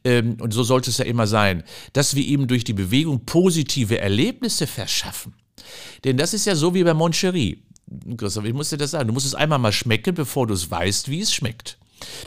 ähm, 0.04 0.38
und 0.40 0.54
so 0.54 0.64
sollte 0.64 0.90
es 0.90 0.98
ja 0.98 1.06
immer 1.06 1.28
sein, 1.28 1.64
dass 1.94 2.16
wir 2.16 2.26
ihm 2.26 2.48
durch 2.48 2.64
die 2.64 2.74
Bewegung 2.74 3.26
positive 3.26 4.00
Erlebnisse 4.00 4.68
verschaffen. 4.68 5.34
Denn 6.04 6.18
das 6.18 6.34
ist 6.34 6.46
ja 6.46 6.56
so 6.56 6.74
wie 6.74 6.84
bei 6.84 6.94
Moncherie. 6.94 7.64
Christoph, 8.18 8.46
ich 8.46 8.54
muss 8.54 8.70
dir 8.70 8.78
das 8.78 8.92
sagen. 8.92 9.08
Du 9.08 9.14
musst 9.14 9.26
es 9.26 9.36
einmal 9.36 9.60
mal 9.60 9.72
schmecken, 9.72 10.14
bevor 10.14 10.48
du 10.48 10.54
es 10.54 10.70
weißt, 10.70 11.10
wie 11.10 11.22
es 11.22 11.34
schmeckt. 11.34 11.79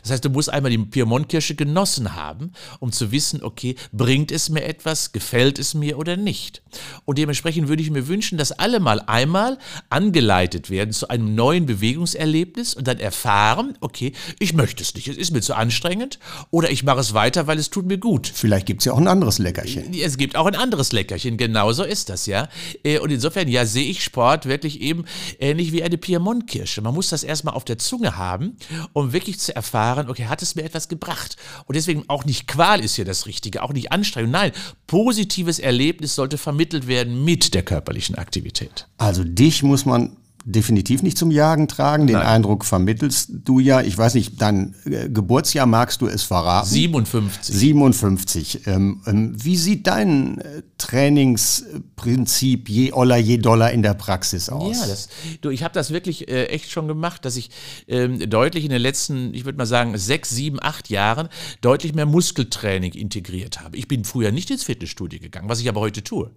Das 0.03 0.11
heißt, 0.11 0.25
du 0.25 0.31
musst 0.31 0.51
einmal 0.51 0.71
die 0.71 0.79
Piemontkirsche 0.79 1.55
genossen 1.55 2.15
haben, 2.15 2.53
um 2.81 2.93
zu 2.93 3.13
wissen, 3.13 3.43
okay, 3.43 3.77
bringt 3.93 4.33
es 4.33 4.49
mir 4.49 4.65
etwas, 4.65 5.13
gefällt 5.13 5.59
es 5.59 5.75
mir 5.75 5.99
oder 5.99 6.17
nicht. 6.17 6.63
Und 7.05 7.19
dementsprechend 7.19 7.69
würde 7.69 7.83
ich 7.83 7.91
mir 7.91 8.09
wünschen, 8.09 8.39
dass 8.39 8.53
alle 8.53 8.81
mal 8.81 9.01
einmal 9.07 9.59
angeleitet 9.91 10.71
werden 10.71 10.93
zu 10.93 11.09
einem 11.09 11.35
neuen 11.35 11.67
Bewegungserlebnis 11.67 12.75
und 12.75 12.89
dann 12.89 12.99
erfahren, 12.99 13.77
okay, 13.81 14.13
ich 14.39 14.55
möchte 14.55 14.83
es 14.83 14.95
nicht, 14.95 15.09
es 15.09 15.17
ist 15.17 15.33
mir 15.33 15.41
zu 15.41 15.55
anstrengend 15.55 16.19
oder 16.51 16.71
ich 16.71 16.83
mache 16.83 17.01
es 17.01 17.15
weiter, 17.15 17.47
weil 17.47 17.59
es 17.59 17.71
tut 17.71 17.87
mir 17.87 17.99
gut. 17.99 18.31
Vielleicht 18.33 18.67
gibt 18.67 18.83
es 18.83 18.87
ja 18.87 18.93
auch 18.93 18.99
ein 18.99 19.09
anderes 19.09 19.39
Leckerchen. 19.39 19.93
Es 19.95 20.17
gibt 20.17 20.37
auch 20.37 20.47
ein 20.47 20.57
anderes 20.57 20.93
Leckerchen, 20.93 21.37
genauso 21.37 21.85
ist 21.85 22.09
das, 22.09 22.27
ja. 22.27 22.49
Äh, 22.83 22.99
und 22.99 23.11
insofern, 23.11 23.49
ja, 23.49 23.67
sehe 23.67 23.89
ich 23.89 24.03
Sport 24.03 24.47
wirklich 24.47 24.81
eben 24.81 25.05
ähnlich 25.39 25.73
wie 25.73 25.83
eine 25.83 25.99
Piemontkirsche. 25.99 26.83
Man 26.83 26.95
muss 26.95 27.09
das 27.09 27.25
erstmal 27.25 27.55
auf 27.55 27.65
der 27.65 27.79
Zunge 27.79 28.17
haben, 28.17 28.57
um 28.93 29.13
wirklich 29.13 29.39
zu 29.39 29.55
erfahren, 29.55 29.62
okay, 30.09 30.27
hat 30.27 30.43
es 30.43 30.55
mir 30.55 30.63
etwas 30.63 30.89
gebracht? 30.89 31.37
Und 31.67 31.77
deswegen 31.77 32.05
auch 32.09 32.25
nicht 32.25 32.47
Qual 32.47 32.81
ist 32.81 32.97
hier 32.97 33.05
das 33.05 33.27
Richtige, 33.27 33.63
auch 33.63 33.73
nicht 33.73 33.93
Anstrengung. 33.93 34.31
Nein, 34.31 34.53
positives 34.87 35.59
Erlebnis 35.59 36.15
sollte 36.15 36.39
vermittelt 36.39 36.87
werden 36.87 37.25
mit 37.25 37.55
der 37.55 37.63
körperlichen 37.63 38.17
Aktivität. 38.17 38.87
Also 38.99 39.25
dich 39.25 39.63
muss 39.63 39.85
man 39.85 40.17
definitiv 40.45 41.03
nicht 41.03 41.19
zum 41.19 41.31
Jagen 41.31 41.69
tragen. 41.69 42.07
Den 42.07 42.17
Nein. 42.17 42.27
Eindruck 42.27 42.65
vermittelst 42.65 43.31
du 43.45 43.59
ja. 43.59 43.81
Ich 43.81 43.97
weiß 43.97 44.15
nicht, 44.15 44.41
dein 44.41 44.75
äh, 44.85 45.09
Geburtsjahr 45.09 45.67
magst 45.67 46.01
du 46.01 46.07
es 46.07 46.23
verraten? 46.23 46.69
57. 46.69 47.55
57. 47.55 48.67
Ähm, 48.67 49.01
ähm, 49.07 49.33
wie 49.37 49.57
sieht 49.57 49.87
dein 49.87 50.39
äh, 50.39 50.63
Trainingsprinzip 50.79 52.69
je 52.69 52.93
Oller, 52.93 53.17
je 53.17 53.39
Dollar 53.39 53.71
in 53.71 53.83
der 53.83 53.95
Praxis 53.95 54.49
aus? 54.49 54.81
Ja, 54.81 54.87
das, 54.87 55.09
du, 55.41 55.51
ich 55.51 55.63
habe 55.63 55.75
das 55.75 55.91
wirklich 55.91 56.29
äh, 56.29 56.47
echt 56.47 56.71
schon 56.71 56.89
gemacht, 56.89 57.25
dass 57.25 57.37
ich 57.37 57.51
ähm, 57.89 58.29
deutlich 58.29 58.65
in 58.65 58.71
den 58.71 58.83
letzten, 58.83 59.35
ich 59.35 59.45
würde 59.45 59.59
mal 59.59 59.67
sagen, 59.67 59.97
sechs, 59.97 60.31
sieben, 60.31 60.59
acht 60.61 60.91
Jahren 60.91 61.29
deutlich 61.61 61.95
mehr 61.95 62.07
Muskeltraining 62.07 62.93
integriert 62.93 63.61
habe. 63.61 63.77
Ich 63.77 63.89
bin 63.89 64.05
früher 64.05 64.33
nicht 64.33 64.51
ins 64.51 64.65
Fitnessstudio 64.65 65.21
gegangen, 65.21 65.49
was 65.49 65.61
ich 65.61 65.69
aber 65.69 65.81
heute 65.81 66.03
tue. 66.03 66.31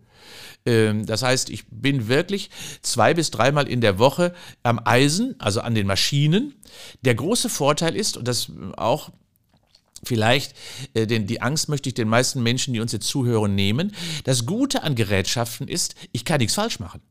Ähm, 0.65 1.05
das 1.05 1.23
heißt, 1.23 1.49
ich 1.49 1.65
bin 1.69 2.07
wirklich 2.07 2.49
zwei 2.82 3.13
bis 3.13 3.32
dreimal 3.32 3.67
in 3.67 3.82
der 3.82 3.99
Woche 3.99 4.34
am 4.63 4.80
Eisen, 4.84 5.36
also 5.39 5.61
an 5.61 5.76
den 5.76 5.88
Maschinen. 5.88 6.53
Der 7.03 7.15
große 7.15 7.49
Vorteil 7.49 7.95
ist, 7.95 8.17
und 8.17 8.28
das 8.28 8.51
auch 8.78 9.11
Vielleicht, 10.03 10.53
äh, 10.93 11.07
denn 11.07 11.26
die 11.26 11.41
Angst 11.41 11.67
möchte 11.67 11.89
ich 11.89 11.95
den 11.95 12.07
meisten 12.07 12.43
Menschen, 12.43 12.73
die 12.73 12.80
uns 12.80 12.91
jetzt 12.91 13.07
zuhören, 13.07 13.55
nehmen. 13.55 13.95
Das 14.23 14.45
Gute 14.45 14.84
an 14.84 14.93
Gerätschaften 14.93 15.67
ist, 15.67 15.95
ich 16.11 16.26
kann 16.26 16.39
nichts 16.39 16.53
falsch 16.53 16.80
machen. 16.80 17.01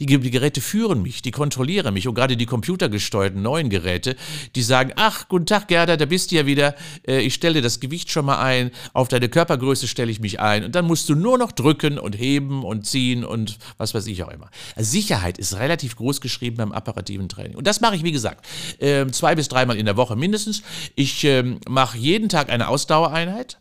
Die, 0.00 0.06
die 0.06 0.30
Geräte 0.30 0.60
führen 0.60 1.02
mich, 1.02 1.22
die 1.22 1.30
kontrollieren 1.30 1.94
mich 1.94 2.08
und 2.08 2.14
gerade 2.14 2.36
die 2.36 2.46
computergesteuerten 2.46 3.40
neuen 3.42 3.70
Geräte, 3.70 4.16
die 4.54 4.62
sagen, 4.62 4.92
ach, 4.96 5.28
guten 5.28 5.46
Tag 5.46 5.68
Gerda, 5.68 5.96
da 5.96 6.04
bist 6.06 6.30
du 6.30 6.36
ja 6.36 6.46
wieder, 6.46 6.74
äh, 7.06 7.20
ich 7.20 7.34
stelle 7.34 7.60
das 7.60 7.80
Gewicht 7.80 8.10
schon 8.10 8.26
mal 8.26 8.40
ein, 8.40 8.70
auf 8.92 9.08
deine 9.08 9.28
Körpergröße 9.28 9.88
stelle 9.88 10.10
ich 10.10 10.20
mich 10.20 10.40
ein 10.40 10.64
und 10.64 10.74
dann 10.74 10.86
musst 10.86 11.08
du 11.08 11.14
nur 11.14 11.38
noch 11.38 11.52
drücken 11.52 11.98
und 11.98 12.18
heben 12.18 12.64
und 12.64 12.86
ziehen 12.86 13.24
und 13.24 13.58
was 13.76 13.94
weiß 13.94 14.06
ich 14.06 14.22
auch 14.22 14.30
immer. 14.30 14.50
Also 14.76 14.90
Sicherheit 14.90 15.38
ist 15.38 15.58
relativ 15.58 15.96
groß 15.96 16.20
geschrieben 16.20 16.56
beim 16.56 16.72
apparativen 16.72 17.28
Training 17.28 17.56
und 17.56 17.66
das 17.66 17.80
mache 17.80 17.96
ich, 17.96 18.04
wie 18.04 18.12
gesagt, 18.12 18.46
ähm, 18.80 19.12
zwei 19.12 19.34
bis 19.34 19.48
dreimal 19.48 19.76
in 19.76 19.86
der 19.86 19.96
Woche 19.96 20.16
mindestens. 20.16 20.62
Ich 20.94 21.24
ähm, 21.24 21.60
mache 21.68 21.98
jeden 21.98 22.28
Tag 22.28 22.50
eine 22.50 22.68
Ausdauereinheit, 22.68 23.58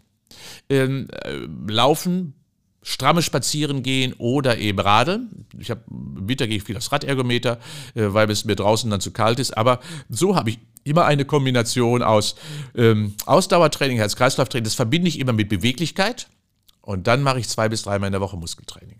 ähm, 0.70 1.07
äh, 1.24 1.47
Laufen, 1.72 2.34
stramme 2.88 3.22
Spazieren 3.22 3.84
gehen 3.84 4.13
oder 4.18 4.57
eben 4.57 4.80
Radeln. 4.80 5.45
Ich 5.60 5.70
habe 5.70 5.82
im 5.89 6.28
Winter 6.28 6.47
gehe 6.47 6.58
ich 6.58 6.64
viel 6.64 6.78
aufs 6.78 6.91
Radergometer, 6.91 7.60
äh, 7.95 8.08
weil 8.08 8.30
es 8.30 8.45
mir 8.45 8.55
draußen 8.55 8.89
dann 8.89 9.01
zu 9.01 9.12
kalt 9.12 9.39
ist. 9.39 9.58
Aber 9.58 9.80
so 10.10 10.36
habe 10.36 10.49
ich 10.51 10.60
immer 10.84 11.05
eine 11.05 11.26
Kombination 11.26 12.01
aus 12.01 12.36
ähm, 12.76 13.16
Ausdauertraining, 13.26 13.97
Herz-Kreislauf-Training. 13.97 14.64
Das 14.64 14.76
verbinde 14.76 15.08
ich 15.08 15.20
immer 15.20 15.34
mit 15.34 15.49
Beweglichkeit. 15.49 16.28
Und 16.82 17.08
dann 17.08 17.22
mache 17.22 17.39
ich 17.39 17.49
zwei 17.49 17.68
bis 17.68 17.84
dreimal 17.84 18.08
in 18.08 18.14
der 18.14 18.22
Woche 18.22 18.38
Muskeltraining. 18.38 18.99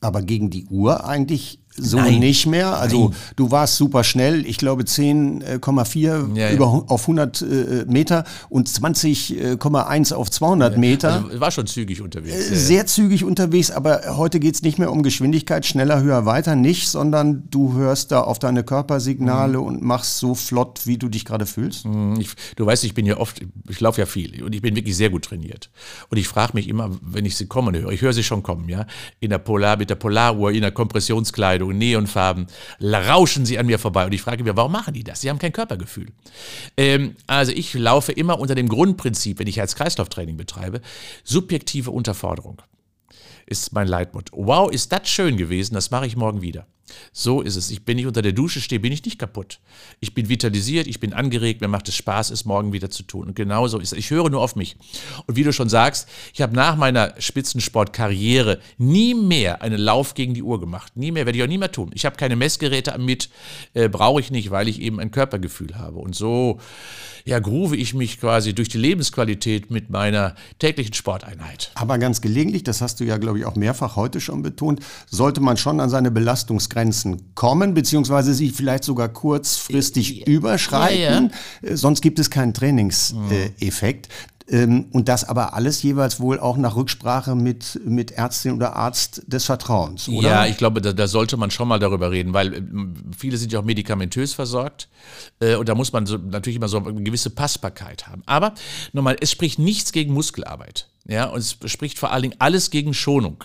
Aber 0.00 0.22
gegen 0.22 0.50
die 0.50 0.66
Uhr 0.66 1.04
eigentlich 1.04 1.60
so 1.80 1.96
Nein. 1.98 2.18
nicht 2.20 2.46
mehr. 2.46 2.78
Also 2.78 3.12
du 3.36 3.50
warst 3.50 3.76
super 3.76 4.04
schnell, 4.04 4.44
ich 4.46 4.58
glaube 4.58 4.82
10,4 4.84 6.36
Ja, 6.36 6.48
ja. 6.48 6.52
über 6.52 6.66
auf 6.86 7.02
100 7.02 7.42
äh, 7.42 7.84
Meter 7.88 8.24
und 8.48 8.68
20,1 8.68 10.12
auf 10.14 10.30
200 10.30 10.76
Meter. 10.78 11.24
Also 11.24 11.40
war 11.40 11.50
schon 11.50 11.66
zügig 11.66 12.00
unterwegs. 12.02 12.34
Ja, 12.48 12.54
ja. 12.54 12.56
Sehr 12.60 12.86
zügig 12.86 13.24
unterwegs, 13.24 13.70
aber 13.70 14.16
heute 14.16 14.40
geht's 14.40 14.62
nicht 14.62 14.78
mehr 14.78 14.90
um 14.92 15.02
Geschwindigkeit, 15.02 15.66
schneller, 15.66 16.02
höher, 16.02 16.26
weiter, 16.26 16.56
nicht, 16.56 16.88
sondern 16.88 17.44
du 17.50 17.74
hörst 17.74 18.12
da 18.12 18.20
auf 18.22 18.38
deine 18.38 18.62
Körpersignale 18.64 19.58
Mhm. 19.58 19.64
und 19.64 19.82
machst 19.82 20.18
so 20.18 20.34
flott, 20.34 20.80
wie 20.84 20.98
du 20.98 21.08
dich 21.08 21.24
gerade 21.24 21.46
fühlst. 21.46 21.86
Ich, 22.18 22.30
du 22.56 22.66
weißt, 22.66 22.84
ich 22.84 22.94
bin 22.94 23.06
ja 23.06 23.16
oft, 23.18 23.40
ich 23.68 23.80
laufe 23.80 24.00
ja 24.00 24.06
viel 24.06 24.42
und 24.42 24.54
ich 24.54 24.62
bin 24.62 24.76
wirklich 24.76 24.96
sehr 24.96 25.10
gut 25.10 25.24
trainiert. 25.24 25.70
Und 26.08 26.18
ich 26.18 26.28
frage 26.28 26.52
mich 26.54 26.68
immer, 26.68 26.90
wenn 27.02 27.24
ich 27.24 27.36
sie 27.36 27.46
kommen 27.46 27.76
höre, 27.76 27.90
ich 27.90 28.02
höre 28.02 28.12
sie 28.12 28.22
schon 28.22 28.42
kommen, 28.42 28.68
ja, 28.68 28.86
in 29.20 29.30
der 29.30 29.38
Polar, 29.38 29.76
mit 29.76 29.90
der 29.90 29.94
Polaruhr, 29.96 30.52
in 30.52 30.60
der 30.62 30.70
Kompressionskleidung, 30.72 31.69
Neonfarben, 31.78 32.46
la- 32.78 33.00
rauschen 33.12 33.46
sie 33.46 33.58
an 33.58 33.66
mir 33.66 33.78
vorbei. 33.78 34.04
Und 34.06 34.12
ich 34.12 34.22
frage 34.22 34.42
mich, 34.44 34.56
warum 34.56 34.72
machen 34.72 34.94
die 34.94 35.04
das? 35.04 35.20
Sie 35.20 35.30
haben 35.30 35.38
kein 35.38 35.52
Körpergefühl. 35.52 36.08
Ähm, 36.76 37.16
also 37.26 37.52
ich 37.52 37.74
laufe 37.74 38.12
immer 38.12 38.38
unter 38.38 38.54
dem 38.54 38.68
Grundprinzip, 38.68 39.38
wenn 39.38 39.46
ich 39.46 39.56
Herz-Kreislauf-Training 39.56 40.36
betreibe, 40.36 40.80
subjektive 41.24 41.90
Unterforderung 41.90 42.62
ist 43.46 43.72
mein 43.72 43.88
Leitmotto. 43.88 44.36
Wow, 44.36 44.70
ist 44.70 44.92
das 44.92 45.08
schön 45.08 45.36
gewesen, 45.36 45.74
das 45.74 45.90
mache 45.90 46.06
ich 46.06 46.16
morgen 46.16 46.40
wieder. 46.40 46.66
So 47.12 47.42
ist 47.42 47.56
es. 47.56 47.70
Ich, 47.70 47.80
wenn 47.86 47.98
ich 47.98 48.06
unter 48.06 48.22
der 48.22 48.32
Dusche 48.32 48.60
stehe, 48.60 48.80
bin 48.80 48.92
ich 48.92 49.04
nicht 49.04 49.18
kaputt. 49.18 49.60
Ich 50.00 50.14
bin 50.14 50.28
vitalisiert, 50.28 50.86
ich 50.86 51.00
bin 51.00 51.12
angeregt, 51.12 51.60
mir 51.60 51.68
macht 51.68 51.88
es 51.88 51.96
Spaß, 51.96 52.30
es 52.30 52.44
morgen 52.44 52.72
wieder 52.72 52.90
zu 52.90 53.02
tun. 53.02 53.28
Und 53.28 53.36
genau 53.36 53.66
so 53.68 53.78
ist 53.78 53.92
es. 53.92 53.98
Ich 53.98 54.10
höre 54.10 54.30
nur 54.30 54.40
auf 54.40 54.56
mich. 54.56 54.76
Und 55.26 55.36
wie 55.36 55.44
du 55.44 55.52
schon 55.52 55.68
sagst, 55.68 56.08
ich 56.32 56.42
habe 56.42 56.54
nach 56.54 56.76
meiner 56.76 57.14
Spitzensportkarriere 57.18 58.58
nie 58.78 59.14
mehr 59.14 59.62
einen 59.62 59.78
Lauf 59.80 60.14
gegen 60.14 60.34
die 60.34 60.42
Uhr 60.42 60.60
gemacht. 60.60 60.96
Nie 60.96 61.12
mehr, 61.12 61.26
werde 61.26 61.38
ich 61.38 61.44
auch 61.44 61.48
nie 61.48 61.58
mehr 61.58 61.72
tun. 61.72 61.90
Ich 61.94 62.04
habe 62.04 62.16
keine 62.16 62.36
Messgeräte 62.36 62.96
mit, 62.98 63.30
äh, 63.74 63.88
brauche 63.88 64.20
ich 64.20 64.30
nicht, 64.30 64.50
weil 64.50 64.68
ich 64.68 64.80
eben 64.80 65.00
ein 65.00 65.10
Körpergefühl 65.10 65.76
habe. 65.76 65.98
Und 65.98 66.14
so, 66.14 66.58
ja, 67.24 67.38
groove 67.38 67.74
ich 67.74 67.94
mich 67.94 68.20
quasi 68.20 68.54
durch 68.54 68.68
die 68.68 68.78
Lebensqualität 68.78 69.70
mit 69.70 69.90
meiner 69.90 70.34
täglichen 70.58 70.94
Sporteinheit. 70.94 71.70
Aber 71.74 71.98
ganz 71.98 72.20
gelegentlich, 72.20 72.64
das 72.64 72.80
hast 72.80 73.00
du 73.00 73.04
ja, 73.04 73.18
glaube 73.18 73.38
ich, 73.38 73.44
auch 73.44 73.56
mehrfach 73.56 73.96
heute 73.96 74.20
schon 74.20 74.42
betont, 74.42 74.80
sollte 75.08 75.40
man 75.40 75.56
schon 75.56 75.80
an 75.80 75.90
seine 75.90 76.10
Belastungsgrenzen 76.10 76.79
kommen, 77.34 77.74
beziehungsweise 77.74 78.34
sie 78.34 78.50
vielleicht 78.50 78.84
sogar 78.84 79.08
kurzfristig 79.08 80.26
überschreiten. 80.26 81.32
Äh, 81.62 81.76
Sonst 81.76 82.00
gibt 82.00 82.18
es 82.18 82.30
keinen 82.30 82.54
Trainingseffekt. 82.54 84.08
Ähm, 84.48 84.86
Und 84.90 85.08
das 85.08 85.22
aber 85.28 85.54
alles 85.54 85.80
jeweils 85.82 86.18
wohl 86.18 86.40
auch 86.40 86.56
nach 86.56 86.74
Rücksprache 86.74 87.36
mit, 87.36 87.80
mit 87.84 88.10
Ärztin 88.10 88.52
oder 88.52 88.74
Arzt 88.74 89.22
des 89.28 89.44
Vertrauens, 89.44 90.08
oder? 90.08 90.28
Ja, 90.28 90.46
ich 90.46 90.56
glaube, 90.56 90.80
da, 90.80 90.92
da 90.92 91.06
sollte 91.06 91.36
man 91.36 91.52
schon 91.52 91.68
mal 91.68 91.78
darüber 91.78 92.10
reden, 92.10 92.34
weil 92.34 92.54
ähm, 92.54 92.94
viele 93.16 93.36
sind 93.36 93.52
ja 93.52 93.60
auch 93.60 93.64
medikamentös 93.64 94.34
versorgt 94.34 94.88
äh, 95.38 95.54
und 95.54 95.68
da 95.68 95.76
muss 95.76 95.92
man 95.92 96.04
so, 96.06 96.16
natürlich 96.16 96.56
immer 96.56 96.66
so 96.66 96.78
eine 96.78 97.02
gewisse 97.02 97.30
Passbarkeit 97.30 98.08
haben. 98.08 98.22
Aber 98.26 98.54
nochmal, 98.92 99.16
es 99.20 99.30
spricht 99.30 99.60
nichts 99.60 99.92
gegen 99.92 100.12
Muskelarbeit. 100.12 100.88
Ja, 101.06 101.26
und 101.26 101.38
es 101.38 101.56
spricht 101.66 102.00
vor 102.00 102.10
allen 102.10 102.22
Dingen 102.22 102.36
alles 102.40 102.70
gegen 102.70 102.92
Schonung. 102.92 103.44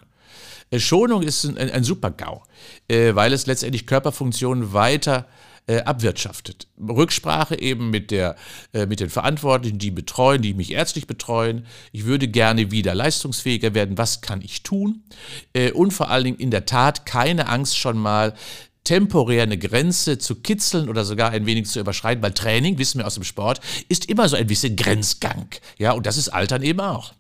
Äh, 0.72 0.80
Schonung 0.80 1.22
ist 1.22 1.43
ein, 1.43 1.57
ein, 1.57 1.84
Super-GAU, 1.84 2.43
äh, 2.88 3.16
weil 3.16 3.34
es 3.34 3.45
letztendlich 3.45 3.88
Körperfunktionen 3.88 4.74
weiter 4.74 5.28
äh, 5.68 5.80
abwirtschaftet. 5.80 6.68
Rücksprache 6.80 7.59
eben 7.59 7.89
mit, 7.89 8.11
der, 8.11 8.36
mit 8.88 8.99
den 8.99 9.09
Verantwortlichen, 9.09 9.80
die 9.80 9.89
betreuen, 9.89 10.43
die 10.43 10.53
mich 10.53 10.72
ärztlich 10.72 11.07
betreuen. 11.07 11.66
Ich 11.91 12.05
würde 12.05 12.28
gerne 12.28 12.70
wieder 12.70 12.93
leistungsfähiger 12.93 13.74
werden. 13.74 13.97
Was 13.97 14.22
kann 14.22 14.41
ich 14.43 14.61
tun? 14.61 15.01
Und 15.74 15.91
vor 15.91 16.11
allen 16.11 16.26
Dingen 16.26 16.38
in 16.38 16.51
der 16.51 16.68
Tat 16.68 17.07
keine 17.07 17.47
Angst 17.47 17.80
schon 17.80 17.97
mal 17.97 18.36
temporär 18.86 19.43
eine 19.43 19.57
Grenze 19.57 20.18
zu 20.18 20.36
kitzeln 20.36 20.88
oder 20.88 21.03
sogar 21.03 21.32
ein 21.32 21.45
wenig 21.45 21.66
zu 21.66 21.80
überschreiten, 21.80 22.24
weil 22.24 22.34
Training, 22.34 22.78
wissen 22.78 22.99
wir 22.99 23.07
aus 23.07 23.16
dem 23.16 23.24
Sport, 23.24 23.59
ist 23.89 24.07
immer 24.07 24.30
so 24.30 24.38
ein 24.38 24.47
bisschen 24.47 24.78
Grenzgang. 24.78 25.47
Ja, 25.78 25.91
und 25.91 26.05
das 26.05 26.18
ist 26.18 26.30
Altern 26.30 26.61
eben 26.61 26.80
auch. 26.80 27.13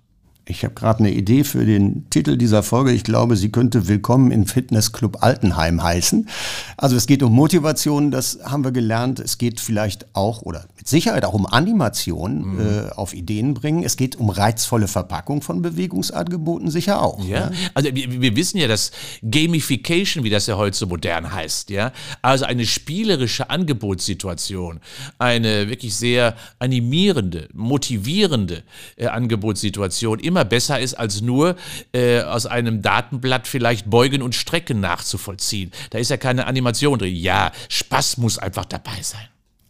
Ich 0.47 0.63
habe 0.63 0.75
gerade 0.75 0.99
eine 0.99 1.11
Idee 1.11 1.43
für 1.43 1.65
den 1.65 2.07
Titel 2.11 2.37
dieser 2.37 2.61
Folge. 2.61 2.91
Ich 2.91 3.03
glaube, 3.03 3.35
sie 3.35 3.49
könnte 3.49 3.87
Willkommen 3.87 4.29
im 4.29 4.45
Fitnessclub 4.45 5.23
Altenheim 5.23 5.81
heißen. 5.81 6.29
Also 6.77 6.95
es 6.95 7.07
geht 7.07 7.23
um 7.23 7.33
Motivation, 7.33 8.11
das 8.11 8.37
haben 8.43 8.63
wir 8.63 8.71
gelernt. 8.71 9.19
Es 9.19 9.39
geht 9.39 9.59
vielleicht 9.59 10.05
auch 10.13 10.43
oder 10.43 10.67
mit 10.77 10.87
Sicherheit 10.87 11.25
auch 11.25 11.33
um 11.33 11.47
Animation 11.47 12.59
äh, 12.59 12.91
auf 12.91 13.15
Ideen 13.15 13.55
bringen. 13.55 13.83
Es 13.83 13.97
geht 13.97 14.17
um 14.17 14.29
reizvolle 14.29 14.87
Verpackung 14.87 15.41
von 15.41 15.63
Bewegungsangeboten 15.63 16.69
sicher 16.69 17.01
auch. 17.01 17.25
Ja, 17.25 17.49
also 17.73 17.89
wir, 17.95 18.21
wir 18.21 18.35
wissen 18.35 18.59
ja, 18.59 18.67
dass 18.67 18.91
Gamification, 19.23 20.23
wie 20.23 20.29
das 20.29 20.45
ja 20.45 20.57
heute 20.57 20.77
so 20.77 20.85
modern 20.85 21.33
heißt, 21.33 21.71
ja, 21.71 21.91
also 22.21 22.45
eine 22.45 22.67
spielerische 22.67 23.49
Angebotssituation, 23.49 24.79
eine 25.17 25.69
wirklich 25.69 25.95
sehr 25.95 26.35
animierende, 26.59 27.49
motivierende 27.53 28.61
äh, 28.95 29.07
Angebotssituation 29.07 30.19
immer 30.19 30.34
besser 30.43 30.79
ist, 30.79 30.95
als 30.95 31.21
nur 31.21 31.55
äh, 31.93 32.21
aus 32.21 32.45
einem 32.45 32.81
Datenblatt 32.81 33.47
vielleicht 33.47 33.89
Beugen 33.89 34.21
und 34.21 34.35
Strecken 34.35 34.79
nachzuvollziehen. 34.79 35.71
Da 35.91 35.99
ist 35.99 36.09
ja 36.09 36.17
keine 36.17 36.47
Animation 36.47 36.99
drin. 36.99 37.15
Ja, 37.15 37.51
Spaß 37.69 38.17
muss 38.17 38.37
einfach 38.37 38.65
dabei 38.65 39.01
sein. 39.01 39.27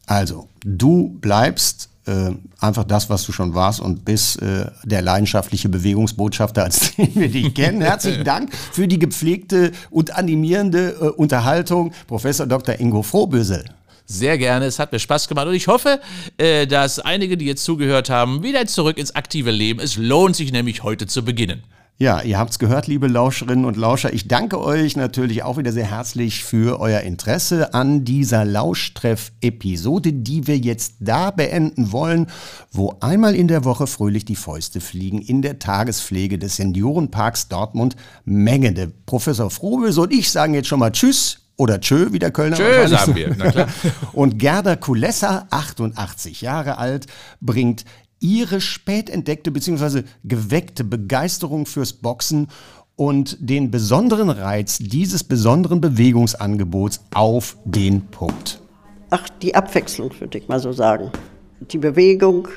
Also, 0.08 0.50
du 0.64 1.18
bleibst 1.20 1.90
äh, 2.06 2.32
einfach 2.60 2.84
das, 2.84 3.10
was 3.10 3.24
du 3.26 3.32
schon 3.32 3.56
warst 3.56 3.80
und 3.80 4.06
bist 4.06 4.42
äh, 4.42 4.68
der 4.84 5.02
leidenschaftliche 5.02 5.70
Bewegungsbotschafter, 5.70 6.64
als 6.64 6.96
den 6.96 7.16
wir 7.16 7.30
dich 7.30 7.54
kennen. 7.54 7.82
Herzlichen 7.82 8.24
Dank 8.26 8.54
für 8.72 8.88
die 8.88 9.00
gepflegte 9.00 9.72
und 9.90 10.16
animierende 10.16 10.96
äh, 11.02 11.08
Unterhaltung, 11.10 11.94
Professor 12.08 12.46
Dr. 12.46 12.80
Ingo 12.80 13.02
Frohbösel. 13.02 13.66
Sehr 14.06 14.38
gerne, 14.38 14.66
es 14.66 14.78
hat 14.78 14.92
mir 14.92 15.00
Spaß 15.00 15.28
gemacht 15.28 15.48
und 15.48 15.56
ich 15.56 15.68
hoffe, 15.68 16.00
äh, 16.38 16.68
dass 16.68 17.00
einige, 17.00 17.38
die 17.38 17.46
jetzt 17.46 17.64
zugehört 17.64 18.10
haben, 18.10 18.44
wieder 18.44 18.66
zurück 18.68 18.98
ins 18.98 19.16
aktive 19.16 19.52
Leben. 19.52 19.80
Es 19.80 19.98
lohnt 19.98 20.36
sich 20.36 20.52
nämlich 20.52 20.84
heute 20.84 21.08
zu 21.08 21.26
beginnen. 21.26 21.64
Ja, 21.98 22.22
ihr 22.22 22.38
habt's 22.38 22.60
gehört, 22.60 22.88
liebe 22.88 23.08
Lauscherinnen 23.08 23.64
und 23.64 23.78
Lauscher. 23.78 24.12
Ich 24.12 24.28
danke 24.28 24.60
euch 24.60 24.98
natürlich 24.98 25.44
auch 25.44 25.56
wieder 25.58 25.72
sehr 25.72 25.90
herzlich 25.90 26.44
für 26.44 26.82
euer 26.82 27.00
Interesse 27.00 27.74
an 27.74 28.04
dieser 28.04 28.44
Lauschtreff-Episode, 28.44 30.12
die 30.12 30.46
wir 30.46 30.58
jetzt 30.58 30.96
da 31.00 31.32
beenden 31.32 31.94
wollen, 31.94 32.28
wo 32.70 32.98
einmal 33.00 33.34
in 33.34 33.48
der 33.48 33.64
Woche 33.64 33.88
fröhlich 33.88 34.26
die 34.26 34.36
Fäuste 34.36 34.82
fliegen 34.82 35.22
in 35.22 35.42
der 35.42 35.58
Tagespflege 35.58 36.38
des 36.38 36.58
Seniorenparks 36.58 37.48
Dortmund 37.48 37.96
Mengende. 38.26 38.92
Professor 39.06 39.50
Frohböse 39.50 40.02
und 40.02 40.12
ich 40.12 40.30
sagen 40.30 40.54
jetzt 40.54 40.68
schon 40.68 40.80
mal 40.80 40.92
Tschüss 40.92 41.45
oder 41.58 41.80
Tschö, 41.80 42.12
wie 42.12 42.20
der 42.20 42.32
Kölner 42.32 42.58
Tschö, 42.58 42.88
sagen 42.88 43.16
wir, 43.16 43.36
na 43.38 43.52
klar. 43.52 43.68
Und 44.14 44.40
Gerda 44.40 44.76
Kulessa, 44.76 45.48
88 45.50 46.42
Jahre 46.42 46.78
alt, 46.78 47.08
bringt 47.42 47.86
ihre 48.20 48.62
spät 48.62 49.10
entdeckte 49.10 49.52
bzw. 49.52 50.04
geweckte 50.24 50.84
Begeisterung 50.84 51.66
fürs 51.66 51.94
Boxen 51.94 52.48
und 52.96 53.38
den 53.40 53.72
besonderen 53.72 54.30
Reiz 54.30 54.80
dieses 54.80 55.24
besonderen 55.24 55.82
Bewegungsangebots 55.82 57.02
auf 57.14 57.58
den 57.66 58.06
Punkt. 58.08 58.62
Ach, 59.10 59.28
die 59.42 59.54
Abwechslung, 59.54 60.12
würde 60.20 60.38
ich 60.38 60.48
mal 60.48 60.60
so 60.60 60.72
sagen. 60.72 61.12
Die 61.60 61.78
Bewegung 61.78 62.48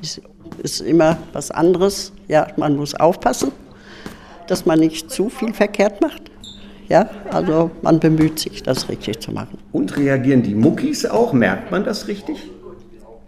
ist, 0.00 0.20
ist 0.62 0.80
immer 0.80 1.18
was 1.32 1.50
anderes. 1.50 2.12
Ja, 2.28 2.48
man 2.56 2.76
muss 2.76 2.94
aufpassen, 2.94 3.52
dass 4.46 4.66
man 4.66 4.80
nicht 4.80 5.10
zu 5.10 5.28
viel 5.28 5.52
verkehrt 5.52 6.00
macht. 6.00 6.31
Ja, 6.92 7.08
also 7.30 7.70
man 7.80 7.98
bemüht 8.00 8.38
sich, 8.38 8.62
das 8.62 8.90
richtig 8.90 9.18
zu 9.20 9.32
machen. 9.32 9.56
Und 9.72 9.96
reagieren 9.96 10.42
die 10.42 10.54
Muckis 10.54 11.06
auch? 11.06 11.32
Merkt 11.32 11.70
man 11.70 11.84
das 11.84 12.06
richtig? 12.06 12.36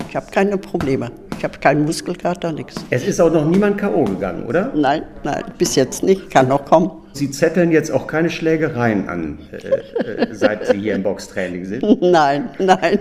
Ich 0.06 0.14
habe 0.14 0.26
keine 0.30 0.58
Probleme. 0.58 1.10
Ich 1.38 1.44
habe 1.44 1.58
keinen 1.60 1.86
Muskelkater, 1.86 2.52
nichts. 2.52 2.74
Es 2.90 3.06
ist 3.06 3.22
auch 3.22 3.32
noch 3.32 3.46
niemand 3.46 3.78
K.O. 3.78 4.04
gegangen, 4.04 4.44
oder? 4.44 4.70
Nein, 4.74 5.04
nein, 5.22 5.44
bis 5.56 5.76
jetzt 5.76 6.02
nicht. 6.02 6.28
Kann 6.28 6.48
noch 6.48 6.66
kommen. 6.66 6.90
Sie 7.14 7.30
zetteln 7.30 7.72
jetzt 7.72 7.90
auch 7.90 8.06
keine 8.06 8.28
Schlägereien 8.28 9.08
an, 9.08 9.38
äh, 9.50 9.56
äh, 9.56 10.34
seit 10.34 10.66
Sie 10.66 10.78
hier 10.80 10.94
im 10.96 11.02
Boxtraining 11.02 11.64
sind? 11.64 11.82
Nein, 12.02 12.50
nein. 12.58 12.98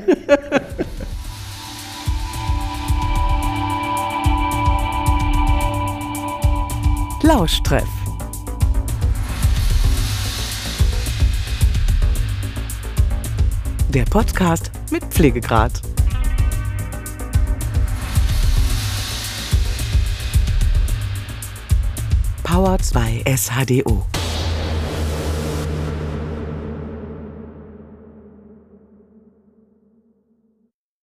Lauschtreff. 7.22 8.03
Der 13.94 14.06
Podcast 14.06 14.72
mit 14.90 15.04
Pflegegrad. 15.04 15.72
Power 22.44 22.80
2 22.80 23.24
SHDO. 23.28 24.13